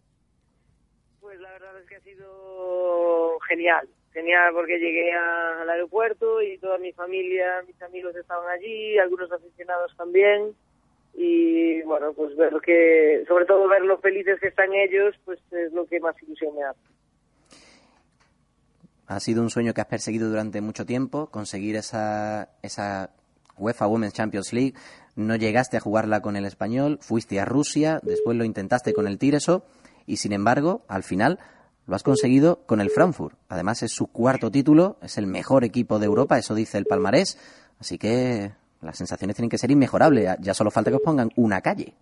Pues 1.21 1.39
la 1.39 1.52
verdad 1.54 1.80
es 1.82 1.89
que 1.89 1.95
ha 1.95 2.02
sido 2.02 3.39
genial. 3.47 3.89
Genial 4.13 4.54
porque 4.54 4.78
llegué 4.78 5.12
al 5.13 5.69
aeropuerto 5.69 6.41
y 6.43 6.60
toda 6.60 6.78
mi 6.78 6.91
familia, 6.93 7.63
mis 7.65 7.82
amigos 7.82 8.15
estaban 8.15 8.47
allí, 8.50 8.97
algunos 9.00 9.32
aficionados 9.32 9.91
también 9.97 10.56
y 11.19 11.82
bueno, 11.82 12.13
pues 12.13 12.36
ver 12.38 12.53
que, 12.63 13.25
sobre 13.27 13.45
todo 13.45 13.67
ver 13.67 13.82
lo 13.82 13.97
felices 13.97 14.39
que 14.39 14.49
están 14.49 14.71
ellos, 14.73 15.15
pues 15.25 15.39
es 15.51 15.73
lo 15.73 15.88
que 15.88 15.99
más 15.99 16.15
ilusión 16.21 16.56
me 16.56 16.63
hace. 16.63 16.80
Ha 19.08 19.19
sido 19.19 19.41
un 19.41 19.49
sueño 19.49 19.73
que 19.73 19.82
has 19.82 19.88
perseguido 19.88 20.30
durante 20.30 20.62
mucho 20.62 20.86
tiempo, 20.86 21.27
conseguir 21.32 21.75
esa, 21.75 22.49
esa 22.62 23.10
UEFA 23.58 23.88
Women's 23.88 24.13
Champions 24.13 24.53
League. 24.53 24.75
No 25.15 25.36
llegaste 25.36 25.77
a 25.77 25.80
jugarla 25.80 26.21
con 26.21 26.36
el 26.36 26.45
español, 26.45 26.99
fuiste 27.01 27.39
a 27.39 27.45
Rusia, 27.45 27.99
después 28.03 28.38
lo 28.38 28.43
intentaste 28.43 28.93
con 28.93 29.08
el 29.08 29.17
Tireso 29.17 29.65
y 30.06 30.17
sin 30.17 30.34
embargo, 30.34 30.84
al 30.88 31.01
final 31.01 31.39
lo 31.88 31.95
has 31.95 32.03
conseguido 32.03 32.65
con 32.67 32.80
el 32.80 32.91
Frankfurt. 32.91 33.39
Además 33.49 33.82
es 33.82 33.91
su 33.91 34.08
cuarto 34.12 34.51
título, 34.51 34.97
es 35.01 35.17
el 35.17 35.25
mejor 35.25 35.63
equipo 35.63 35.97
de 35.97 36.06
Europa, 36.06 36.38
eso 36.38 36.53
dice 36.53 36.77
el 36.77 36.86
palmarés. 36.86 37.39
Así 37.80 37.97
que 37.97 38.51
las 38.81 38.97
sensaciones 38.97 39.35
tienen 39.35 39.49
que 39.49 39.57
ser 39.57 39.71
inmejorables. 39.71 40.37
Ya 40.39 40.53
solo 40.53 40.71
falta 40.71 40.91
que 40.91 40.97
os 40.97 41.01
pongan 41.01 41.29
una 41.35 41.61
calle. 41.61 41.93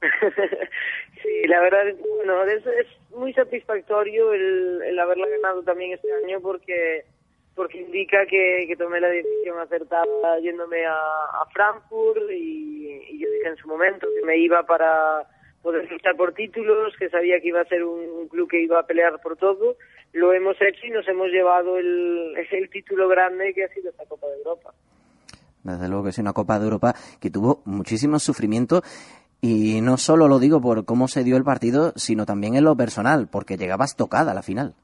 sí, 1.22 1.46
la 1.48 1.60
verdad, 1.60 1.84
bueno, 2.16 2.44
es, 2.44 2.64
muy 3.14 3.32
satisfactorio 3.32 4.32
el, 4.32 4.98
haberla 4.98 5.26
ganado 5.28 5.62
también 5.62 5.92
este 5.92 6.08
año 6.24 6.40
porque 6.40 7.04
porque 7.54 7.78
indica 7.78 8.26
que, 8.26 8.66
que 8.68 8.76
tomé 8.76 9.00
la 9.00 9.08
decisión 9.08 9.58
acertada 9.58 10.38
yéndome 10.40 10.84
a, 10.84 11.42
Frankfurt 11.54 12.30
y, 12.30 13.18
yo 13.18 13.30
dije 13.30 13.48
en 13.48 13.56
su 13.56 13.66
momento 13.66 14.06
que 14.14 14.26
me 14.26 14.36
iba 14.36 14.62
para 14.64 15.22
poder 15.62 15.90
luchar 15.90 16.14
por 16.16 16.34
títulos, 16.34 16.94
que 16.98 17.08
sabía 17.08 17.40
que 17.40 17.48
iba 17.48 17.62
a 17.62 17.64
ser 17.64 17.82
un, 17.82 18.00
un, 18.10 18.28
club 18.28 18.50
que 18.50 18.60
iba 18.60 18.78
a 18.78 18.86
pelear 18.86 19.18
por 19.22 19.38
todo. 19.38 19.76
Lo 20.12 20.34
hemos 20.34 20.60
hecho 20.60 20.86
y 20.86 20.90
nos 20.90 21.08
hemos 21.08 21.28
llevado 21.28 21.78
el, 21.78 22.34
el 22.50 22.68
título 22.68 23.08
grande 23.08 23.54
que 23.54 23.64
ha 23.64 23.68
sido 23.68 23.88
esta 23.88 24.04
Copa 24.04 24.26
de 24.26 24.36
Europa. 24.36 24.74
Desde 25.66 25.88
luego 25.88 26.04
que 26.04 26.10
es 26.10 26.18
una 26.18 26.32
Copa 26.32 26.58
de 26.58 26.64
Europa 26.64 26.94
que 27.20 27.30
tuvo 27.30 27.62
muchísimo 27.64 28.18
sufrimiento 28.18 28.82
y 29.40 29.80
no 29.80 29.96
solo 29.96 30.28
lo 30.28 30.38
digo 30.38 30.60
por 30.60 30.84
cómo 30.84 31.08
se 31.08 31.24
dio 31.24 31.36
el 31.36 31.44
partido, 31.44 31.92
sino 31.96 32.24
también 32.24 32.56
en 32.56 32.64
lo 32.64 32.76
personal, 32.76 33.28
porque 33.30 33.56
llegabas 33.56 33.96
tocada 33.96 34.32
a 34.32 34.34
la 34.34 34.42
final. 34.42 34.74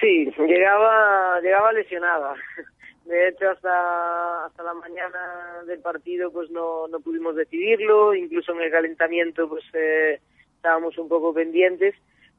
Sí, 0.00 0.30
llegaba, 0.38 1.40
llegaba 1.40 1.72
lesionada. 1.72 2.34
De 3.04 3.28
hecho, 3.28 3.50
hasta, 3.50 4.46
hasta 4.46 4.62
la 4.62 4.74
mañana 4.74 5.62
del 5.66 5.80
partido 5.80 6.32
pues 6.32 6.50
no, 6.50 6.88
no 6.88 7.00
pudimos 7.00 7.36
decidirlo, 7.36 8.14
incluso 8.14 8.52
en 8.52 8.62
el 8.62 8.70
calentamiento 8.70 9.48
pues 9.48 9.62
eh, 9.74 10.20
estábamos 10.56 10.96
un 10.96 11.08
poco 11.08 11.34
pendientes 11.34 11.94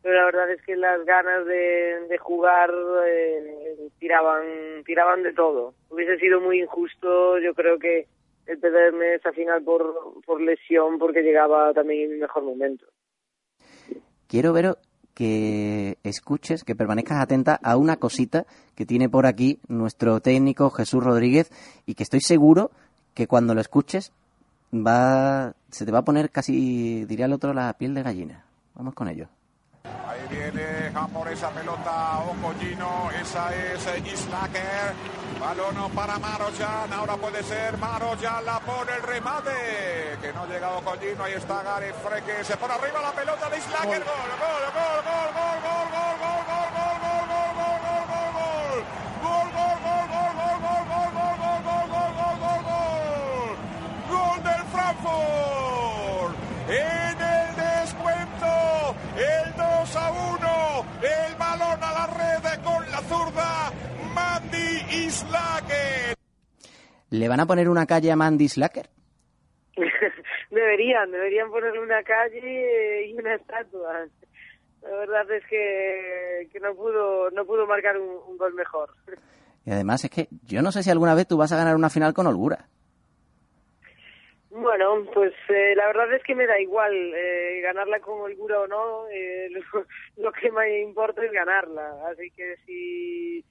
pero 0.06 0.20
la 0.20 0.26
verdad 0.26 0.52
es 0.52 0.62
que 0.62 0.76
las 0.76 1.04
ganas 1.04 1.48
de, 1.48 2.16
jugar 2.20 2.70
eh, 3.08 3.90
tiraban 3.98 4.84
tiraban 4.86 5.24
de 5.24 5.34
todo. 5.34 5.74
Hubiese 5.90 6.20
sido 6.20 6.40
muy 6.40 6.62
injusto, 6.62 7.40
yo 7.40 7.56
creo 7.56 7.80
que 7.80 8.06
el 8.46 8.60
perderme 8.60 9.16
esa 9.16 9.32
final 9.32 9.64
por, 9.64 10.22
por 10.24 10.42
lesión 10.42 11.00
porque 11.00 11.24
llegaba 11.24 11.74
también 11.74 12.04
en 12.04 12.12
mi 12.12 12.20
mejor 12.20 12.44
momento. 12.44 12.86
Quiero 14.28 14.54
ver 14.54 14.76
que 15.16 15.98
escuches, 16.04 16.64
que 16.64 16.76
permanezcas 16.76 17.20
atenta 17.20 17.60
a 17.64 17.76
una 17.76 17.98
cosita 17.98 18.46
que 18.76 18.86
tiene 18.86 19.10
por 19.10 19.26
aquí 19.26 19.58
nuestro 19.68 20.20
técnico 20.20 20.70
Jesús 20.70 21.04
Rodríguez 21.04 21.50
y 21.88 21.96
que 21.96 22.04
estoy 22.04 22.22
seguro 22.22 22.70
que 23.16 23.26
cuando 23.26 23.56
lo 23.56 23.62
escuches 23.62 24.14
va 24.72 25.56
se 25.72 25.84
te 25.84 25.92
va 25.92 26.00
a 26.00 26.06
poner 26.06 26.30
casi, 26.30 27.06
diría 27.06 27.26
el 27.26 27.34
otro, 27.34 27.56
la 27.56 27.74
piel 27.74 27.96
de 27.96 28.04
gallina. 28.04 28.46
Vamos 28.76 28.94
con 28.94 29.08
ello. 29.08 29.30
Ahí 30.08 30.28
viene 30.30 30.92
Japón 30.94 31.28
esa 31.30 31.50
pelota, 31.50 32.20
Ocollino, 32.20 33.10
esa 33.20 33.54
es 33.54 33.86
eh, 33.88 34.04
Islaker. 34.06 34.94
Balón 35.40 35.92
para 35.92 36.18
Maroyan, 36.18 36.94
ahora 36.94 37.18
puede 37.18 37.44
ser 37.44 37.78
Maroyan, 37.78 38.46
la 38.46 38.60
pone 38.60 38.94
el 38.94 39.04
remate. 39.04 40.18
Que 40.22 40.32
no 40.34 40.46
llega 40.46 40.78
Ocollino, 40.78 41.24
ahí 41.24 41.34
está 41.34 41.64
Gareth 41.64 41.96
Freque, 41.96 42.44
se 42.44 42.56
pone 42.58 42.74
arriba 42.74 43.02
la 43.02 43.12
pelota 43.12 43.50
de 43.50 43.58
Islaker. 43.58 44.04
Gol, 44.04 44.06
gol, 44.06 44.30
gol, 44.40 44.64
gol, 44.74 45.34
gol, 45.34 45.62
gol, 45.62 46.20
gol. 46.20 46.20
gol. 46.20 46.45
¿Le 67.20 67.30
van 67.30 67.40
a 67.40 67.46
poner 67.46 67.70
una 67.70 67.86
calle 67.86 68.12
a 68.12 68.16
Mandy 68.18 68.50
Slacker? 68.50 68.88
deberían, 70.52 71.12
deberían 71.12 71.50
ponerle 71.50 71.80
una 71.80 72.04
calle 72.04 73.08
y 73.08 73.14
una 73.14 73.36
estatua. 73.36 74.06
La 74.82 74.90
verdad 74.90 75.32
es 75.32 75.46
que, 75.48 76.50
que 76.52 76.60
no 76.60 76.76
pudo 76.76 77.32
no 77.32 77.46
pudo 77.46 77.66
marcar 77.66 77.98
un, 77.98 78.20
un 78.28 78.38
gol 78.38 78.54
mejor. 78.54 78.90
Y 79.66 79.72
además 79.72 80.04
es 80.04 80.12
que 80.12 80.28
yo 80.44 80.62
no 80.62 80.74
sé 80.74 80.84
si 80.84 80.92
alguna 80.92 81.16
vez 81.16 81.26
tú 81.26 81.38
vas 81.38 81.54
a 81.54 81.58
ganar 81.58 81.76
una 81.76 81.90
final 81.90 82.14
con 82.14 82.28
holgura. 82.28 82.68
Bueno, 84.50 85.06
pues 85.14 85.34
eh, 85.50 85.74
la 85.76 85.88
verdad 85.88 86.14
es 86.14 86.24
que 86.24 86.36
me 86.36 86.46
da 86.46 86.60
igual 86.60 86.94
eh, 86.94 87.62
ganarla 87.62 88.00
con 88.02 88.20
holgura 88.22 88.60
o 88.60 88.68
no. 88.68 89.08
Eh, 89.10 89.50
lo, 89.52 89.86
lo 90.18 90.32
que 90.34 90.52
me 90.52 90.82
importa 90.82 91.24
es 91.24 91.32
ganarla. 91.32 91.96
Así 92.12 92.30
que 92.32 92.58
si 92.66 93.44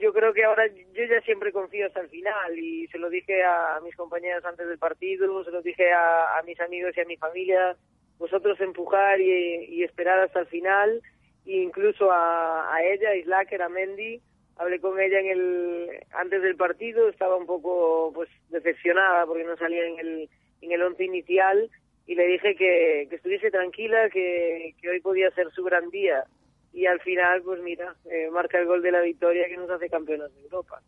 yo 0.00 0.12
creo 0.12 0.32
que 0.32 0.44
ahora 0.44 0.66
yo 0.66 1.04
ya 1.04 1.20
siempre 1.22 1.52
confío 1.52 1.86
hasta 1.86 2.00
el 2.00 2.08
final 2.08 2.58
y 2.58 2.86
se 2.88 2.98
lo 2.98 3.08
dije 3.08 3.44
a, 3.44 3.80
mis 3.84 3.94
compañeros 3.94 4.44
antes 4.44 4.66
del 4.66 4.78
partido, 4.78 5.44
se 5.44 5.50
lo 5.50 5.62
dije 5.62 5.92
a, 5.92 6.38
a 6.38 6.42
mis 6.42 6.60
amigos 6.60 6.96
y 6.96 7.00
a 7.00 7.04
mi 7.04 7.16
familia, 7.16 7.76
vosotros 8.18 8.60
empujar 8.60 9.20
y, 9.20 9.82
esperar 9.84 10.18
hasta 10.20 10.40
el 10.40 10.46
final, 10.46 11.02
e 11.46 11.58
incluso 11.58 12.10
a, 12.10 12.74
a 12.74 12.82
ella, 12.82 13.10
a 13.10 13.16
Islacker, 13.16 13.62
a 13.62 13.68
Mendy, 13.68 14.20
hablé 14.56 14.80
con 14.80 14.98
ella 14.98 15.20
en 15.20 15.26
el 15.26 15.90
antes 16.12 16.42
del 16.42 16.56
partido, 16.56 17.08
estaba 17.08 17.36
un 17.36 17.46
poco 17.46 18.10
pues 18.14 18.28
decepcionada 18.48 19.26
porque 19.26 19.44
no 19.44 19.56
salía 19.56 19.86
en 19.86 19.98
el 19.98 20.30
en 20.62 20.72
el 20.72 20.82
once 20.82 21.04
inicial 21.04 21.70
y 22.06 22.14
le 22.14 22.26
dije 22.26 22.56
que, 22.56 23.06
que 23.10 23.16
estuviese 23.16 23.50
tranquila, 23.50 24.08
que, 24.08 24.74
que 24.80 24.88
hoy 24.88 25.00
podía 25.00 25.30
ser 25.32 25.50
su 25.50 25.62
gran 25.62 25.90
día 25.90 26.24
y 26.76 26.84
al 26.84 27.00
final, 27.00 27.40
pues 27.42 27.62
mira, 27.62 27.96
eh, 28.04 28.28
marca 28.30 28.58
el 28.58 28.66
gol 28.66 28.82
de 28.82 28.92
la 28.92 29.00
victoria 29.00 29.48
que 29.48 29.56
nos 29.56 29.70
hace 29.70 29.88
campeones 29.88 30.30
de 30.34 30.42
Europa. 30.42 30.82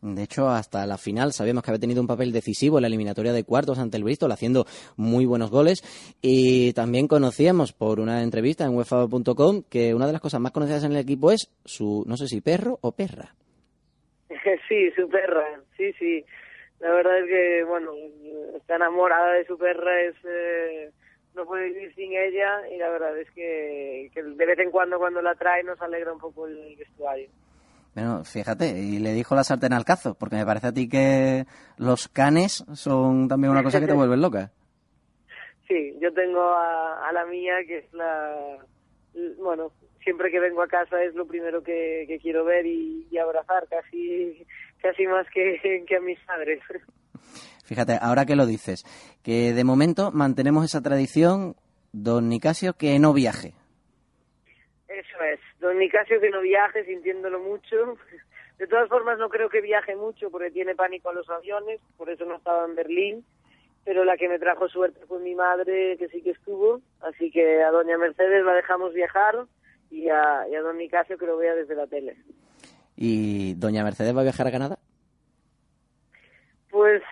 De 0.00 0.22
hecho, 0.22 0.48
hasta 0.48 0.86
la 0.86 0.96
final 0.96 1.32
sabíamos 1.34 1.62
que 1.62 1.70
había 1.70 1.80
tenido 1.80 2.00
un 2.00 2.06
papel 2.06 2.32
decisivo 2.32 2.78
en 2.78 2.82
la 2.82 2.88
eliminatoria 2.88 3.34
de 3.34 3.44
cuartos 3.44 3.78
ante 3.78 3.98
el 3.98 4.04
Bristol, 4.04 4.32
haciendo 4.32 4.64
muy 4.96 5.26
buenos 5.26 5.50
goles. 5.50 5.82
Y 6.22 6.72
también 6.72 7.06
conocíamos 7.06 7.74
por 7.74 8.00
una 8.00 8.22
entrevista 8.22 8.64
en 8.64 8.74
UEFA.com 8.74 9.62
que 9.70 9.94
una 9.94 10.06
de 10.06 10.12
las 10.12 10.22
cosas 10.22 10.40
más 10.40 10.52
conocidas 10.52 10.84
en 10.84 10.92
el 10.92 10.98
equipo 10.98 11.30
es 11.32 11.52
su, 11.66 12.02
no 12.06 12.16
sé 12.16 12.26
si 12.26 12.40
perro 12.40 12.78
o 12.80 12.92
perra. 12.92 13.34
sí, 14.68 14.90
su 14.96 15.06
perra, 15.06 15.60
sí, 15.76 15.92
sí. 15.98 16.24
La 16.78 16.92
verdad 16.92 17.18
es 17.18 17.26
que, 17.26 17.64
bueno, 17.64 17.92
está 18.56 18.76
enamorada 18.76 19.34
de 19.34 19.44
su 19.44 19.58
perra, 19.58 20.00
es... 20.00 20.14
Eh 20.24 20.92
no 21.34 21.44
puede 21.46 21.68
vivir 21.70 21.94
sin 21.94 22.12
ella 22.12 22.68
y 22.70 22.78
la 22.78 22.88
verdad 22.90 23.16
es 23.18 23.30
que, 23.30 24.10
que, 24.12 24.22
de 24.22 24.46
vez 24.46 24.58
en 24.58 24.70
cuando 24.70 24.98
cuando 24.98 25.22
la 25.22 25.34
trae 25.34 25.62
nos 25.62 25.80
alegra 25.80 26.12
un 26.12 26.18
poco 26.18 26.46
el 26.46 26.76
vestuario. 26.76 27.28
Bueno, 27.94 28.24
fíjate, 28.24 28.78
y 28.78 28.98
le 28.98 29.12
dijo 29.12 29.34
la 29.34 29.44
sartén 29.44 29.72
al 29.72 29.84
cazo, 29.84 30.14
porque 30.14 30.36
me 30.36 30.46
parece 30.46 30.68
a 30.68 30.72
ti 30.72 30.88
que 30.88 31.44
los 31.76 32.08
canes 32.08 32.64
son 32.74 33.28
también 33.28 33.50
una 33.50 33.62
cosa 33.62 33.80
que 33.80 33.86
te 33.86 33.92
vuelven 33.94 34.20
loca. 34.20 34.50
Sí, 35.66 35.96
yo 36.00 36.12
tengo 36.12 36.40
a, 36.40 37.08
a 37.08 37.12
la 37.12 37.26
mía, 37.26 37.54
que 37.66 37.78
es 37.78 37.92
la... 37.92 38.58
Bueno, 39.38 39.72
siempre 40.02 40.30
que 40.30 40.40
vengo 40.40 40.62
a 40.62 40.68
casa 40.68 41.02
es 41.02 41.14
lo 41.14 41.26
primero 41.26 41.62
que, 41.62 42.04
que 42.06 42.18
quiero 42.18 42.44
ver 42.44 42.66
y, 42.66 43.06
y, 43.10 43.18
abrazar, 43.18 43.66
casi, 43.68 44.46
casi 44.80 45.06
más 45.06 45.28
que, 45.30 45.84
que 45.86 45.96
a 45.96 46.00
mis 46.00 46.18
padres. 46.20 46.60
Fíjate, 47.64 47.98
ahora 48.00 48.26
que 48.26 48.34
lo 48.34 48.46
dices, 48.46 48.84
que 49.22 49.52
de 49.52 49.64
momento 49.64 50.10
mantenemos 50.12 50.64
esa 50.64 50.80
tradición, 50.80 51.54
don 51.92 52.28
Nicasio, 52.28 52.74
que 52.74 52.98
no 52.98 53.12
viaje. 53.12 53.54
Eso 54.88 55.22
es, 55.22 55.38
don 55.60 55.78
Nicasio 55.78 56.20
que 56.20 56.30
no 56.30 56.40
viaje 56.40 56.84
sintiéndolo 56.84 57.40
mucho. 57.40 57.96
De 58.58 58.66
todas 58.66 58.88
formas 58.88 59.18
no 59.18 59.28
creo 59.28 59.48
que 59.48 59.60
viaje 59.60 59.94
mucho 59.94 60.30
porque 60.30 60.50
tiene 60.50 60.74
pánico 60.74 61.10
a 61.10 61.14
los 61.14 61.30
aviones, 61.30 61.80
por 61.96 62.10
eso 62.10 62.24
no 62.24 62.36
estaba 62.36 62.64
en 62.64 62.74
Berlín, 62.74 63.24
pero 63.84 64.04
la 64.04 64.16
que 64.16 64.28
me 64.28 64.38
trajo 64.38 64.68
suerte 64.68 65.06
fue 65.06 65.20
mi 65.20 65.34
madre 65.34 65.96
que 65.96 66.08
sí 66.08 66.22
que 66.22 66.30
estuvo, 66.30 66.80
así 67.00 67.30
que 67.30 67.62
a 67.62 67.70
doña 67.70 67.96
Mercedes 67.96 68.44
la 68.44 68.54
dejamos 68.54 68.92
viajar 68.92 69.46
y 69.90 70.08
a, 70.08 70.46
y 70.50 70.54
a 70.56 70.60
don 70.60 70.76
Nicasio 70.76 71.16
que 71.16 71.26
lo 71.26 71.36
vea 71.36 71.54
desde 71.54 71.74
la 71.74 71.86
tele. 71.86 72.16
¿Y 72.96 73.54
doña 73.54 73.84
Mercedes 73.84 74.14
va 74.14 74.20
a 74.20 74.24
viajar 74.24 74.46
a 74.48 74.50
Canadá? 74.50 74.78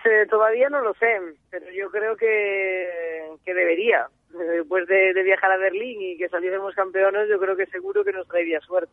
Eh, 0.09 0.25
todavía 0.27 0.69
no 0.69 0.81
lo 0.81 0.93
sé, 0.95 1.19
pero 1.51 1.69
yo 1.71 1.91
creo 1.91 2.15
que, 2.15 3.29
que 3.45 3.53
debería. 3.53 4.07
Después 4.29 4.87
de, 4.87 5.13
de, 5.13 5.23
viajar 5.23 5.51
a 5.51 5.57
Berlín 5.57 6.01
y 6.01 6.17
que 6.17 6.29
saliésemos 6.29 6.73
campeones, 6.73 7.29
yo 7.29 7.39
creo 7.39 7.55
que 7.55 7.67
seguro 7.67 8.03
que 8.03 8.13
nos 8.13 8.27
traería 8.27 8.59
suerte. 8.61 8.91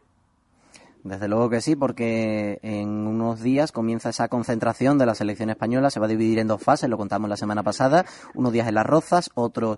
Desde 1.07 1.29
luego 1.29 1.49
que 1.49 1.61
sí, 1.61 1.77
porque 1.77 2.59
en 2.63 2.89
unos 3.07 3.41
días 3.41 3.71
comienza 3.71 4.09
esa 4.09 4.27
concentración 4.27 4.99
de 4.99 5.07
la 5.07 5.15
selección 5.15 5.51
española, 5.51 5.89
se 5.89 6.01
va 6.01 6.07
a 6.07 6.09
dividir 6.09 6.41
en 6.41 6.49
dos 6.49 6.61
fases, 6.61 6.91
lo 6.91 6.97
contamos 6.97 7.31
la 7.31 7.37
semana 7.37 7.63
pasada, 7.63 8.05
unos 8.35 8.53
días 8.53 8.67
en 8.67 8.75
Las 8.75 8.87
Rozas, 8.87 9.31
otro, 9.35 9.77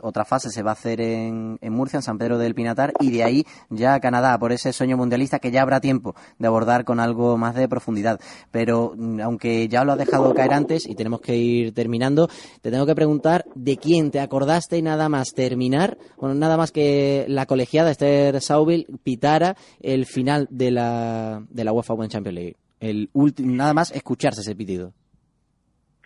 otra 0.00 0.24
fase 0.24 0.48
se 0.50 0.62
va 0.62 0.70
a 0.70 0.72
hacer 0.72 1.02
en, 1.02 1.58
en, 1.60 1.72
Murcia, 1.74 1.98
en 1.98 2.02
San 2.02 2.16
Pedro 2.16 2.38
del 2.38 2.54
Pinatar, 2.54 2.94
y 3.00 3.10
de 3.10 3.22
ahí 3.22 3.44
ya 3.68 3.92
a 3.92 4.00
Canadá, 4.00 4.38
por 4.38 4.50
ese 4.50 4.72
sueño 4.72 4.96
mundialista 4.96 5.40
que 5.40 5.50
ya 5.50 5.60
habrá 5.60 5.78
tiempo 5.80 6.14
de 6.38 6.46
abordar 6.46 6.86
con 6.86 7.00
algo 7.00 7.36
más 7.36 7.54
de 7.54 7.68
profundidad. 7.68 8.18
Pero 8.50 8.94
aunque 9.22 9.68
ya 9.68 9.84
lo 9.84 9.92
has 9.92 9.98
dejado 9.98 10.32
caer 10.32 10.54
antes 10.54 10.86
y 10.86 10.94
tenemos 10.94 11.20
que 11.20 11.36
ir 11.36 11.74
terminando, 11.74 12.30
te 12.62 12.70
tengo 12.70 12.86
que 12.86 12.94
preguntar 12.94 13.44
de 13.54 13.76
quién 13.76 14.10
te 14.10 14.20
acordaste 14.20 14.78
y 14.78 14.82
nada 14.82 15.10
más 15.10 15.34
terminar, 15.34 15.98
bueno, 16.16 16.34
nada 16.34 16.56
más 16.56 16.72
que 16.72 17.26
la 17.28 17.44
colegiada 17.44 17.90
Esther 17.90 18.40
Sauville 18.40 18.86
pitara 19.02 19.54
el 19.82 20.06
final 20.06 20.48
la, 20.70 21.42
de 21.48 21.64
la 21.64 21.72
UEFA 21.72 21.94
Women's 21.94 22.12
Champions 22.12 22.38
League? 22.38 22.56
El 22.80 23.10
nada 23.38 23.74
más 23.74 23.92
escucharse 23.92 24.40
ese 24.40 24.56
pitido. 24.56 24.92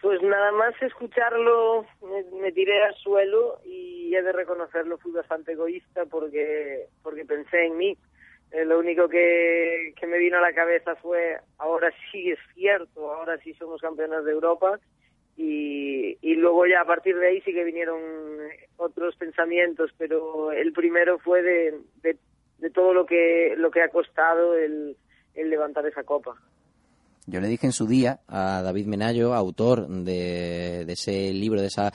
Pues 0.02 0.22
nada 0.22 0.52
más 0.52 0.74
escucharlo 0.82 1.84
me, 2.02 2.40
me, 2.40 2.52
tiré 2.52 2.82
al 2.84 2.94
suelo 2.96 3.60
y 3.64 4.14
he 4.14 4.22
de 4.22 4.32
reconocerlo, 4.32 4.98
fui 4.98 5.10
bastante 5.10 5.52
egoísta 5.52 6.04
porque, 6.04 6.86
porque 7.02 7.24
pensé 7.24 7.66
en 7.66 7.76
mí. 7.76 7.96
Eh, 8.52 8.64
lo 8.64 8.78
único 8.78 9.08
que, 9.08 9.92
que 9.98 10.06
me 10.06 10.18
vino 10.18 10.38
a 10.38 10.42
la 10.42 10.52
cabeza 10.52 10.94
fue, 10.96 11.38
ahora 11.58 11.92
sí 12.10 12.30
es 12.30 12.38
cierto, 12.54 13.12
ahora 13.12 13.38
sí 13.38 13.54
somos 13.54 13.80
campeones 13.80 14.24
de 14.24 14.32
Europa. 14.32 14.78
Y, 15.36 16.16
y 16.22 16.34
luego 16.36 16.66
ya 16.66 16.80
a 16.80 16.86
partir 16.86 17.16
de 17.18 17.28
ahí 17.28 17.40
sí 17.42 17.52
que 17.52 17.64
vinieron 17.64 18.00
otros 18.76 19.16
pensamientos, 19.16 19.90
pero 19.98 20.52
el 20.52 20.72
primero 20.72 21.18
fue 21.18 21.42
de, 21.42 21.80
de 22.02 22.16
de 22.58 22.70
todo 22.70 22.94
lo 22.94 23.06
que 23.06 23.54
lo 23.56 23.70
que 23.70 23.82
ha 23.82 23.88
costado 23.88 24.56
el, 24.56 24.96
el 25.34 25.50
levantar 25.50 25.86
esa 25.86 26.04
copa. 26.04 26.36
Yo 27.28 27.40
le 27.40 27.48
dije 27.48 27.66
en 27.66 27.72
su 27.72 27.88
día 27.88 28.20
a 28.28 28.62
David 28.62 28.86
Menayo, 28.86 29.34
autor 29.34 29.88
de, 29.88 30.84
ese 30.86 31.32
libro, 31.32 31.60
de 31.60 31.66
esa, 31.66 31.92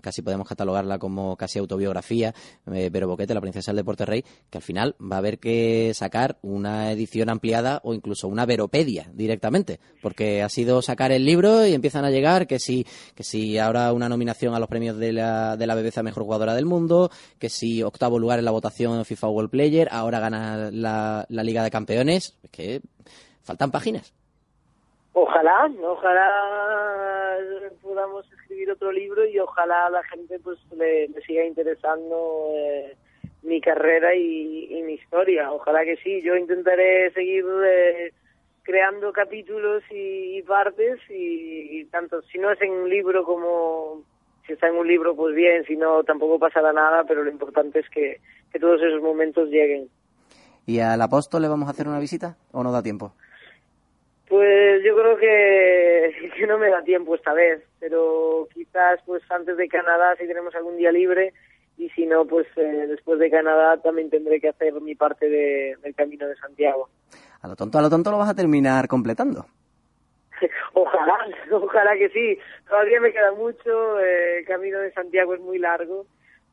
casi 0.00 0.22
podemos 0.22 0.48
catalogarla 0.48 0.98
como 0.98 1.36
casi 1.36 1.58
autobiografía, 1.58 2.34
eh, 2.72 2.88
Pero 2.90 3.06
Boquete, 3.06 3.34
la 3.34 3.42
princesa 3.42 3.70
del 3.70 3.76
deporte 3.76 4.06
rey, 4.06 4.24
que 4.48 4.56
al 4.56 4.62
final 4.62 4.96
va 4.98 5.16
a 5.16 5.18
haber 5.18 5.38
que 5.38 5.92
sacar 5.94 6.38
una 6.40 6.90
edición 6.90 7.28
ampliada 7.28 7.82
o 7.84 7.92
incluso 7.92 8.28
una 8.28 8.46
veropedia 8.46 9.10
directamente, 9.12 9.78
porque 10.00 10.42
ha 10.42 10.48
sido 10.48 10.80
sacar 10.80 11.12
el 11.12 11.26
libro 11.26 11.66
y 11.66 11.74
empiezan 11.74 12.06
a 12.06 12.10
llegar 12.10 12.46
que 12.46 12.58
si, 12.58 12.86
que 13.14 13.24
si 13.24 13.58
ahora 13.58 13.92
una 13.92 14.08
nominación 14.08 14.54
a 14.54 14.58
los 14.58 14.70
premios 14.70 14.96
de 14.96 15.12
la, 15.12 15.58
de 15.58 15.66
la 15.66 15.74
BBC 15.74 16.02
Mejor 16.02 16.22
Jugadora 16.22 16.54
del 16.54 16.64
Mundo, 16.64 17.10
que 17.38 17.50
si 17.50 17.82
octavo 17.82 18.18
lugar 18.18 18.38
en 18.38 18.46
la 18.46 18.52
votación 18.52 19.04
FIFA 19.04 19.28
World 19.28 19.50
Player, 19.50 19.88
ahora 19.90 20.18
gana 20.18 20.70
la, 20.70 21.26
la 21.28 21.44
Liga 21.44 21.62
de 21.62 21.70
Campeones, 21.70 22.38
es 22.42 22.50
que 22.50 22.80
faltan 23.42 23.70
páginas. 23.70 24.14
Ojalá, 25.14 25.70
ojalá 25.82 27.36
podamos 27.82 28.24
escribir 28.32 28.70
otro 28.70 28.90
libro 28.90 29.26
y 29.26 29.38
ojalá 29.38 29.90
la 29.90 30.02
gente 30.04 30.38
pues 30.38 30.58
le, 30.74 31.08
siga 31.26 31.44
interesando 31.44 32.50
eh, 32.54 32.96
mi 33.42 33.60
carrera 33.60 34.14
y, 34.14 34.82
mi 34.86 34.94
historia. 34.94 35.52
Ojalá 35.52 35.84
que 35.84 35.96
sí. 35.96 36.22
Yo 36.22 36.34
intentaré 36.34 37.12
seguir 37.12 37.44
eh, 37.66 38.12
creando 38.62 39.12
capítulos 39.12 39.82
y, 39.90 40.40
partes 40.42 40.98
y, 41.10 41.80
y, 41.80 41.84
tanto 41.86 42.22
si 42.22 42.38
no 42.38 42.50
es 42.50 42.60
en 42.62 42.72
un 42.72 42.88
libro 42.88 43.24
como 43.24 44.02
si 44.46 44.54
está 44.54 44.68
en 44.68 44.76
un 44.76 44.88
libro, 44.88 45.14
pues 45.14 45.34
bien, 45.34 45.64
si 45.66 45.76
no, 45.76 46.02
tampoco 46.02 46.38
pasará 46.38 46.72
nada, 46.72 47.04
pero 47.04 47.22
lo 47.22 47.30
importante 47.30 47.80
es 47.80 47.88
que, 47.90 48.20
que 48.50 48.58
todos 48.58 48.80
esos 48.82 49.00
momentos 49.02 49.48
lleguen. 49.48 49.88
¿Y 50.66 50.80
al 50.80 51.00
apóstol 51.00 51.42
le 51.42 51.48
vamos 51.48 51.68
a 51.68 51.72
hacer 51.72 51.86
una 51.86 52.00
visita 52.00 52.36
o 52.52 52.62
no 52.62 52.72
da 52.72 52.82
tiempo? 52.82 53.12
Pues 54.32 54.82
yo 54.82 54.96
creo 54.96 55.18
que, 55.18 56.30
que 56.34 56.46
no 56.46 56.56
me 56.56 56.70
da 56.70 56.82
tiempo 56.82 57.14
esta 57.14 57.34
vez, 57.34 57.62
pero 57.78 58.48
quizás 58.54 58.98
pues 59.04 59.22
antes 59.30 59.58
de 59.58 59.68
Canadá 59.68 60.16
si 60.16 60.26
tenemos 60.26 60.54
algún 60.54 60.78
día 60.78 60.90
libre 60.90 61.34
y 61.76 61.90
si 61.90 62.06
no 62.06 62.24
pues 62.24 62.46
eh, 62.56 62.86
después 62.88 63.18
de 63.18 63.30
Canadá 63.30 63.76
también 63.82 64.08
tendré 64.08 64.40
que 64.40 64.48
hacer 64.48 64.72
mi 64.80 64.94
parte 64.94 65.28
de, 65.28 65.76
del 65.82 65.94
Camino 65.94 66.26
de 66.26 66.36
Santiago. 66.36 66.88
A 67.42 67.48
lo 67.48 67.56
tonto, 67.56 67.76
a 67.76 67.82
lo 67.82 67.90
tonto 67.90 68.10
lo 68.10 68.16
vas 68.16 68.30
a 68.30 68.34
terminar 68.34 68.88
completando. 68.88 69.44
Ojalá, 70.72 71.26
ojalá 71.50 71.94
que 71.98 72.08
sí. 72.08 72.38
Todavía 72.66 73.02
me 73.02 73.12
queda 73.12 73.32
mucho, 73.32 74.00
eh, 74.00 74.38
el 74.38 74.46
Camino 74.46 74.78
de 74.78 74.92
Santiago 74.92 75.34
es 75.34 75.40
muy 75.42 75.58
largo, 75.58 76.06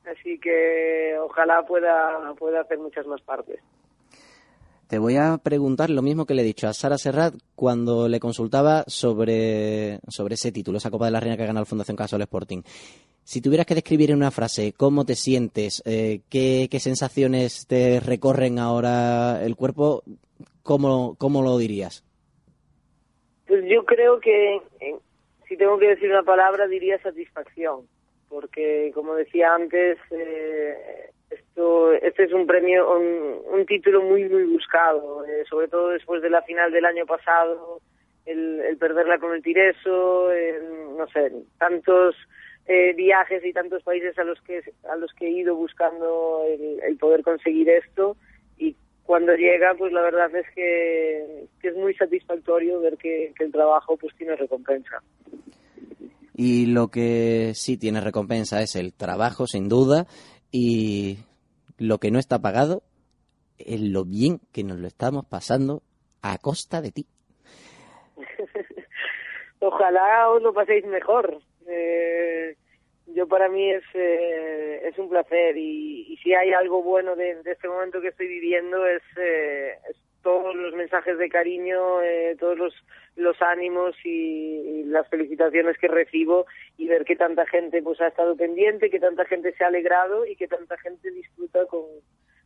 así 0.05 0.37
que 0.37 1.15
ojalá 1.17 1.65
pueda, 1.65 2.33
pueda 2.37 2.59
hacer 2.59 2.77
muchas 2.77 3.07
más 3.07 3.21
partes. 3.21 3.61
Te 4.89 4.97
voy 4.97 5.17
a 5.17 5.37
preguntar 5.37 5.91
lo 5.91 6.01
mismo 6.01 6.25
que 6.25 6.33
le 6.33 6.41
he 6.41 6.45
dicho 6.45 6.67
a 6.67 6.73
Sara 6.73 6.97
Serrat 6.97 7.35
cuando 7.55 8.07
le 8.07 8.19
consultaba 8.19 8.83
sobre, 8.87 9.99
sobre 10.07 10.33
ese 10.33 10.51
título, 10.51 10.79
esa 10.79 10.89
Copa 10.89 11.05
de 11.05 11.11
la 11.11 11.19
Reina 11.19 11.37
que 11.37 11.43
ha 11.43 11.45
ganado 11.45 11.61
la 11.61 11.69
Fundación 11.69 11.95
Casol 11.95 12.23
Sporting. 12.23 12.63
Si 13.23 13.39
tuvieras 13.39 13.67
que 13.67 13.75
describir 13.75 14.09
en 14.09 14.17
una 14.17 14.31
frase 14.31 14.73
cómo 14.75 15.05
te 15.05 15.13
sientes, 15.13 15.83
eh, 15.85 16.21
qué, 16.27 16.67
qué 16.71 16.79
sensaciones 16.79 17.67
te 17.67 17.99
recorren 17.99 18.57
ahora 18.57 19.45
el 19.45 19.55
cuerpo, 19.55 20.01
¿cómo, 20.63 21.15
cómo 21.19 21.43
lo 21.43 21.59
dirías? 21.59 22.03
Pues 23.45 23.63
yo 23.69 23.85
creo 23.85 24.19
que 24.19 24.59
si 25.47 25.55
tengo 25.55 25.77
que 25.77 25.89
decir 25.89 26.09
una 26.09 26.23
palabra 26.23 26.67
diría 26.67 26.99
satisfacción, 27.03 27.81
porque 28.27 28.89
como 28.95 29.13
decía 29.13 29.53
antes, 29.53 29.99
eh, 30.09 31.11
esto, 31.59 31.91
este 31.93 32.23
es 32.23 32.33
un 32.33 32.47
premio, 32.47 32.89
un, 32.97 33.41
un 33.59 33.65
título 33.65 34.01
muy 34.01 34.23
muy 34.29 34.43
buscado, 34.45 35.25
eh, 35.25 35.43
sobre 35.49 35.67
todo 35.67 35.89
después 35.89 36.21
de 36.21 36.29
la 36.29 36.41
final 36.43 36.71
del 36.71 36.85
año 36.85 37.05
pasado, 37.05 37.81
el, 38.25 38.61
el 38.61 38.77
perderla 38.77 39.19
con 39.19 39.33
el 39.33 39.43
Tireso, 39.43 40.31
el- 40.31 40.95
no 40.97 41.05
sé, 41.07 41.31
tantos 41.57 42.15
eh, 42.65 42.93
viajes 42.93 43.43
y 43.43 43.51
tantos 43.51 43.83
países 43.83 44.17
a 44.19 44.23
los 44.23 44.39
que 44.41 44.61
a 44.89 44.95
los 44.95 45.11
que 45.13 45.27
he 45.27 45.31
ido 45.31 45.55
buscando 45.55 46.43
el, 46.47 46.79
el 46.81 46.97
poder 46.97 47.23
conseguir 47.23 47.69
esto 47.69 48.15
y 48.57 48.75
cuando 49.03 49.33
llega 49.35 49.73
pues 49.77 49.91
la 49.91 50.01
verdad 50.01 50.33
es 50.35 50.45
que, 50.55 51.45
que 51.61 51.67
es 51.69 51.75
muy 51.75 51.93
satisfactorio 51.95 52.79
ver 52.79 52.95
que, 52.97 53.33
que 53.37 53.43
el 53.43 53.51
trabajo 53.51 53.97
pues 53.97 54.15
tiene 54.15 54.35
recompensa. 54.37 55.01
Y 56.35 56.67
lo 56.67 56.87
que 56.87 57.51
sí 57.53 57.77
tiene 57.77 57.99
recompensa 57.99 58.61
es 58.61 58.77
el 58.77 58.93
trabajo, 58.93 59.45
sin 59.45 59.67
duda, 59.67 60.05
y 60.51 61.17
lo 61.79 61.97
que 61.97 62.11
no 62.11 62.19
está 62.19 62.39
pagado 62.39 62.83
es 63.57 63.81
lo 63.81 64.05
bien 64.05 64.39
que 64.53 64.63
nos 64.63 64.77
lo 64.77 64.87
estamos 64.87 65.25
pasando 65.25 65.81
a 66.21 66.37
costa 66.37 66.81
de 66.81 66.91
ti. 66.91 67.05
ojalá 69.59 70.29
os 70.29 70.41
lo 70.41 70.53
paséis 70.53 70.85
mejor 70.85 71.41
Eh, 71.71 72.55
yo 73.13 73.27
para 73.27 73.47
mí 73.47 73.69
es 73.69 73.83
eh, 73.93 74.81
es 74.87 74.97
un 74.97 75.07
placer 75.07 75.55
y, 75.55 76.07
y 76.09 76.17
si 76.17 76.33
hay 76.33 76.51
algo 76.51 76.81
bueno 76.81 77.15
de, 77.15 77.41
este 77.45 77.67
momento 77.67 78.01
que 78.01 78.07
estoy 78.07 78.27
viviendo 78.27 78.87
es, 78.87 79.03
eh, 79.17 79.77
es 79.89 79.97
todos 80.21 80.55
los 80.55 80.73
mensajes 80.75 81.17
de 81.17 81.29
cariño, 81.29 82.01
eh, 82.01 82.35
todos 82.39 82.57
los, 82.57 82.73
los 83.15 83.41
ánimos 83.41 83.95
y, 84.03 84.83
las 84.85 85.07
felicitaciones 85.09 85.77
que 85.77 85.87
recibo 85.87 86.45
y 86.77 86.87
ver 86.87 87.05
que 87.05 87.15
tanta 87.15 87.45
gente 87.45 87.81
pues 87.83 88.01
ha 88.01 88.07
estado 88.07 88.35
pendiente, 88.35 88.89
que 88.89 88.99
tanta 88.99 89.25
gente 89.25 89.53
se 89.53 89.63
ha 89.63 89.67
alegrado 89.67 90.25
y 90.25 90.35
que 90.35 90.47
tanta 90.47 90.77
gente 90.77 91.11
disfruta 91.11 91.65
con, 91.67 91.83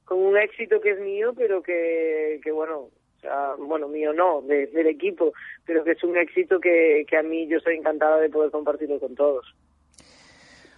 con 0.05 0.19
un 0.19 0.37
éxito 0.37 0.81
que 0.81 0.91
es 0.91 0.99
mío, 0.99 1.33
pero 1.35 1.63
que, 1.63 2.39
que 2.43 2.51
bueno, 2.51 2.79
o 2.79 3.19
sea, 3.21 3.55
bueno, 3.57 3.87
mío 3.87 4.11
no, 4.13 4.41
de- 4.41 4.67
del 4.67 4.87
equipo, 4.87 5.33
pero 5.65 5.83
que 5.83 5.91
es 5.91 6.03
un 6.03 6.17
éxito 6.17 6.59
que, 6.59 7.05
que 7.07 7.17
a 7.17 7.23
mí 7.23 7.47
yo 7.47 7.57
estoy 7.57 7.75
encantada 7.77 8.19
de 8.19 8.29
poder 8.29 8.51
compartirlo 8.51 8.99
con 8.99 9.15
todos. 9.15 9.55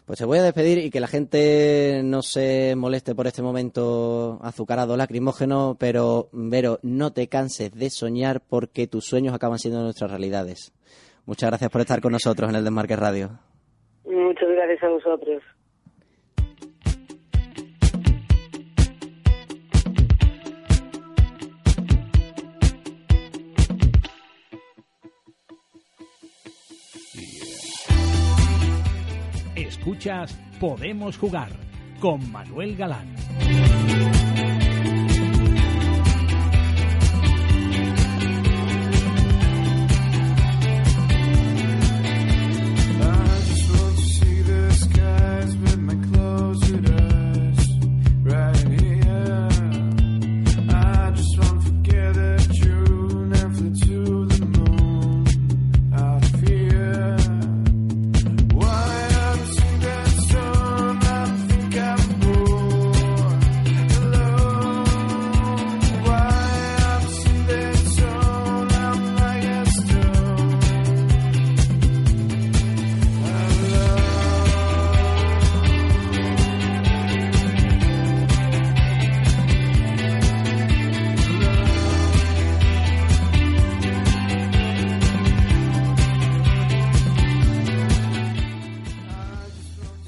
Pues 0.06 0.20
se 0.20 0.26
voy 0.26 0.38
a 0.38 0.44
despedir 0.44 0.78
y 0.78 0.92
que 0.92 1.00
la 1.00 1.08
gente 1.08 2.02
no 2.04 2.22
se 2.22 2.76
moleste 2.76 3.16
por 3.16 3.26
este 3.26 3.42
momento 3.42 4.40
azucarado, 4.44 4.96
lacrimógeno, 4.98 5.78
pero 5.80 6.30
Vero, 6.32 6.78
no 6.84 7.12
te 7.12 7.28
canses 7.28 7.72
de 7.72 7.90
soñar 7.90 8.42
porque 8.48 8.86
tus 8.86 9.06
sueños 9.06 9.34
acaban 9.34 9.58
siendo 9.58 9.82
nuestras 9.82 10.12
realidades. 10.12 10.74
Muchas 11.26 11.50
gracias 11.50 11.72
por 11.72 11.82
estar 11.82 12.02
con 12.02 12.12
nosotros 12.12 12.48
en 12.50 12.56
el 12.56 12.64
Desmarque 12.64 12.96
Radio. 12.96 13.32
Muchas 14.06 14.48
gracias 14.50 14.84
a 14.84 14.90
vosotros. 14.90 15.42
Escuchas 29.86 30.36
Podemos 30.60 31.16
Jugar 31.16 31.52
con 32.00 32.32
Manuel 32.32 32.76
Galán. 32.76 33.06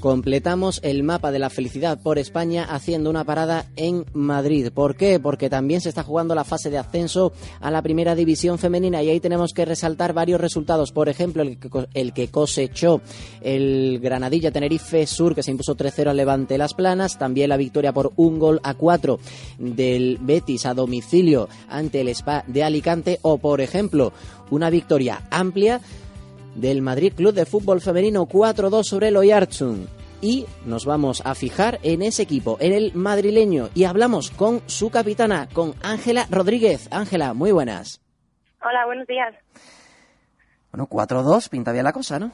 Completamos 0.08 0.80
el 0.84 1.02
mapa 1.02 1.30
de 1.32 1.38
la 1.38 1.50
felicidad 1.50 2.00
por 2.00 2.18
España 2.18 2.64
haciendo 2.64 3.10
una 3.10 3.24
parada 3.24 3.66
en 3.76 4.06
Madrid. 4.14 4.70
¿Por 4.72 4.96
qué? 4.96 5.20
Porque 5.20 5.50
también 5.50 5.82
se 5.82 5.90
está 5.90 6.02
jugando 6.02 6.34
la 6.34 6.44
fase 6.44 6.70
de 6.70 6.78
ascenso 6.78 7.34
a 7.60 7.70
la 7.70 7.82
primera 7.82 8.14
división 8.14 8.58
femenina 8.58 9.02
y 9.02 9.10
ahí 9.10 9.20
tenemos 9.20 9.52
que 9.52 9.66
resaltar 9.66 10.14
varios 10.14 10.40
resultados. 10.40 10.92
Por 10.92 11.10
ejemplo, 11.10 11.42
el 11.42 12.12
que, 12.14 12.28
cosechó 12.28 13.02
el 13.42 14.00
Granadilla 14.00 14.50
Tenerife 14.50 15.06
Sur 15.06 15.34
que 15.34 15.42
se 15.42 15.50
impuso 15.50 15.76
3-0 15.76 16.08
al 16.08 16.16
Levante 16.16 16.56
Las 16.56 16.72
Planas. 16.72 17.18
También 17.18 17.50
la 17.50 17.58
victoria 17.58 17.92
por 17.92 18.14
un 18.16 18.38
gol 18.38 18.60
a 18.62 18.72
4 18.72 19.20
del 19.58 20.16
Betis 20.22 20.64
a 20.64 20.72
domicilio 20.72 21.50
ante 21.68 22.00
el 22.00 22.08
Spa 22.08 22.44
de 22.46 22.64
Alicante. 22.64 23.18
O, 23.20 23.36
por 23.36 23.60
ejemplo, 23.60 24.14
una 24.50 24.70
victoria 24.70 25.28
amplia 25.30 25.82
del 26.54 26.80
Madrid 26.80 27.12
Club 27.14 27.34
de 27.34 27.44
Fútbol 27.44 27.82
Femenino 27.82 28.26
4-2 28.26 28.84
sobre 28.84 29.08
el 29.08 29.18
Oyarzun. 29.18 29.97
Y 30.20 30.46
nos 30.66 30.84
vamos 30.84 31.24
a 31.24 31.34
fijar 31.34 31.78
en 31.82 32.02
ese 32.02 32.22
equipo, 32.22 32.56
en 32.60 32.72
el 32.72 32.92
madrileño, 32.94 33.68
y 33.74 33.84
hablamos 33.84 34.30
con 34.30 34.60
su 34.68 34.90
capitana, 34.90 35.48
con 35.52 35.74
Ángela 35.82 36.26
Rodríguez. 36.30 36.88
Ángela, 36.92 37.34
muy 37.34 37.52
buenas. 37.52 38.00
Hola, 38.62 38.86
buenos 38.86 39.06
días. 39.06 39.34
Bueno, 40.72 40.88
4-2, 40.88 41.48
pinta 41.48 41.72
bien 41.72 41.84
la 41.84 41.92
cosa, 41.92 42.18
¿no? 42.18 42.32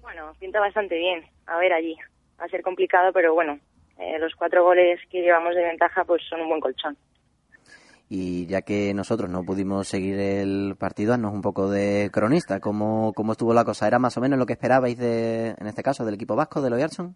Bueno, 0.00 0.32
pinta 0.38 0.60
bastante 0.60 0.96
bien. 0.96 1.24
A 1.46 1.58
ver 1.58 1.72
allí. 1.72 1.96
Va 2.40 2.44
a 2.44 2.48
ser 2.48 2.62
complicado, 2.62 3.12
pero 3.12 3.34
bueno, 3.34 3.58
eh, 3.98 4.18
los 4.20 4.34
cuatro 4.36 4.62
goles 4.62 5.00
que 5.10 5.22
llevamos 5.22 5.54
de 5.54 5.62
ventaja 5.62 6.04
pues 6.04 6.22
son 6.28 6.40
un 6.42 6.48
buen 6.48 6.60
colchón. 6.60 6.96
Y 8.10 8.46
ya 8.46 8.62
que 8.62 8.94
nosotros 8.94 9.28
no 9.28 9.44
pudimos 9.44 9.86
seguir 9.86 10.18
el 10.18 10.76
partido, 10.78 11.12
haznos 11.12 11.34
un 11.34 11.42
poco 11.42 11.68
de 11.70 12.08
cronista. 12.10 12.58
¿Cómo, 12.58 13.12
cómo 13.14 13.32
estuvo 13.32 13.52
la 13.52 13.64
cosa? 13.64 13.86
¿Era 13.86 13.98
más 13.98 14.16
o 14.16 14.20
menos 14.20 14.38
lo 14.38 14.46
que 14.46 14.54
esperabais, 14.54 14.96
de, 14.98 15.48
en 15.58 15.66
este 15.66 15.82
caso, 15.82 16.04
del 16.04 16.14
equipo 16.14 16.34
vasco, 16.34 16.62
del 16.62 16.72
Oyarzun? 16.72 17.14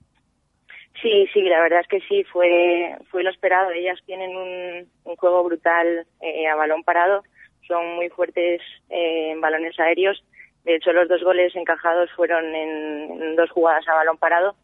Sí, 1.01 1.27
sí, 1.33 1.43
la 1.43 1.61
verdad 1.61 1.81
es 1.81 1.89
que 1.89 2.01
sí, 2.07 2.25
fue, 2.25 2.97
fue 3.11 3.23
lo 3.23 3.31
esperado. 3.31 3.71
Ellas 3.71 3.99
tienen 4.05 4.37
un, 4.37 4.89
un 5.05 5.17
juego 5.17 5.43
brutal 5.43 6.07
eh, 6.21 6.47
a 6.47 6.55
balón 6.55 6.85
parado, 6.85 7.23
son 7.67 7.95
muy 7.97 8.09
fuertes 8.11 8.61
eh, 8.91 9.31
en 9.33 9.41
balones 9.41 9.79
aéreos 9.81 10.23
De 10.65 10.77
hecho, 10.77 10.93
los 10.93 11.09
dos 11.09 11.23
goles 11.25 11.57
encajados 11.57 12.11
fueron 12.15 12.45
en, 12.55 13.23
en 13.23 13.37
dos 13.37 13.51
jugadas 13.51 13.89
a 13.89 13.95
balón 13.95 14.19
parado, 14.19 14.55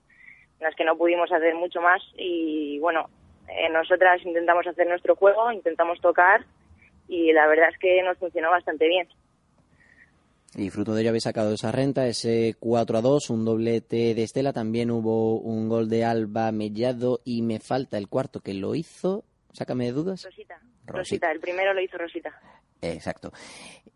en 0.60 0.64
las 0.64 0.74
que 0.76 0.84
no 0.84 0.96
pudimos 0.96 1.32
hacer 1.32 1.54
mucho 1.54 1.80
más. 1.80 2.02
Y 2.16 2.78
bueno, 2.80 3.08
eh, 3.49 3.68
nosotras 3.70 4.20
intentamos 4.24 4.66
hacer 4.66 4.86
nuestro 4.86 5.16
juego, 5.16 5.51
intentamos 5.53 6.01
tocar 6.01 6.44
y 7.09 7.32
la 7.32 7.46
verdad 7.46 7.70
es 7.72 7.78
que 7.78 8.03
nos 8.03 8.18
funcionó 8.18 8.51
bastante 8.51 8.86
bien. 8.86 9.09
Y 10.57 10.70
fruto 10.70 10.94
de 10.94 11.03
ello 11.03 11.11
habéis 11.11 11.24
sacado 11.24 11.53
esa 11.53 11.72
renta, 11.72 12.07
ese 12.07 12.55
4 12.59 12.99
a 12.99 13.01
2, 13.03 13.30
un 13.30 13.44
doblete 13.44 14.14
de 14.14 14.22
Estela. 14.22 14.53
También 14.53 14.90
hubo 14.90 15.38
un 15.38 15.68
gol 15.68 15.88
de 15.88 16.05
Alba 16.05 16.51
Mellado 16.53 17.20
y 17.24 17.42
me 17.42 17.61
falta 17.61 17.99
el 17.99 18.09
cuarto 18.09 18.40
que 18.40 18.55
lo 18.55 18.74
hizo. 18.74 19.24
Sácame 19.53 19.86
de 19.86 19.92
dudas. 19.92 20.24
Rosita. 20.24 20.59
Rosita, 20.86 21.30
el 21.30 21.40
primero 21.40 21.74
lo 21.74 21.82
hizo 21.82 21.99
Rosita. 21.99 22.32
Exacto. 22.80 23.32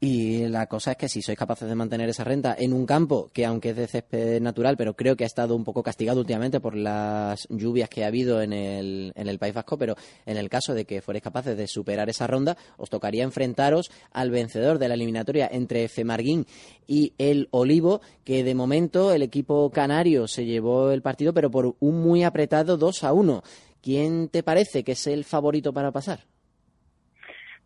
Y 0.04 0.48
la 0.48 0.66
cosa 0.66 0.90
es 0.90 0.96
que 0.96 1.08
si 1.08 1.22
sois 1.22 1.38
capaces 1.38 1.68
de 1.68 1.76
mantener 1.76 2.08
esa 2.08 2.24
renta 2.24 2.56
en 2.58 2.72
un 2.72 2.86
campo 2.86 3.30
que 3.32 3.46
aunque 3.46 3.70
es 3.70 3.76
de 3.76 3.86
césped 3.86 4.42
natural, 4.42 4.76
pero 4.76 4.96
creo 4.96 5.14
que 5.14 5.22
ha 5.22 5.28
estado 5.28 5.54
un 5.54 5.62
poco 5.62 5.84
castigado 5.84 6.18
últimamente 6.18 6.58
por 6.58 6.74
las 6.74 7.46
lluvias 7.48 7.88
que 7.88 8.02
ha 8.02 8.08
habido 8.08 8.42
en 8.42 8.52
el, 8.52 9.12
en 9.14 9.28
el 9.28 9.38
País 9.38 9.54
Vasco, 9.54 9.78
pero 9.78 9.94
en 10.26 10.38
el 10.38 10.48
caso 10.48 10.74
de 10.74 10.86
que 10.86 11.02
fuerais 11.02 11.22
capaces 11.22 11.56
de 11.56 11.68
superar 11.68 12.10
esa 12.10 12.26
ronda, 12.26 12.56
os 12.78 12.90
tocaría 12.90 13.22
enfrentaros 13.22 13.92
al 14.10 14.32
vencedor 14.32 14.80
de 14.80 14.88
la 14.88 14.94
eliminatoria 14.94 15.48
entre 15.52 15.88
Femarguín 15.88 16.46
y 16.88 17.12
el 17.18 17.46
Olivo, 17.52 18.00
que 18.24 18.42
de 18.42 18.56
momento 18.56 19.12
el 19.12 19.22
equipo 19.22 19.70
canario 19.70 20.26
se 20.26 20.44
llevó 20.44 20.90
el 20.90 21.02
partido, 21.02 21.32
pero 21.32 21.48
por 21.48 21.76
un 21.78 22.02
muy 22.02 22.24
apretado 22.24 22.76
2 22.76 23.04
a 23.04 23.12
1. 23.12 23.44
¿Quién 23.80 24.28
te 24.30 24.42
parece 24.42 24.82
que 24.82 24.92
es 24.92 25.06
el 25.06 25.22
favorito 25.22 25.72
para 25.72 25.92
pasar? 25.92 26.31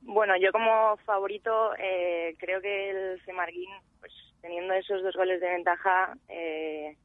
Bueno, 0.09 0.37
yo 0.37 0.53
como 0.53 0.97
favorito 0.99 1.75
eh, 1.79 2.37
creo 2.39 2.61
que 2.61 2.91
el 2.91 3.21
Femarguín, 3.23 3.71
pues 3.99 4.13
teniendo 4.41 4.73
esos 4.75 5.03
dos 5.03 5.17
goles 5.17 5.41
de 5.41 5.49
ventaja, 5.51 6.17
eh, 6.29 6.97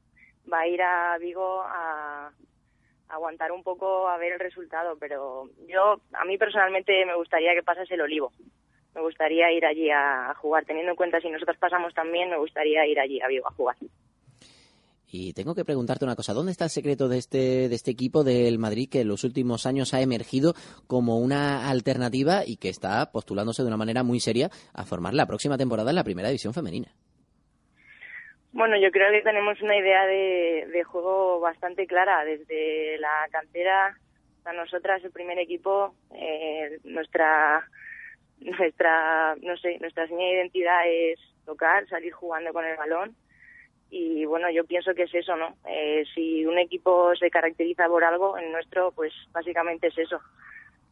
va 0.51 0.59
a 0.59 0.67
ir 0.67 0.81
a 0.83 1.17
Vigo 1.17 1.63
a, 1.63 2.27
a 2.27 3.13
aguantar 3.13 3.51
un 3.51 3.63
poco 3.63 4.07
a 4.07 4.17
ver 4.17 4.33
el 4.33 4.39
resultado. 4.39 4.97
Pero 4.99 5.49
yo, 5.67 5.99
a 6.13 6.25
mí 6.25 6.37
personalmente 6.37 7.03
me 7.07 7.15
gustaría 7.15 7.55
que 7.55 7.63
pasase 7.63 7.95
el 7.95 8.01
Olivo. 8.01 8.31
Me 8.93 9.01
gustaría 9.01 9.51
ir 9.51 9.65
allí 9.65 9.89
a, 9.89 10.29
a 10.29 10.35
jugar. 10.35 10.65
Teniendo 10.65 10.91
en 10.91 10.97
cuenta 10.97 11.19
si 11.21 11.29
nosotros 11.31 11.57
pasamos 11.57 11.95
también, 11.95 12.29
me 12.29 12.37
gustaría 12.37 12.85
ir 12.85 12.99
allí 12.99 13.19
a 13.19 13.27
Vigo 13.27 13.47
a 13.47 13.53
jugar. 13.53 13.77
Y 15.11 15.33
tengo 15.33 15.53
que 15.53 15.65
preguntarte 15.65 16.05
una 16.05 16.15
cosa, 16.15 16.33
¿dónde 16.33 16.53
está 16.53 16.63
el 16.65 16.69
secreto 16.69 17.09
de 17.09 17.17
este, 17.17 17.67
de 17.67 17.75
este 17.75 17.91
equipo 17.91 18.23
del 18.23 18.57
Madrid 18.59 18.87
que 18.89 19.01
en 19.01 19.09
los 19.09 19.25
últimos 19.25 19.65
años 19.65 19.93
ha 19.93 19.99
emergido 19.99 20.53
como 20.87 21.19
una 21.19 21.69
alternativa 21.69 22.43
y 22.45 22.55
que 22.55 22.69
está 22.69 23.11
postulándose 23.11 23.61
de 23.61 23.67
una 23.67 23.77
manera 23.77 24.03
muy 24.03 24.21
seria 24.21 24.49
a 24.73 24.85
formar 24.85 25.13
la 25.13 25.25
próxima 25.25 25.57
temporada 25.57 25.89
en 25.89 25.97
la 25.97 26.05
primera 26.05 26.29
división 26.29 26.53
femenina? 26.53 26.87
Bueno, 28.53 28.77
yo 28.77 28.91
creo 28.91 29.11
que 29.11 29.21
tenemos 29.21 29.61
una 29.61 29.77
idea 29.77 30.05
de, 30.05 30.83
juego 30.85 31.39
bastante 31.39 31.87
clara. 31.87 32.23
Desde 32.25 32.97
la 32.99 33.27
cantera 33.31 33.97
a 34.45 34.53
nosotras, 34.53 35.03
el 35.03 35.11
primer 35.11 35.39
equipo, 35.39 35.93
eh, 36.13 36.79
nuestra, 36.83 37.65
nuestra, 38.39 39.35
no 39.41 39.55
sé, 39.57 39.77
nuestra 39.79 40.07
señal 40.07 40.29
de 40.29 40.35
identidad 40.35 40.79
es 40.85 41.19
tocar, 41.45 41.87
salir 41.87 42.11
jugando 42.11 42.51
con 42.51 42.65
el 42.65 42.77
balón. 42.77 43.15
Y 43.93 44.23
bueno, 44.23 44.49
yo 44.49 44.63
pienso 44.63 44.95
que 44.95 45.03
es 45.03 45.13
eso, 45.13 45.35
¿no? 45.35 45.57
Eh, 45.67 46.05
si 46.15 46.45
un 46.45 46.57
equipo 46.57 47.13
se 47.17 47.29
caracteriza 47.29 47.89
por 47.89 48.05
algo, 48.05 48.37
en 48.37 48.49
nuestro, 48.53 48.93
pues 48.93 49.13
básicamente 49.33 49.87
es 49.87 49.97
eso. 49.97 50.21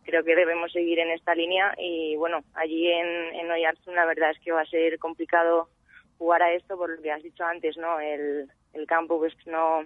Creo 0.03 0.21
que 0.25 0.35
debemos 0.35 0.73
seguir 0.73 0.99
en 0.99 1.11
esta 1.11 1.33
línea 1.33 1.73
y 1.77 2.17
bueno, 2.17 2.43
allí 2.55 2.91
en, 2.91 3.07
en 3.35 3.49
Oyarzún 3.49 3.95
la 3.95 4.05
verdad 4.05 4.31
es 4.31 4.39
que 4.39 4.51
va 4.51 4.61
a 4.61 4.65
ser 4.65 4.99
complicado 4.99 5.69
jugar 6.17 6.43
a 6.43 6.51
esto 6.51 6.75
por 6.77 6.89
lo 6.89 7.01
que 7.01 7.11
has 7.11 7.23
dicho 7.23 7.45
antes, 7.45 7.77
¿no? 7.77 8.01
El, 8.01 8.51
el 8.73 8.85
campo 8.85 9.17
pues 9.17 9.33
no, 9.45 9.85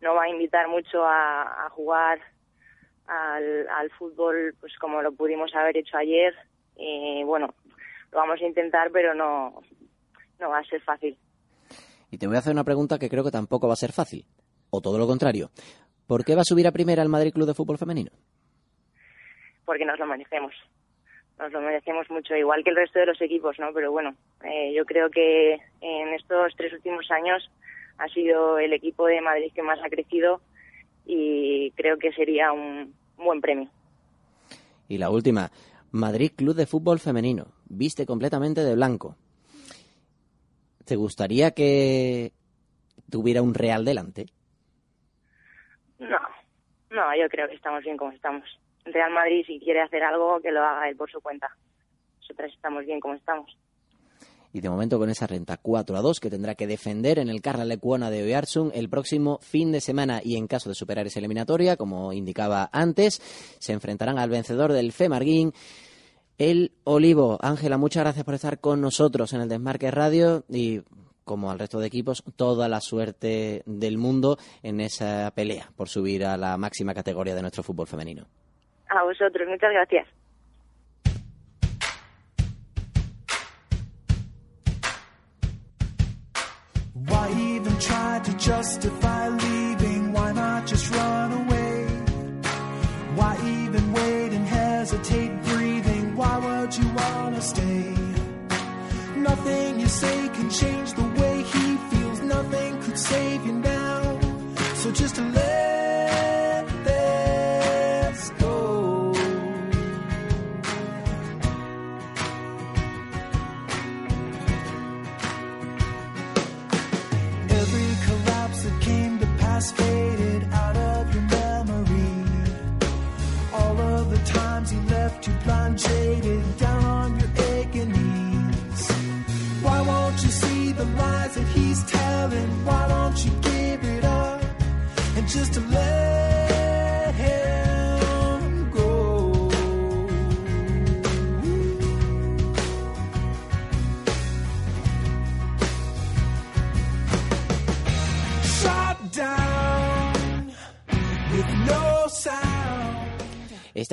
no 0.00 0.14
va 0.14 0.24
a 0.24 0.28
invitar 0.28 0.66
mucho 0.66 1.04
a, 1.06 1.68
jugar 1.70 2.20
al 3.06 3.90
fútbol 3.90 4.54
pues 4.58 4.76
como 4.78 5.00
lo 5.00 5.12
pudimos 5.12 5.54
haber 5.54 5.76
hecho 5.76 5.96
ayer. 5.96 6.34
Y 6.76 7.22
bueno, 7.22 7.54
lo 8.10 8.18
vamos 8.18 8.40
a 8.42 8.46
intentar, 8.46 8.90
pero 8.90 9.14
no, 9.14 9.62
no 10.40 10.50
va 10.50 10.58
a 10.58 10.64
ser 10.64 10.80
fácil. 10.82 11.16
Y 12.12 12.18
te 12.18 12.28
voy 12.28 12.36
a 12.36 12.38
hacer 12.38 12.52
una 12.52 12.62
pregunta 12.62 13.00
que 13.00 13.08
creo 13.08 13.24
que 13.24 13.32
tampoco 13.32 13.66
va 13.66 13.72
a 13.72 13.76
ser 13.76 13.90
fácil. 13.90 14.24
O 14.70 14.80
todo 14.80 14.98
lo 14.98 15.08
contrario. 15.08 15.50
¿Por 16.06 16.24
qué 16.24 16.36
va 16.36 16.42
a 16.42 16.44
subir 16.44 16.68
a 16.68 16.72
primera 16.72 17.02
el 17.02 17.08
Madrid 17.08 17.32
Club 17.32 17.48
de 17.48 17.54
Fútbol 17.54 17.78
Femenino? 17.78 18.12
porque 19.64 19.84
nos 19.84 19.98
lo 19.98 20.06
merecemos. 20.06 20.52
Nos 21.38 21.50
lo 21.50 21.60
merecemos 21.60 22.08
mucho, 22.10 22.36
igual 22.36 22.62
que 22.62 22.70
el 22.70 22.76
resto 22.76 22.98
de 22.98 23.06
los 23.06 23.20
equipos, 23.22 23.58
¿no? 23.58 23.72
Pero 23.72 23.90
bueno, 23.90 24.14
eh, 24.44 24.72
yo 24.76 24.84
creo 24.84 25.08
que 25.10 25.54
en 25.80 26.08
estos 26.14 26.52
tres 26.56 26.72
últimos 26.74 27.10
años 27.10 27.50
ha 27.96 28.06
sido 28.08 28.58
el 28.58 28.74
equipo 28.74 29.06
de 29.06 29.20
Madrid 29.20 29.50
que 29.54 29.62
más 29.62 29.78
ha 29.82 29.88
crecido 29.88 30.40
y 31.06 31.70
creo 31.72 31.96
que 31.96 32.12
sería 32.12 32.52
un 32.52 32.94
buen 33.16 33.40
premio. 33.40 33.70
Y 34.88 34.98
la 34.98 35.10
última, 35.10 35.50
Madrid 35.90 36.32
Club 36.36 36.54
de 36.54 36.66
Fútbol 36.66 36.98
Femenino. 36.98 37.46
Viste 37.64 38.04
completamente 38.04 38.62
de 38.62 38.74
blanco. 38.74 39.16
¿Te 40.84 40.96
gustaría 40.96 41.52
que 41.52 42.32
tuviera 43.10 43.42
un 43.42 43.54
Real 43.54 43.84
delante? 43.84 44.26
No, 45.98 46.18
no, 46.90 47.16
yo 47.16 47.28
creo 47.28 47.48
que 47.48 47.54
estamos 47.54 47.82
bien 47.84 47.96
como 47.96 48.12
estamos. 48.12 48.44
El 48.84 48.92
Real 48.92 49.12
Madrid, 49.12 49.44
si 49.46 49.60
quiere 49.60 49.80
hacer 49.80 50.02
algo, 50.02 50.40
que 50.40 50.50
lo 50.50 50.62
haga 50.62 50.88
él 50.88 50.96
por 50.96 51.10
su 51.10 51.20
cuenta. 51.20 51.48
Nosotras 52.20 52.52
estamos 52.52 52.84
bien 52.84 53.00
como 53.00 53.14
estamos. 53.14 53.56
Y 54.54 54.60
de 54.60 54.68
momento 54.68 54.98
con 54.98 55.08
esa 55.08 55.26
renta 55.26 55.56
4 55.56 55.96
a 55.96 56.02
2 56.02 56.20
que 56.20 56.28
tendrá 56.28 56.54
que 56.54 56.66
defender 56.66 57.18
en 57.18 57.30
el 57.30 57.40
Carla 57.40 57.64
Lecuona 57.64 58.10
de 58.10 58.22
Oyarzún 58.22 58.70
el 58.74 58.90
próximo 58.90 59.38
fin 59.40 59.72
de 59.72 59.80
semana 59.80 60.20
y 60.22 60.36
en 60.36 60.46
caso 60.46 60.68
de 60.68 60.74
superar 60.74 61.06
esa 61.06 61.20
eliminatoria, 61.20 61.76
como 61.76 62.12
indicaba 62.12 62.68
antes, 62.70 63.20
se 63.58 63.72
enfrentarán 63.72 64.18
al 64.18 64.28
vencedor 64.28 64.72
del 64.72 64.92
Femarguín, 64.92 65.54
el 66.42 66.72
Olivo. 66.82 67.38
Ángela, 67.40 67.78
muchas 67.78 68.02
gracias 68.02 68.24
por 68.24 68.34
estar 68.34 68.58
con 68.58 68.80
nosotros 68.80 69.32
en 69.32 69.42
el 69.42 69.48
Desmarque 69.48 69.92
Radio 69.92 70.42
y 70.48 70.82
como 71.22 71.52
al 71.52 71.58
resto 71.60 71.78
de 71.78 71.86
equipos, 71.86 72.24
toda 72.34 72.68
la 72.68 72.80
suerte 72.80 73.62
del 73.64 73.96
mundo 73.96 74.38
en 74.64 74.80
esa 74.80 75.30
pelea 75.36 75.70
por 75.76 75.88
subir 75.88 76.24
a 76.24 76.36
la 76.36 76.56
máxima 76.56 76.94
categoría 76.94 77.36
de 77.36 77.42
nuestro 77.42 77.62
fútbol 77.62 77.86
femenino. 77.86 78.26
A 78.88 79.04
vosotros, 79.04 79.48
muchas 79.48 79.70
gracias. 79.72 80.08
Why 87.06 87.30
even 87.56 87.78
try 87.78 88.20
to 88.24 88.32
justify 88.32 89.28
leaving? 89.28 90.12
Why 90.12 90.32
not 90.32 90.66
just 90.66 90.92
run 90.92 91.32
away? 91.32 91.86
Why 93.14 93.36
even 93.44 93.92
wait 93.92 94.32
and 94.32 94.46
hesitate 94.46 95.41
stay? 97.42 97.94
Nothing 99.16 99.80
you 99.80 99.88
say 99.88 100.28
can 100.28 100.48
change 100.50 100.92
the 100.92 101.06
way 101.20 101.36
he 101.42 101.76
feels. 101.90 102.20
Nothing 102.20 102.80
could 102.82 102.98
save 102.98 103.44
you 103.46 103.52
now. 103.52 104.20
So 104.74 104.90
just 104.92 105.18
let 105.18 105.41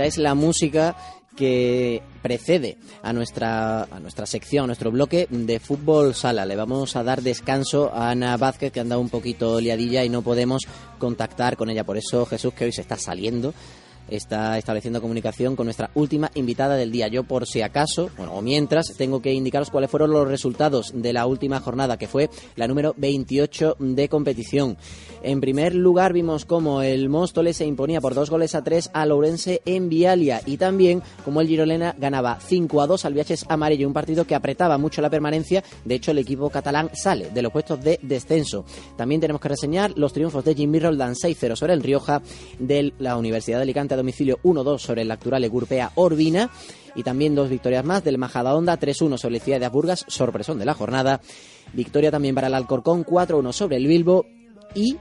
Es 0.05 0.17
la 0.17 0.35
música 0.35 0.95
que 1.35 2.01
precede 2.21 2.77
a 3.01 3.13
nuestra, 3.13 3.83
a 3.83 3.99
nuestra 3.99 4.25
sección, 4.25 4.65
a 4.65 4.67
nuestro 4.67 4.91
bloque 4.91 5.27
de 5.29 5.59
fútbol 5.59 6.13
sala. 6.13 6.45
Le 6.45 6.57
vamos 6.57 6.95
a 6.95 7.03
dar 7.03 7.21
descanso 7.21 7.91
a 7.93 8.09
Ana 8.09 8.35
Vázquez, 8.35 8.73
que 8.73 8.81
anda 8.81 8.97
un 8.97 9.09
poquito 9.09 9.61
liadilla 9.61 10.03
y 10.03 10.09
no 10.09 10.21
podemos 10.21 10.63
contactar 10.97 11.55
con 11.55 11.69
ella. 11.69 11.85
Por 11.85 11.97
eso, 11.97 12.25
Jesús, 12.25 12.53
que 12.53 12.65
hoy 12.65 12.73
se 12.73 12.81
está 12.81 12.97
saliendo 12.97 13.53
está 14.11 14.57
estableciendo 14.57 15.01
comunicación 15.01 15.55
con 15.55 15.65
nuestra 15.65 15.89
última 15.95 16.31
invitada 16.35 16.75
del 16.75 16.91
día. 16.91 17.07
Yo, 17.07 17.23
por 17.23 17.47
si 17.47 17.61
acaso, 17.61 18.09
bueno, 18.17 18.33
o 18.33 18.41
mientras, 18.41 18.93
tengo 18.97 19.21
que 19.21 19.33
indicaros 19.33 19.69
cuáles 19.69 19.89
fueron 19.89 20.11
los 20.11 20.27
resultados 20.27 20.91
de 20.93 21.13
la 21.13 21.25
última 21.25 21.59
jornada, 21.59 21.97
que 21.97 22.07
fue 22.07 22.29
la 22.55 22.67
número 22.67 22.93
28 22.97 23.77
de 23.79 24.09
competición. 24.09 24.77
En 25.21 25.41
primer 25.41 25.75
lugar, 25.75 26.13
vimos 26.13 26.45
cómo 26.45 26.81
el 26.81 27.09
Móstoles 27.09 27.57
se 27.57 27.65
imponía 27.65 28.01
por 28.01 28.13
dos 28.13 28.29
goles 28.29 28.55
a 28.55 28.63
tres 28.63 28.89
a 28.93 29.05
Lourense 29.05 29.61
en 29.65 29.89
Vialia 29.89 30.41
y 30.45 30.57
también 30.57 31.01
como 31.25 31.41
el 31.41 31.47
Girolena 31.47 31.95
ganaba 31.97 32.39
5 32.39 32.81
a 32.81 32.87
2 32.87 33.05
al 33.05 33.13
Viajes 33.13 33.45
Amarillo, 33.49 33.87
un 33.87 33.93
partido 33.93 34.25
que 34.25 34.35
apretaba 34.35 34.77
mucho 34.77 35.01
la 35.01 35.09
permanencia. 35.09 35.63
De 35.83 35.95
hecho, 35.95 36.11
el 36.11 36.19
equipo 36.19 36.49
catalán 36.49 36.89
sale 36.93 37.29
de 37.31 37.41
los 37.41 37.51
puestos 37.51 37.83
de 37.83 37.99
descenso. 38.01 38.65
También 38.95 39.21
tenemos 39.21 39.41
que 39.41 39.49
reseñar 39.49 39.91
los 39.97 40.13
triunfos 40.13 40.45
de 40.45 40.55
Jimmy 40.55 40.79
Roldán 40.79 41.15
6-0 41.15 41.55
sobre 41.55 41.73
el 41.73 41.83
Rioja, 41.83 42.21
de 42.57 42.93
la 42.99 43.17
Universidad 43.17 43.57
de 43.57 43.63
Alicante 43.63 43.95
domicilio 43.99 44.39
1-2 44.43 44.79
sobre 44.79 45.03
el 45.03 45.11
actual 45.11 45.43
Egurpea 45.43 45.91
Orbina 45.95 46.49
y 46.95 47.03
también 47.03 47.35
dos 47.35 47.49
victorias 47.49 47.85
más 47.85 48.03
del 48.03 48.17
Majadahonda 48.17 48.79
3-1 48.79 49.17
sobre 49.17 49.37
la 49.37 49.43
Ciudad 49.43 49.59
de 49.59 49.69
Burgas, 49.69 50.05
sorpresón 50.07 50.59
de 50.59 50.65
la 50.65 50.73
jornada. 50.73 51.21
Victoria 51.73 52.11
también 52.11 52.35
para 52.35 52.47
el 52.47 52.53
Alcorcón 52.53 53.05
4-1 53.05 53.53
sobre 53.53 53.77
el 53.77 53.87
Bilbo 53.87 54.25
y 54.73 54.97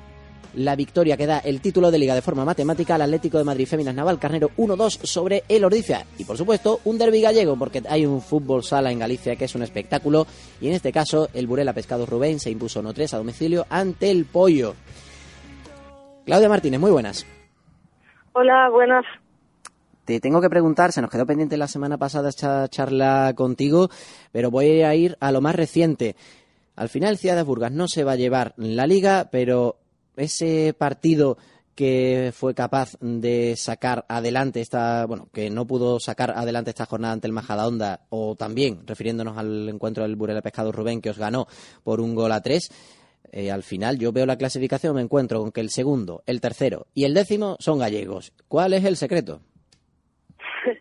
la 0.54 0.76
victoria 0.76 1.16
que 1.16 1.26
da 1.26 1.38
el 1.38 1.60
título 1.60 1.90
de 1.90 1.98
liga 1.98 2.14
de 2.14 2.22
forma 2.22 2.44
matemática 2.44 2.94
al 2.94 3.02
Atlético 3.02 3.38
de 3.38 3.44
Madrid 3.44 3.66
Féminas 3.66 3.94
Naval 3.94 4.18
Carnero 4.18 4.50
1-2 4.56 5.04
sobre 5.04 5.44
el 5.48 5.64
Ordizia. 5.64 6.06
Y 6.18 6.24
por 6.24 6.36
supuesto, 6.36 6.80
un 6.84 6.98
derbi 6.98 7.20
gallego, 7.20 7.56
porque 7.56 7.82
hay 7.88 8.06
un 8.06 8.20
fútbol 8.20 8.64
sala 8.64 8.90
en 8.90 8.98
Galicia 8.98 9.36
que 9.36 9.44
es 9.44 9.54
un 9.54 9.62
espectáculo. 9.62 10.26
Y 10.60 10.68
en 10.68 10.74
este 10.74 10.92
caso, 10.92 11.28
el 11.34 11.46
Burela 11.46 11.72
Pescado 11.72 12.06
Rubén 12.06 12.40
se 12.40 12.50
impuso 12.50 12.82
1-3 12.82 13.14
a 13.14 13.18
domicilio 13.18 13.66
ante 13.68 14.10
el 14.10 14.24
Pollo. 14.24 14.74
Claudia 16.24 16.48
Martínez, 16.48 16.80
muy 16.80 16.90
buenas. 16.90 17.24
Hola, 18.40 18.68
buenas. 18.70 19.04
Te 20.04 20.20
tengo 20.20 20.40
que 20.40 20.48
preguntar, 20.48 20.92
se 20.92 21.02
nos 21.02 21.10
quedó 21.10 21.26
pendiente 21.26 21.56
la 21.56 21.66
semana 21.66 21.98
pasada 21.98 22.28
esta 22.28 22.68
charla 22.68 23.32
contigo, 23.34 23.88
pero 24.30 24.48
voy 24.52 24.82
a 24.82 24.94
ir 24.94 25.16
a 25.18 25.32
lo 25.32 25.40
más 25.40 25.56
reciente. 25.56 26.14
Al 26.76 26.88
final, 26.88 27.18
Ciudad 27.18 27.34
de 27.34 27.42
Burgas 27.42 27.72
no 27.72 27.88
se 27.88 28.04
va 28.04 28.12
a 28.12 28.16
llevar 28.16 28.54
la 28.56 28.86
liga, 28.86 29.26
pero 29.32 29.78
ese 30.14 30.72
partido 30.78 31.36
que 31.74 32.32
fue 32.32 32.54
capaz 32.54 32.96
de 33.00 33.56
sacar 33.56 34.04
adelante 34.08 34.60
esta, 34.60 35.04
bueno, 35.06 35.26
que 35.32 35.50
no 35.50 35.66
pudo 35.66 35.98
sacar 35.98 36.30
adelante 36.30 36.70
esta 36.70 36.86
jornada 36.86 37.14
ante 37.14 37.26
el 37.26 37.32
Majadahonda, 37.32 38.02
o 38.10 38.36
también 38.36 38.86
refiriéndonos 38.86 39.36
al 39.36 39.68
encuentro 39.68 40.04
del 40.04 40.14
Burela 40.14 40.42
Pescado 40.42 40.70
Rubén 40.70 41.00
que 41.00 41.10
os 41.10 41.18
ganó 41.18 41.48
por 41.82 42.00
un 42.00 42.14
gol 42.14 42.30
a 42.30 42.40
tres, 42.40 42.70
eh, 43.32 43.50
al 43.50 43.62
final 43.62 43.98
yo 43.98 44.12
veo 44.12 44.26
la 44.26 44.38
clasificación, 44.38 44.94
me 44.94 45.02
encuentro 45.02 45.40
con 45.40 45.52
que 45.52 45.60
el 45.60 45.70
segundo, 45.70 46.22
el 46.26 46.40
tercero 46.40 46.86
y 46.94 47.04
el 47.04 47.14
décimo 47.14 47.56
son 47.58 47.78
gallegos. 47.78 48.32
¿Cuál 48.48 48.74
es 48.74 48.84
el 48.84 48.96
secreto? 48.96 49.40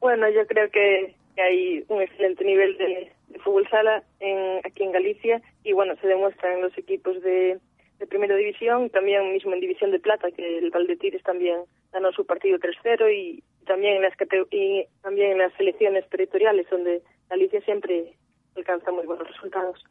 Bueno, 0.00 0.28
yo 0.30 0.44
creo 0.48 0.68
que, 0.68 1.14
hay 1.36 1.84
un 1.86 2.02
excelente 2.02 2.44
nivel 2.44 2.76
de, 2.76 3.12
fútbol 3.44 3.68
sala 3.70 4.02
en, 4.18 4.58
aquí 4.64 4.82
en 4.82 4.90
Galicia 4.90 5.40
y 5.62 5.72
bueno, 5.72 5.94
se 6.00 6.08
demuestra 6.08 6.52
en 6.52 6.60
los 6.60 6.76
equipos 6.76 7.22
de, 7.22 7.60
de 8.02 8.06
primera 8.08 8.34
división, 8.34 8.90
también 8.90 9.32
mismo 9.32 9.54
en 9.54 9.60
división 9.60 9.92
de 9.92 10.00
plata, 10.00 10.32
que 10.32 10.58
el 10.58 10.70
Valdetires 10.70 11.22
también 11.22 11.60
ganó 11.92 12.10
su 12.10 12.26
partido 12.26 12.58
3-0 12.58 13.14
y 13.14 13.44
también 13.64 13.94
en 13.94 14.02
las 14.02 14.14
y 14.50 14.84
también 15.02 15.32
en 15.32 15.38
las 15.38 15.52
selecciones 15.54 16.08
territoriales 16.08 16.66
donde 16.68 17.02
Galicia 17.30 17.60
siempre 17.60 18.14
alcanza 18.56 18.90
muy 18.90 19.06
buenos 19.06 19.28
resultados. 19.28 19.84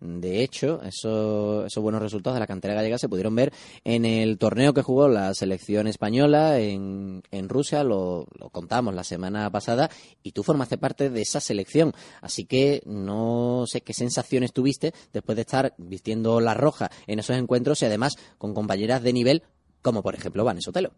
De 0.00 0.42
hecho, 0.44 0.80
eso- 0.84 1.66
esos 1.66 1.82
buenos 1.82 2.00
resultados 2.00 2.36
de 2.36 2.40
la 2.40 2.46
cantera 2.46 2.74
gallega 2.74 2.98
se 2.98 3.08
pudieron 3.08 3.34
ver 3.34 3.52
en 3.84 4.04
el 4.04 4.38
torneo 4.38 4.72
que 4.72 4.82
jugó 4.82 5.08
la 5.08 5.34
selección 5.34 5.88
española 5.88 6.60
en, 6.60 7.22
Rusia, 7.48 7.82
lo, 7.82 8.26
contamos 8.52 8.94
la 8.94 9.02
semana 9.02 9.50
pasada, 9.50 9.88
y 10.22 10.32
tú 10.32 10.42
formaste 10.42 10.78
parte 10.78 11.10
de 11.10 11.22
esa 11.22 11.40
selección. 11.40 11.92
Así 12.20 12.46
que 12.46 12.80
no 12.86 13.64
sé 13.66 13.80
qué 13.80 13.92
sensaciones 13.92 14.52
tuviste 14.52 14.92
después 15.12 15.34
de 15.36 15.42
estar 15.42 15.74
vistiendo 15.78 16.40
la 16.40 16.54
roja 16.54 16.90
en 17.06 17.18
esos 17.18 17.36
encuentros 17.36 17.82
y 17.82 17.86
además 17.86 18.14
con 18.38 18.54
compañeras 18.54 19.02
de 19.02 19.12
nivel 19.12 19.42
como 19.82 20.02
por 20.02 20.14
ejemplo 20.14 20.44
Vanessa 20.44 20.70
Otelo. 20.70 20.90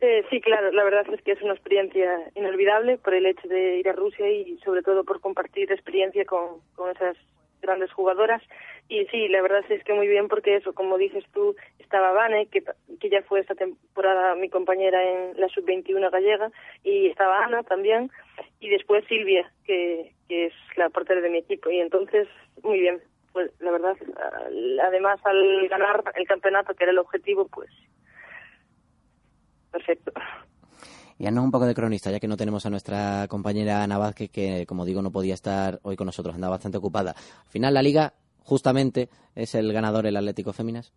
Eh, 0.00 0.24
sí, 0.30 0.40
claro, 0.40 0.72
la 0.72 0.82
verdad 0.82 1.04
es 1.12 1.20
que 1.22 1.32
es 1.32 1.42
una 1.42 1.52
experiencia 1.52 2.08
inolvidable 2.34 2.96
por 2.96 3.12
el 3.12 3.26
hecho 3.26 3.46
de 3.48 3.78
ir 3.78 3.88
a 3.88 3.92
Rusia 3.92 4.30
y 4.30 4.58
sobre 4.64 4.82
todo 4.82 5.04
por 5.04 5.20
compartir 5.20 5.70
experiencia 5.70 6.24
con 6.24 6.62
esas 6.94 7.16
grandes 7.60 7.92
jugadoras. 7.92 8.42
Y 8.88 9.06
sí, 9.06 9.28
la 9.28 9.42
verdad 9.42 9.64
es 9.68 9.82
que 9.84 9.92
muy 9.92 10.08
bien 10.08 10.28
porque 10.28 10.56
eso, 10.56 10.72
como 10.72 10.98
dices 10.98 11.24
tú, 11.32 11.54
estaba 11.78 12.12
Vane, 12.12 12.46
que, 12.46 12.62
que 13.00 13.10
ya 13.10 13.22
fue 13.22 13.40
esta 13.40 13.54
temporada 13.54 14.34
mi 14.34 14.48
compañera 14.48 15.02
en 15.02 15.40
la 15.40 15.48
sub-21 15.48 16.10
gallega, 16.10 16.50
y 16.82 17.08
estaba 17.08 17.44
Ana 17.44 17.62
también, 17.62 18.10
y 18.60 18.68
después 18.68 19.04
Silvia, 19.06 19.50
que, 19.64 20.12
que 20.28 20.46
es 20.46 20.54
la 20.76 20.88
portera 20.90 21.20
de 21.20 21.30
mi 21.30 21.38
equipo. 21.38 21.70
Y 21.70 21.80
entonces, 21.80 22.28
muy 22.62 22.80
bien, 22.80 23.00
pues 23.32 23.50
la 23.60 23.70
verdad, 23.70 23.96
además 24.82 25.20
al 25.24 25.68
ganar 25.68 26.02
el 26.16 26.26
campeonato, 26.26 26.74
que 26.74 26.84
era 26.84 26.92
el 26.92 26.98
objetivo, 26.98 27.48
pues 27.48 27.70
perfecto. 29.70 30.12
Y 31.20 31.26
haznos 31.26 31.44
un 31.44 31.50
poco 31.50 31.66
de 31.66 31.74
cronista, 31.74 32.10
ya 32.10 32.18
que 32.18 32.26
no 32.26 32.38
tenemos 32.38 32.64
a 32.64 32.70
nuestra 32.70 33.26
compañera 33.28 33.82
Ana 33.82 33.98
Vázquez, 33.98 34.30
que 34.30 34.64
como 34.66 34.86
digo 34.86 35.02
no 35.02 35.12
podía 35.12 35.34
estar 35.34 35.78
hoy 35.82 35.94
con 35.94 36.06
nosotros, 36.06 36.34
andaba 36.34 36.56
bastante 36.56 36.78
ocupada. 36.78 37.10
Al 37.10 37.50
final 37.50 37.74
la 37.74 37.82
liga, 37.82 38.14
justamente, 38.42 39.10
es 39.36 39.54
el 39.54 39.70
ganador 39.70 40.06
el 40.06 40.16
Atlético 40.16 40.54
Féminas. 40.54 40.94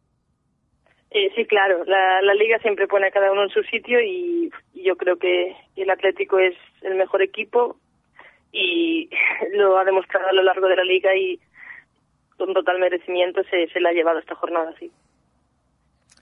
Eh, 1.11 1.29
sí, 1.35 1.45
claro, 1.45 1.83
la, 1.83 2.21
la 2.21 2.33
liga 2.35 2.57
siempre 2.59 2.87
pone 2.87 3.07
a 3.07 3.11
cada 3.11 3.33
uno 3.33 3.43
en 3.43 3.49
su 3.49 3.63
sitio 3.63 3.99
y, 3.99 4.49
y 4.73 4.83
yo 4.85 4.95
creo 4.95 5.17
que 5.17 5.57
el 5.75 5.89
Atlético 5.89 6.39
es 6.39 6.55
el 6.83 6.95
mejor 6.95 7.21
equipo 7.21 7.75
y 8.53 9.09
lo 9.51 9.77
ha 9.77 9.83
demostrado 9.83 10.29
a 10.29 10.33
lo 10.33 10.43
largo 10.43 10.69
de 10.69 10.77
la 10.77 10.85
liga 10.85 11.13
y 11.17 11.37
con 12.37 12.53
total 12.53 12.79
merecimiento 12.79 13.41
se, 13.51 13.67
se 13.67 13.81
la 13.81 13.89
ha 13.89 13.93
llevado 13.93 14.19
esta 14.19 14.35
jornada, 14.35 14.73
sí. 14.79 14.89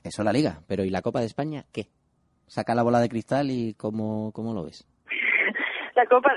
Eso 0.03 0.23
la 0.23 0.33
liga, 0.33 0.63
pero 0.67 0.83
¿y 0.83 0.89
la 0.89 1.03
Copa 1.03 1.19
de 1.19 1.27
España 1.27 1.65
qué? 1.71 1.85
Saca 2.51 2.75
la 2.75 2.83
bola 2.83 2.99
de 2.99 3.07
cristal 3.07 3.49
y 3.49 3.75
¿cómo, 3.75 4.33
cómo 4.33 4.53
lo 4.53 4.65
ves? 4.65 4.85
La 5.95 6.05
Copa, 6.05 6.33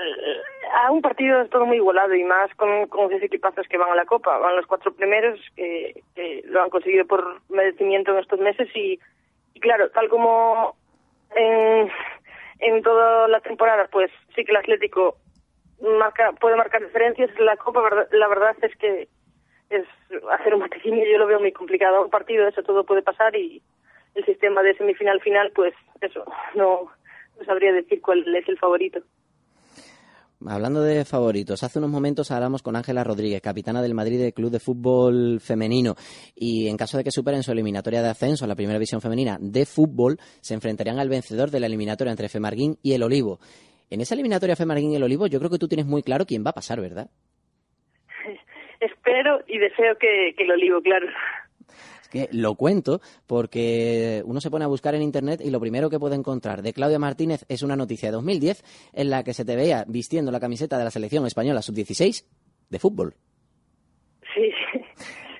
a 0.85 0.89
un 0.89 1.01
partido 1.01 1.41
es 1.41 1.49
todo 1.49 1.65
muy 1.65 1.75
igualado 1.75 2.15
y 2.15 2.23
más 2.23 2.49
con, 2.55 2.87
con 2.87 3.11
esos 3.11 3.23
equipazos 3.23 3.67
que 3.67 3.77
van 3.77 3.91
a 3.91 3.95
la 3.95 4.05
Copa. 4.05 4.37
Van 4.37 4.55
los 4.55 4.65
cuatro 4.65 4.93
primeros 4.93 5.37
que, 5.57 6.01
lo 6.45 6.63
han 6.63 6.69
conseguido 6.69 7.05
por 7.05 7.41
merecimiento 7.49 8.13
en 8.13 8.19
estos 8.19 8.39
meses 8.39 8.69
y, 8.73 8.97
y 9.55 9.59
claro, 9.59 9.89
tal 9.89 10.07
como 10.07 10.77
en, 11.35 11.91
en 12.59 12.81
toda 12.81 13.27
la 13.27 13.41
temporada, 13.41 13.89
pues 13.91 14.09
sí 14.37 14.45
que 14.45 14.51
el 14.51 14.57
Atlético 14.57 15.17
marca, 15.81 16.31
puede 16.39 16.55
marcar 16.55 16.81
diferencias. 16.81 17.29
La 17.39 17.57
Copa, 17.57 17.81
la 18.11 18.27
verdad 18.29 18.55
es 18.61 18.73
que 18.77 19.09
es 19.69 19.85
hacer 20.39 20.53
un 20.53 20.61
vaticinio, 20.61 21.03
yo 21.11 21.17
lo 21.17 21.27
veo 21.27 21.41
muy 21.41 21.51
complicado. 21.51 22.05
Un 22.05 22.09
partido, 22.09 22.47
eso 22.47 22.63
todo 22.63 22.85
puede 22.85 23.01
pasar 23.01 23.35
y 23.35 23.61
el 24.15 24.25
sistema 24.25 24.63
de 24.63 24.75
semifinal-final, 24.75 25.51
pues 25.53 25.73
eso, 26.01 26.23
no, 26.55 26.91
no 27.37 27.45
sabría 27.45 27.71
decir 27.71 28.01
cuál 28.01 28.23
es 28.35 28.47
el 28.47 28.57
favorito. 28.57 29.01
Hablando 30.47 30.81
de 30.81 31.05
favoritos, 31.05 31.63
hace 31.63 31.79
unos 31.79 31.89
momentos 31.89 32.29
hablamos 32.29 32.61
con 32.61 32.75
Ángela 32.75 33.03
Rodríguez, 33.03 33.41
capitana 33.41 33.81
del 33.81 33.93
Madrid 33.93 34.19
del 34.19 34.33
Club 34.33 34.51
de 34.51 34.59
Fútbol 34.59 35.39
Femenino, 35.39 35.95
y 36.35 36.67
en 36.67 36.77
caso 36.77 36.97
de 36.97 37.03
que 37.03 37.11
superen 37.11 37.41
su 37.41 37.51
eliminatoria 37.51 38.01
de 38.01 38.09
ascenso 38.09 38.45
a 38.45 38.47
la 38.47 38.55
primera 38.55 38.77
división 38.77 39.01
femenina 39.01 39.37
de 39.39 39.65
fútbol, 39.65 40.17
se 40.41 40.53
enfrentarían 40.53 40.99
al 40.99 41.09
vencedor 41.09 41.49
de 41.51 41.59
la 41.59 41.65
eliminatoria 41.65 42.11
entre 42.11 42.29
Femarguín 42.29 42.77
y 42.83 42.93
el 42.93 43.03
Olivo. 43.03 43.39
En 43.89 44.01
esa 44.01 44.13
eliminatoria 44.13 44.55
Femarguín 44.55 44.91
y 44.91 44.95
el 44.97 45.03
Olivo, 45.03 45.27
yo 45.27 45.39
creo 45.39 45.49
que 45.49 45.57
tú 45.57 45.67
tienes 45.67 45.87
muy 45.87 46.03
claro 46.03 46.25
quién 46.25 46.45
va 46.45 46.51
a 46.51 46.53
pasar, 46.53 46.79
¿verdad? 46.79 47.09
Espero 48.79 49.39
y 49.47 49.57
deseo 49.57 49.97
que, 49.97 50.35
que 50.37 50.43
el 50.43 50.51
olivo, 50.51 50.81
claro. 50.81 51.07
Que 52.15 52.29
lo 52.31 52.55
cuento 52.55 53.01
porque 53.27 54.23
uno 54.23 54.39
se 54.39 54.49
pone 54.49 54.63
a 54.63 54.69
buscar 54.69 54.95
en 54.95 55.01
internet 55.01 55.41
y 55.43 55.49
lo 55.49 55.59
primero 55.59 55.89
que 55.89 55.99
puede 55.99 56.15
encontrar 56.15 56.61
de 56.61 56.71
Claudia 56.71 56.97
Martínez 56.97 57.43
es 57.49 57.61
una 57.61 57.75
noticia 57.75 58.07
de 58.07 58.13
2010 58.13 58.91
en 58.93 59.09
la 59.09 59.25
que 59.25 59.33
se 59.33 59.43
te 59.43 59.57
veía 59.57 59.83
vistiendo 59.85 60.31
la 60.31 60.39
camiseta 60.39 60.77
de 60.77 60.85
la 60.85 60.91
selección 60.91 61.25
española 61.25 61.61
sub-16 61.61 62.25
de 62.69 62.79
fútbol. 62.79 63.15
Sí, 64.33 64.49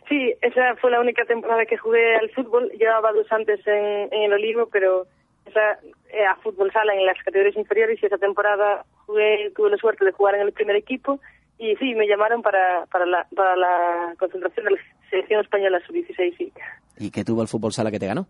sí, 0.09 0.33
esa 0.41 0.75
fue 0.75 0.91
la 0.91 0.99
única 0.99 1.23
temporada 1.23 1.65
que 1.65 1.77
jugué 1.77 2.17
al 2.17 2.29
fútbol. 2.31 2.69
Llevaba 2.77 3.13
dos 3.13 3.31
antes 3.31 3.65
en, 3.65 4.11
el 4.11 4.33
Olivo, 4.33 4.67
pero 4.69 5.07
esa 5.45 5.79
a 6.29 6.35
fútbol 6.43 6.73
sala 6.73 6.93
en 6.93 7.05
las 7.05 7.17
categorías 7.23 7.55
inferiores 7.55 8.03
y 8.03 8.05
esa 8.05 8.17
temporada 8.17 8.83
jugué, 9.05 9.49
tuve 9.55 9.69
la 9.69 9.77
suerte 9.77 10.03
de 10.03 10.11
jugar 10.11 10.35
en 10.35 10.41
el 10.41 10.51
primer 10.51 10.75
equipo 10.75 11.21
y 11.57 11.75
sí, 11.77 11.95
me 11.95 12.07
llamaron 12.07 12.41
para, 12.41 12.85
para, 12.87 13.05
la, 13.05 13.25
para 13.35 13.55
la 13.55 14.13
concentración 14.19 14.65
de 14.65 14.71
la 14.71 14.77
selección 15.09 15.41
española 15.41 15.79
sub-16, 15.85 16.37
sí. 16.37 16.53
¿Y 16.97 17.11
qué 17.11 17.23
tuvo 17.23 17.41
el 17.41 17.47
fútbol 17.47 17.71
sala 17.71 17.91
que 17.91 17.99
te 17.99 18.07
ganó? 18.07 18.27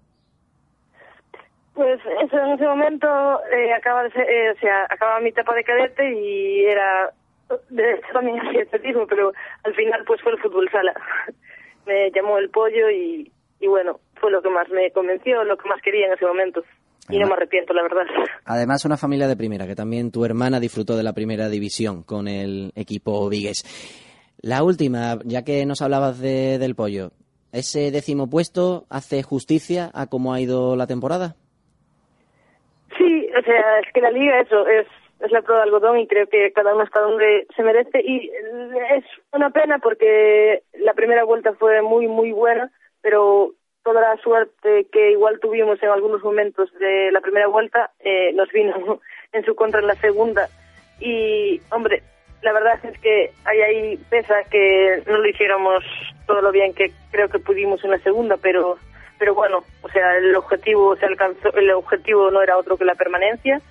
Pues 1.73 1.99
eso, 2.23 2.37
en 2.37 2.51
ese 2.51 2.65
momento 2.65 3.07
eh, 3.51 3.73
acaba 3.73 4.03
de 4.03 4.11
ser, 4.11 4.29
eh, 4.29 4.51
o 4.51 4.59
sea, 4.59 4.85
acababa 4.89 5.19
mi 5.19 5.29
etapa 5.29 5.53
de 5.53 5.63
cadete 5.63 6.13
y 6.13 6.65
era 6.65 7.11
de 7.69 7.93
hecho 7.93 8.07
también 8.13 8.39
hacía 8.47 8.63
atletismo, 8.63 9.05
pero 9.07 9.33
al 9.63 9.75
final 9.75 10.03
pues 10.05 10.21
fue 10.21 10.31
el 10.31 10.39
fútbol 10.39 10.69
sala. 10.71 10.93
me 11.85 12.11
llamó 12.11 12.37
el 12.37 12.49
pollo 12.49 12.89
y, 12.89 13.31
y 13.59 13.67
bueno, 13.67 13.99
fue 14.15 14.31
lo 14.31 14.41
que 14.41 14.49
más 14.49 14.69
me 14.69 14.91
convenció, 14.91 15.43
lo 15.43 15.57
que 15.57 15.67
más 15.67 15.81
quería 15.81 16.07
en 16.07 16.13
ese 16.13 16.25
momento. 16.25 16.63
Y 17.09 17.19
no 17.19 17.27
me 17.27 17.33
arrepiento, 17.33 17.73
la 17.73 17.83
verdad. 17.83 18.05
Además, 18.45 18.83
una 18.85 18.97
familia 18.97 19.27
de 19.27 19.35
primera, 19.37 19.67
que 19.67 19.75
también 19.75 20.11
tu 20.11 20.25
hermana 20.25 20.59
disfrutó 20.59 20.95
de 20.97 21.03
la 21.03 21.13
primera 21.13 21.49
división 21.49 22.03
con 22.03 22.27
el 22.27 22.71
equipo 22.75 23.27
Vigues. 23.29 23.63
La 24.41 24.63
última, 24.63 25.19
ya 25.23 25.43
que 25.43 25.65
nos 25.65 25.81
hablabas 25.81 26.19
de- 26.19 26.57
del 26.59 26.75
pollo, 26.75 27.11
¿ese 27.51 27.91
décimo 27.91 28.29
puesto 28.29 28.85
hace 28.89 29.23
justicia 29.23 29.89
a 29.93 30.07
cómo 30.07 30.33
ha 30.33 30.41
ido 30.41 30.75
la 30.75 30.87
temporada? 30.87 31.35
Sí, 32.97 33.27
o 33.37 33.41
sea, 33.43 33.79
es 33.79 33.91
que 33.93 34.01
la 34.01 34.11
liga 34.11 34.39
eso 34.41 34.67
es 34.67 34.87
es 35.21 35.31
la 35.31 35.41
prueba 35.41 35.61
de 35.63 35.69
algodón 35.69 35.97
y 35.97 36.07
creo 36.07 36.27
que 36.27 36.51
cada 36.51 36.75
uno 36.75 36.83
está 36.83 36.99
donde 36.99 37.47
se 37.55 37.63
merece 37.63 38.01
y 38.03 38.29
es 38.91 39.05
una 39.31 39.49
pena 39.49 39.79
porque 39.79 40.63
la 40.77 40.93
primera 40.93 41.23
vuelta 41.23 41.53
fue 41.53 41.81
muy 41.81 42.07
muy 42.09 42.33
buena, 42.33 42.69
pero 43.01 43.53
toda 43.85 44.01
la 44.01 44.17
suerte 44.17 44.87
que 44.91 45.11
igual 45.11 45.39
tuvimos 45.39 45.81
en 45.81 45.89
algunos 45.89 46.23
momentos 46.23 46.73
de 46.79 47.11
la 47.11 47.21
primera 47.21 47.47
vuelta 47.47 47.91
eh, 47.99 48.33
nos 48.33 48.49
vino 48.51 48.99
en 49.31 49.45
su 49.45 49.55
contra 49.55 49.79
en 49.79 49.87
la 49.87 49.95
segunda. 49.95 50.49
Y 50.99 51.61
hombre 51.71 52.03
la 52.41 52.51
verdad 52.53 52.79
es 52.83 52.99
que 52.99 53.31
ahí 53.45 53.61
ahí 53.61 53.97
pesa 54.09 54.43
que 54.51 55.01
no 55.07 55.17
lo 55.17 55.27
hiciéramos 55.27 55.83
todo 56.27 56.41
lo 56.41 56.51
bien 56.51 56.73
que 56.73 56.91
creo 57.11 57.29
que 57.29 57.39
pudimos 57.39 57.83
en 57.83 57.91
la 57.91 57.97
segunda 57.99 58.37
pero 58.37 58.77
pero 59.17 59.33
bueno 59.33 59.63
o 59.81 59.89
sea 59.89 60.17
el 60.17 60.35
objetivo 60.35 60.95
se 60.97 61.05
alcanzó 61.05 61.51
el 61.53 61.71
objetivo 61.71 62.29
no 62.31 62.41
era 62.43 62.57
otro 62.57 62.77
que 62.77 62.85
la 62.85 62.93
permanencia 62.95 63.61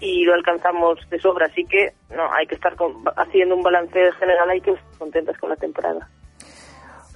y 0.00 0.24
lo 0.24 0.34
alcanzamos 0.34 0.98
de 1.10 1.18
sobra. 1.20 1.46
Así 1.46 1.64
que 1.64 1.92
no 2.14 2.32
hay 2.32 2.46
que 2.46 2.56
estar 2.56 2.74
con- 2.76 3.04
haciendo 3.16 3.54
un 3.54 3.62
balance 3.62 4.12
general 4.12 4.50
hay 4.50 4.60
que 4.60 4.72
estar 4.72 4.98
contentas 4.98 5.38
con 5.38 5.50
la 5.50 5.56
temporada 5.56 6.08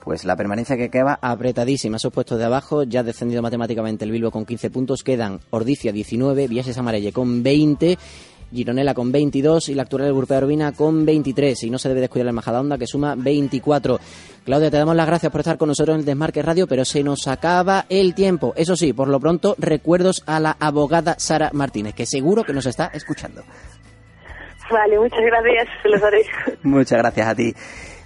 Pues 0.05 0.25
la 0.25 0.37
permanencia 0.37 0.77
que 0.77 0.91
queda 0.91 1.19
apretadísima. 1.21 1.97
Esos 1.97 2.13
puestos 2.13 2.39
de 2.39 2.45
abajo 2.45 2.85
ya 2.85 3.01
ha 3.01 3.03
descendido 3.03 3.43
matemáticamente 3.43 4.05
el 4.05 4.11
Bilbo 4.11 4.31
con 4.31 4.47
15 4.47 4.71
puntos. 4.71 5.03
Quedan 5.03 5.41
Ordicia 5.51 5.93
19, 5.93 6.49
Viajes 6.49 6.79
Amarelle 6.79 7.13
con 7.13 7.43
20, 7.43 7.99
Gironela 8.53 8.95
con 8.95 9.13
22 9.13 9.69
y 9.69 9.75
la 9.75 9.83
actual 9.83 10.07
Europea 10.07 10.39
de 10.39 10.45
Urbina 10.45 10.73
con 10.73 11.05
23. 11.05 11.65
Y 11.65 11.71
no 11.71 11.79
se 11.79 11.89
debe 11.89 12.01
descuidar 12.01 12.27
la 12.27 12.33
Majadahonda 12.33 12.79
que 12.79 12.87
suma 12.87 13.15
24. 13.17 13.99
Claudia, 14.45 14.71
te 14.71 14.79
damos 14.79 14.97
las 14.97 15.07
gracias 15.07 15.31
por 15.31 15.41
estar 15.41 15.59
con 15.59 15.69
nosotros 15.69 15.95
en 15.95 16.01
el 16.01 16.07
Desmarque 16.07 16.43
Radio, 16.43 16.67
pero 16.67 16.85
se 16.85 17.03
nos 17.03 17.27
acaba 17.29 17.85
el 17.91 18.15
tiempo. 18.15 18.55
Eso 18.57 18.77
sí, 18.77 18.93
por 18.93 19.09
lo 19.09 19.21
pronto, 19.21 19.55
recuerdos 19.59 20.23
a 20.27 20.41
la 20.41 20.57
abogada 20.59 21.17
Sara 21.19 21.51
Martínez, 21.53 21.95
que 21.95 22.07
seguro 22.07 22.45
que 22.45 22.55
nos 22.55 22.65
está 22.65 22.87
escuchando. 22.95 23.43
vale 24.71 24.99
muchas 24.99 25.21
gracias 25.21 25.69
se 25.83 25.89
los 25.89 26.03
haré 26.03 26.23
Muchas 26.63 26.99
gracias 26.99 27.29
a 27.29 27.35
ti. 27.35 27.55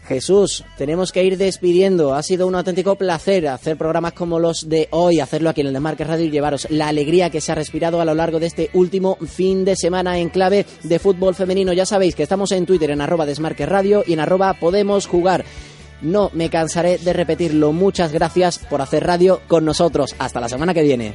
Jesús, 0.05 0.65
tenemos 0.77 1.13
que 1.13 1.23
ir 1.23 1.39
despidiendo. 1.39 2.15
Ha 2.15 2.23
sido 2.23 2.47
un 2.47 2.55
auténtico 2.55 2.97
placer 2.97 3.47
hacer 3.47 3.77
programas 3.77 4.13
como 4.13 4.39
los 4.39 4.69
de 4.69 4.89
hoy, 4.91 5.21
hacerlo 5.21 5.49
aquí 5.49 5.61
en 5.61 5.69
el 5.69 5.73
Desmarque 5.73 6.05
Radio 6.05 6.27
y 6.27 6.31
llevaros 6.31 6.67
la 6.71 6.89
alegría 6.89 7.31
que 7.31 7.41
se 7.41 7.53
ha 7.53 7.55
respirado 7.55 8.01
a 8.01 8.05
lo 8.05 8.15
largo 8.15 8.41
de 8.41 8.47
este 8.47 8.71
último 8.73 9.17
fin 9.17 9.65
de 9.65 9.77
semana 9.77 10.19
en 10.19 10.29
clave 10.29 10.67
de 10.83 10.99
fútbol 10.99 11.35
femenino. 11.35 11.73
Ya 11.73 11.87
sabéis 11.87 12.17
que 12.17 12.25
estamos 12.25 12.51
en 12.53 12.67
Twitter 12.67 12.91
en 12.91 13.01
arroba 13.01 13.27
Desmarque 13.27 13.65
Radio 13.65 14.03
y 14.07 14.15
en 14.15 14.21
arroba 14.21 14.55
Podemos 14.55 15.07
Jugar. 15.07 15.45
No 16.01 16.31
me 16.35 16.51
cansaré 16.51 16.99
de 16.99 17.13
repetirlo. 17.13 17.73
Muchas 17.73 18.13
gracias 18.13 18.59
por 18.59 18.83
hacer 18.83 19.07
radio 19.07 19.41
con 19.47 19.65
nosotros. 19.65 20.17
Hasta 20.19 20.41
la 20.41 20.49
semana 20.49 20.75
que 20.75 20.83
viene. 20.83 21.15